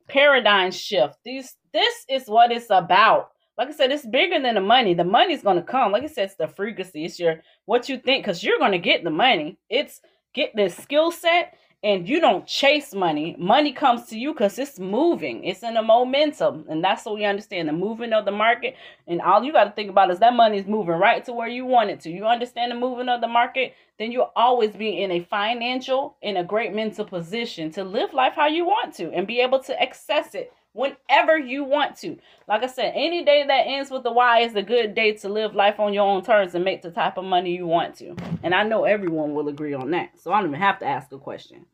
paradigm 0.08 0.70
shift. 0.70 1.16
These 1.24 1.56
this 1.72 1.94
is 2.08 2.28
what 2.28 2.52
it's 2.52 2.70
about. 2.70 3.30
Like 3.56 3.68
I 3.68 3.72
said, 3.72 3.92
it's 3.92 4.06
bigger 4.06 4.40
than 4.40 4.56
the 4.56 4.60
money. 4.60 4.94
The 4.94 5.04
money's 5.04 5.42
gonna 5.42 5.62
come. 5.62 5.92
Like 5.92 6.02
I 6.04 6.08
said, 6.08 6.26
it's 6.26 6.36
the 6.36 6.48
frequency. 6.48 7.04
It's 7.04 7.18
your 7.18 7.40
what 7.66 7.88
you 7.88 7.98
think, 7.98 8.24
because 8.24 8.42
you're 8.44 8.58
gonna 8.58 8.78
get 8.78 9.04
the 9.04 9.10
money. 9.10 9.58
It's 9.70 10.00
get 10.34 10.54
this 10.54 10.76
skill 10.76 11.10
set 11.10 11.54
and 11.84 12.08
you 12.08 12.18
don't 12.18 12.46
chase 12.46 12.94
money. 12.94 13.36
Money 13.38 13.70
comes 13.70 14.06
to 14.06 14.18
you 14.18 14.32
because 14.32 14.58
it's 14.58 14.78
moving. 14.78 15.44
It's 15.44 15.62
in 15.62 15.76
a 15.76 15.82
momentum. 15.82 16.64
And 16.70 16.82
that's 16.82 17.04
what 17.04 17.16
we 17.16 17.26
understand. 17.26 17.68
The 17.68 17.74
movement 17.74 18.14
of 18.14 18.24
the 18.24 18.30
market. 18.32 18.74
And 19.06 19.20
all 19.20 19.44
you 19.44 19.52
got 19.52 19.64
to 19.64 19.70
think 19.72 19.90
about 19.90 20.10
is 20.10 20.18
that 20.20 20.32
money 20.32 20.56
is 20.56 20.66
moving 20.66 20.94
right 20.94 21.22
to 21.26 21.34
where 21.34 21.46
you 21.46 21.66
want 21.66 21.90
it 21.90 22.00
to. 22.00 22.10
You 22.10 22.24
understand 22.24 22.72
the 22.72 22.76
movement 22.76 23.10
of 23.10 23.20
the 23.20 23.28
market, 23.28 23.74
then 23.98 24.10
you'll 24.10 24.32
always 24.34 24.74
be 24.74 25.02
in 25.02 25.10
a 25.10 25.20
financial, 25.20 26.16
in 26.22 26.38
a 26.38 26.42
great 26.42 26.74
mental 26.74 27.04
position 27.04 27.70
to 27.72 27.84
live 27.84 28.14
life 28.14 28.32
how 28.34 28.46
you 28.46 28.64
want 28.64 28.94
to 28.94 29.12
and 29.12 29.26
be 29.26 29.40
able 29.40 29.60
to 29.64 29.80
access 29.80 30.34
it 30.34 30.54
whenever 30.72 31.38
you 31.38 31.64
want 31.64 31.96
to. 31.96 32.18
Like 32.48 32.62
I 32.62 32.66
said, 32.66 32.92
any 32.96 33.26
day 33.26 33.44
that 33.46 33.66
ends 33.66 33.90
with 33.90 34.06
a 34.06 34.10
Y 34.10 34.40
is 34.40 34.54
a 34.54 34.62
good 34.62 34.94
day 34.94 35.12
to 35.12 35.28
live 35.28 35.54
life 35.54 35.78
on 35.78 35.92
your 35.92 36.06
own 36.06 36.24
terms 36.24 36.54
and 36.54 36.64
make 36.64 36.80
the 36.80 36.90
type 36.90 37.18
of 37.18 37.24
money 37.24 37.54
you 37.54 37.66
want 37.66 37.94
to. 37.96 38.16
And 38.42 38.54
I 38.54 38.62
know 38.62 38.84
everyone 38.84 39.34
will 39.34 39.48
agree 39.48 39.74
on 39.74 39.90
that. 39.90 40.18
So 40.18 40.32
I 40.32 40.40
don't 40.40 40.48
even 40.48 40.60
have 40.60 40.78
to 40.80 40.86
ask 40.86 41.12
a 41.12 41.18
question. 41.18 41.66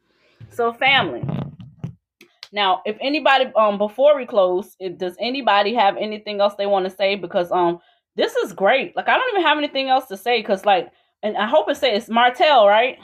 So 0.50 0.72
family. 0.72 1.22
Now, 2.52 2.82
if 2.84 2.96
anybody 3.00 3.46
um 3.56 3.78
before 3.78 4.16
we 4.16 4.26
close, 4.26 4.76
if, 4.80 4.98
does 4.98 5.16
anybody 5.20 5.74
have 5.74 5.96
anything 5.96 6.40
else 6.40 6.54
they 6.54 6.66
want 6.66 6.84
to 6.84 6.90
say? 6.90 7.14
Because 7.14 7.50
um 7.52 7.78
this 8.16 8.34
is 8.36 8.52
great. 8.52 8.96
Like 8.96 9.08
I 9.08 9.16
don't 9.16 9.30
even 9.30 9.46
have 9.46 9.58
anything 9.58 9.88
else 9.88 10.06
to 10.06 10.16
say 10.16 10.40
because 10.40 10.64
like 10.64 10.90
and 11.22 11.36
I 11.36 11.46
hope 11.46 11.70
it 11.70 11.76
says 11.76 12.08
Martell, 12.08 12.66
right? 12.66 12.98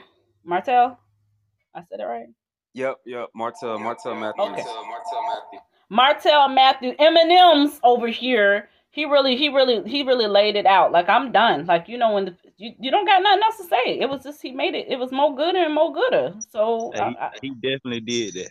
Martell? 0.44 0.98
I 1.74 1.82
said 1.88 2.00
it 2.00 2.04
right. 2.04 2.26
Yep, 2.74 2.96
yep. 3.06 3.28
Martell, 3.34 3.78
Martell 3.78 4.14
Matthews. 4.14 4.50
Okay. 4.50 4.62
Martell 4.62 5.22
Matthews. 5.28 5.60
Martell 5.88 6.48
Matthew 6.48 6.94
Eminem's 6.96 7.80
over 7.84 8.08
here. 8.08 8.68
He 8.90 9.04
really, 9.04 9.36
he 9.36 9.48
really, 9.50 9.88
he 9.88 10.02
really 10.02 10.26
laid 10.26 10.56
it 10.56 10.66
out. 10.66 10.92
Like 10.92 11.08
I'm 11.08 11.32
done. 11.32 11.66
Like 11.66 11.88
you 11.88 11.98
know 11.98 12.14
when 12.14 12.26
the, 12.26 12.36
you, 12.58 12.72
you 12.80 12.90
don't 12.90 13.06
got 13.06 13.22
nothing 13.22 13.42
else 13.42 13.56
to 13.58 13.64
say. 13.64 13.98
It 14.00 14.08
was 14.08 14.22
just 14.22 14.40
he 14.40 14.52
made 14.52 14.74
it. 14.74 14.86
It 14.88 14.98
was 14.98 15.12
more 15.12 15.34
gooder 15.34 15.64
and 15.64 15.74
more 15.74 15.92
gooder. 15.92 16.34
So 16.50 16.92
Hey, 16.94 17.10
he, 17.10 17.16
I, 17.18 17.30
he 17.42 17.50
definitely 17.50 18.00
did 18.00 18.34
that. 18.34 18.50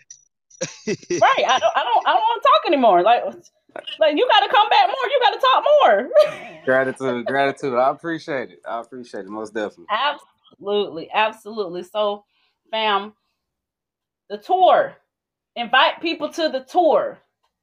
right, 0.87 1.45
I 1.47 1.59
don't, 1.59 1.73
I 1.75 1.83
don't, 1.83 2.07
I 2.07 2.13
don't 2.13 2.21
want 2.21 2.41
to 2.41 2.47
talk 2.47 2.67
anymore. 2.67 3.01
Like, 3.01 3.23
like 3.99 4.15
you 4.15 4.27
got 4.29 4.45
to 4.45 4.51
come 4.51 4.69
back 4.69 4.87
more. 4.87 5.09
You 5.09 5.19
got 5.21 5.33
to 5.33 5.39
talk 5.39 5.63
more. 5.81 6.09
Gratitude, 6.65 7.25
gratitude. 7.25 7.73
I 7.75 7.89
appreciate 7.91 8.51
it. 8.51 8.59
I 8.67 8.79
appreciate 8.79 9.25
it 9.25 9.29
most 9.29 9.53
definitely. 9.53 9.85
absolutely, 9.89 11.09
absolutely. 11.13 11.83
So, 11.83 12.25
fam, 12.71 13.13
the 14.29 14.37
tour. 14.37 14.95
Invite 15.55 16.01
people 16.01 16.29
to 16.29 16.49
the 16.49 16.61
tour. 16.61 17.19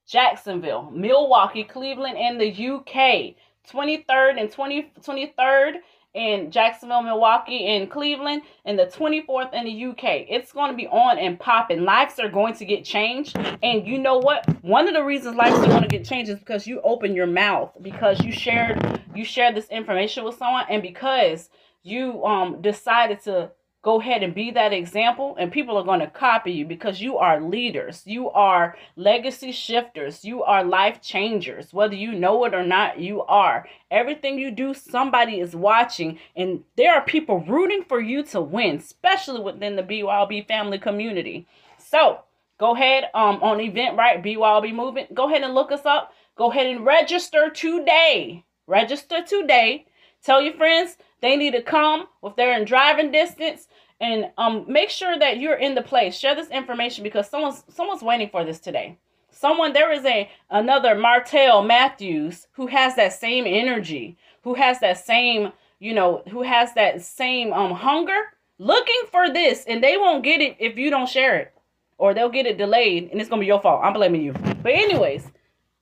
Jacksonville, 0.06 0.90
Milwaukee, 0.92 1.64
Cleveland, 1.64 2.16
and 2.16 2.40
the 2.40 2.48
UK. 2.48 3.34
23rd 3.68 4.40
and 4.40 4.50
20, 4.50 4.92
23rd 5.00 5.74
in 6.14 6.50
Jacksonville, 6.50 7.02
Milwaukee, 7.02 7.66
and 7.66 7.90
Cleveland, 7.90 8.42
and 8.64 8.78
the 8.78 8.86
24th 8.86 9.54
in 9.54 9.64
the 9.64 9.84
UK. 9.86 10.26
It's 10.28 10.52
going 10.52 10.70
to 10.70 10.76
be 10.76 10.86
on 10.88 11.18
and 11.18 11.38
popping. 11.38 11.84
Lives 11.84 12.18
are 12.18 12.28
going 12.28 12.54
to 12.54 12.64
get 12.64 12.84
changed. 12.84 13.36
And 13.62 13.86
you 13.86 13.98
know 13.98 14.18
what? 14.18 14.46
One 14.62 14.88
of 14.88 14.94
the 14.94 15.02
reasons 15.02 15.36
lives 15.36 15.58
are 15.58 15.66
going 15.66 15.82
to 15.82 15.88
get 15.88 16.04
changed 16.04 16.30
is 16.30 16.38
because 16.38 16.66
you 16.66 16.80
open 16.82 17.14
your 17.14 17.26
mouth, 17.26 17.72
because 17.80 18.22
you 18.22 18.32
shared 18.32 19.00
you 19.14 19.24
shared 19.24 19.54
this 19.54 19.68
information 19.68 20.24
with 20.24 20.36
someone, 20.36 20.64
and 20.68 20.82
because 20.82 21.50
you 21.82 22.24
um 22.24 22.60
decided 22.62 23.20
to 23.22 23.50
go 23.82 24.00
ahead 24.00 24.22
and 24.22 24.32
be 24.34 24.52
that 24.52 24.72
example 24.72 25.34
and 25.38 25.50
people 25.50 25.76
are 25.76 25.84
going 25.84 26.00
to 26.00 26.06
copy 26.06 26.52
you 26.52 26.64
because 26.64 27.00
you 27.00 27.18
are 27.18 27.40
leaders. 27.40 28.02
You 28.06 28.30
are 28.30 28.76
legacy 28.94 29.50
shifters. 29.50 30.24
You 30.24 30.44
are 30.44 30.62
life 30.64 31.02
changers. 31.02 31.72
Whether 31.72 31.96
you 31.96 32.12
know 32.12 32.44
it 32.44 32.54
or 32.54 32.64
not 32.64 33.00
you 33.00 33.22
are. 33.22 33.68
Everything 33.90 34.38
you 34.38 34.52
do 34.52 34.72
somebody 34.72 35.40
is 35.40 35.56
watching 35.56 36.18
and 36.36 36.62
there 36.76 36.94
are 36.94 37.04
people 37.04 37.40
rooting 37.40 37.82
for 37.82 38.00
you 38.00 38.22
to 38.24 38.40
win 38.40 38.76
especially 38.76 39.40
within 39.40 39.74
the 39.74 39.82
BYLB 39.82 40.46
family 40.46 40.78
community. 40.78 41.46
So 41.78 42.20
go 42.58 42.74
ahead 42.74 43.04
um 43.14 43.42
on 43.42 43.58
Eventbrite 43.58 44.24
BYLB 44.24 44.72
movement 44.72 45.12
go 45.12 45.28
ahead 45.28 45.42
and 45.42 45.54
look 45.54 45.72
us 45.72 45.84
up. 45.84 46.12
Go 46.36 46.52
ahead 46.52 46.66
and 46.66 46.86
register 46.86 47.50
today. 47.50 48.44
Register 48.68 49.24
today. 49.26 49.86
Tell 50.22 50.40
your 50.40 50.54
friends 50.54 50.96
they 51.20 51.36
need 51.36 51.52
to 51.52 51.62
come. 51.62 52.06
If 52.22 52.36
they're 52.36 52.56
in 52.56 52.64
driving 52.64 53.10
distance 53.10 53.66
and 54.02 54.30
um 54.36 54.66
make 54.68 54.90
sure 54.90 55.18
that 55.18 55.38
you're 55.38 55.56
in 55.56 55.74
the 55.74 55.82
place. 55.82 56.18
Share 56.18 56.34
this 56.34 56.50
information 56.50 57.02
because 57.04 57.30
someone's 57.30 57.64
someone's 57.68 58.02
waiting 58.02 58.28
for 58.28 58.44
this 58.44 58.60
today. 58.60 58.98
Someone 59.30 59.72
there 59.72 59.92
is 59.92 60.04
a 60.04 60.28
another 60.50 60.94
martell 60.94 61.62
matthews 61.62 62.48
who 62.52 62.66
has 62.66 62.96
that 62.96 63.14
same 63.14 63.46
energy 63.46 64.18
who 64.42 64.54
has 64.54 64.80
that 64.80 64.98
same 64.98 65.52
you 65.78 65.94
know 65.94 66.22
who 66.30 66.42
has 66.42 66.74
that 66.74 67.00
same 67.00 67.52
um 67.52 67.72
hunger 67.72 68.20
looking 68.58 69.02
for 69.10 69.30
this 69.32 69.64
and 69.66 69.82
they 69.82 69.96
won't 69.96 70.24
get 70.24 70.40
it 70.40 70.56
if 70.58 70.76
you 70.76 70.90
don't 70.90 71.08
share 71.08 71.36
it 71.38 71.54
or 71.96 72.12
they'll 72.12 72.28
get 72.28 72.46
it 72.46 72.58
delayed 72.58 73.08
and 73.10 73.20
it's 73.20 73.30
gonna 73.30 73.40
be 73.40 73.46
your 73.46 73.60
fault. 73.60 73.80
I'm 73.84 73.92
blaming 73.94 74.22
you. 74.22 74.32
But 74.32 74.72
anyways 74.72 75.30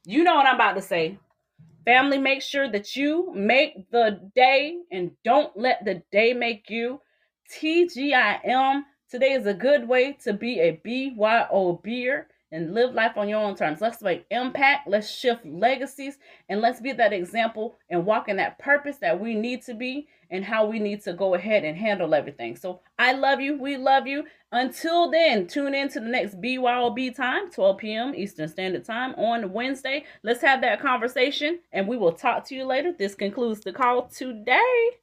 you 0.07 0.25
know 0.25 0.35
what 0.37 0.47
i'm 0.47 0.55
about 0.55 0.75
to 0.75 0.83
say. 0.83 1.19
Family 1.85 2.19
make 2.19 2.43
sure 2.43 2.71
that 2.71 2.97
you 2.97 3.33
make 3.35 3.91
the 3.91 4.31
day 4.35 4.79
and 4.93 5.11
don't 5.25 5.57
let 5.57 5.85
the 5.85 6.03
day 6.13 6.35
make 6.35 6.69
you 6.71 7.01
TGIM. 7.51 8.85
Today 9.11 9.33
is 9.33 9.47
a 9.47 9.55
good 9.55 9.89
way 9.89 10.13
to 10.23 10.33
be 10.33 10.61
a 10.61 10.81
BYO 10.85 11.81
beer 11.83 12.29
and 12.53 12.75
live 12.75 12.95
life 12.95 13.17
on 13.17 13.29
your 13.29 13.41
own 13.41 13.57
terms. 13.57 13.81
Let's 13.81 14.03
make 14.03 14.25
impact, 14.31 14.89
let's 14.89 15.11
shift 15.11 15.45
legacies, 15.45 16.19
and 16.49 16.61
let's 16.61 16.81
be 16.81 16.93
that 16.93 17.13
example 17.13 17.77
and 17.89 18.07
walk 18.07 18.29
in 18.29 18.37
that 18.37 18.59
purpose 18.59 18.99
that 18.99 19.21
we 19.21 19.35
need 19.35 19.63
to 19.63 19.75
be 19.75 20.09
and 20.31 20.45
how 20.45 20.67
we 20.67 20.79
need 20.79 21.03
to 21.03 21.13
go 21.13 21.35
ahead 21.35 21.65
and 21.65 21.77
handle 21.77 22.15
everything. 22.15 22.57
So 22.57 22.81
I 22.99 23.13
love 23.13 23.41
you. 23.41 23.59
We 23.59 23.77
love 23.77 24.07
you. 24.07 24.25
Until 24.53 25.11
then, 25.11 25.49
tune 25.49 25.75
in 25.75 25.89
to 25.91 26.01
the 26.01 26.07
next 26.07 26.41
BYOB 26.41 27.15
time, 27.17 27.51
12 27.51 27.79
p.m. 27.79 28.15
Eastern 28.15 28.49
Standard 28.49 28.85
Time 28.85 29.15
on 29.17 29.53
Wednesday. 29.53 30.05
Let's 30.23 30.43
have 30.43 30.61
that 30.61 30.81
conversation 30.81 31.61
and 31.73 31.89
we 31.89 31.97
will 31.97 32.13
talk 32.13 32.45
to 32.47 32.55
you 32.55 32.65
later. 32.65 32.93
This 32.97 33.17
concludes 33.17 33.61
the 33.61 33.73
call 33.73 34.07
today. 34.07 35.00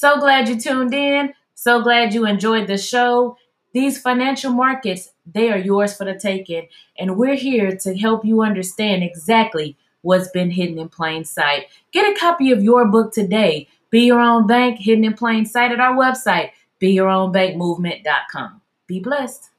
So 0.00 0.18
glad 0.18 0.48
you 0.48 0.58
tuned 0.58 0.94
in. 0.94 1.34
So 1.54 1.82
glad 1.82 2.14
you 2.14 2.24
enjoyed 2.24 2.68
the 2.68 2.78
show. 2.78 3.36
These 3.74 4.00
financial 4.00 4.50
markets, 4.50 5.10
they 5.30 5.52
are 5.52 5.58
yours 5.58 5.94
for 5.94 6.06
the 6.06 6.14
taking. 6.18 6.68
And 6.98 7.18
we're 7.18 7.34
here 7.34 7.76
to 7.76 7.98
help 7.98 8.24
you 8.24 8.40
understand 8.40 9.02
exactly 9.02 9.76
what's 10.00 10.30
been 10.30 10.52
hidden 10.52 10.78
in 10.78 10.88
plain 10.88 11.26
sight. 11.26 11.66
Get 11.92 12.10
a 12.10 12.18
copy 12.18 12.50
of 12.50 12.64
your 12.64 12.86
book 12.86 13.12
today. 13.12 13.68
Be 13.90 14.06
Your 14.06 14.20
Own 14.20 14.46
Bank, 14.46 14.78
hidden 14.78 15.04
in 15.04 15.12
plain 15.12 15.44
sight 15.44 15.70
at 15.70 15.80
our 15.80 15.94
website, 15.94 16.52
beyourownbankmovement.com. 16.80 18.62
Be 18.86 19.00
blessed. 19.00 19.49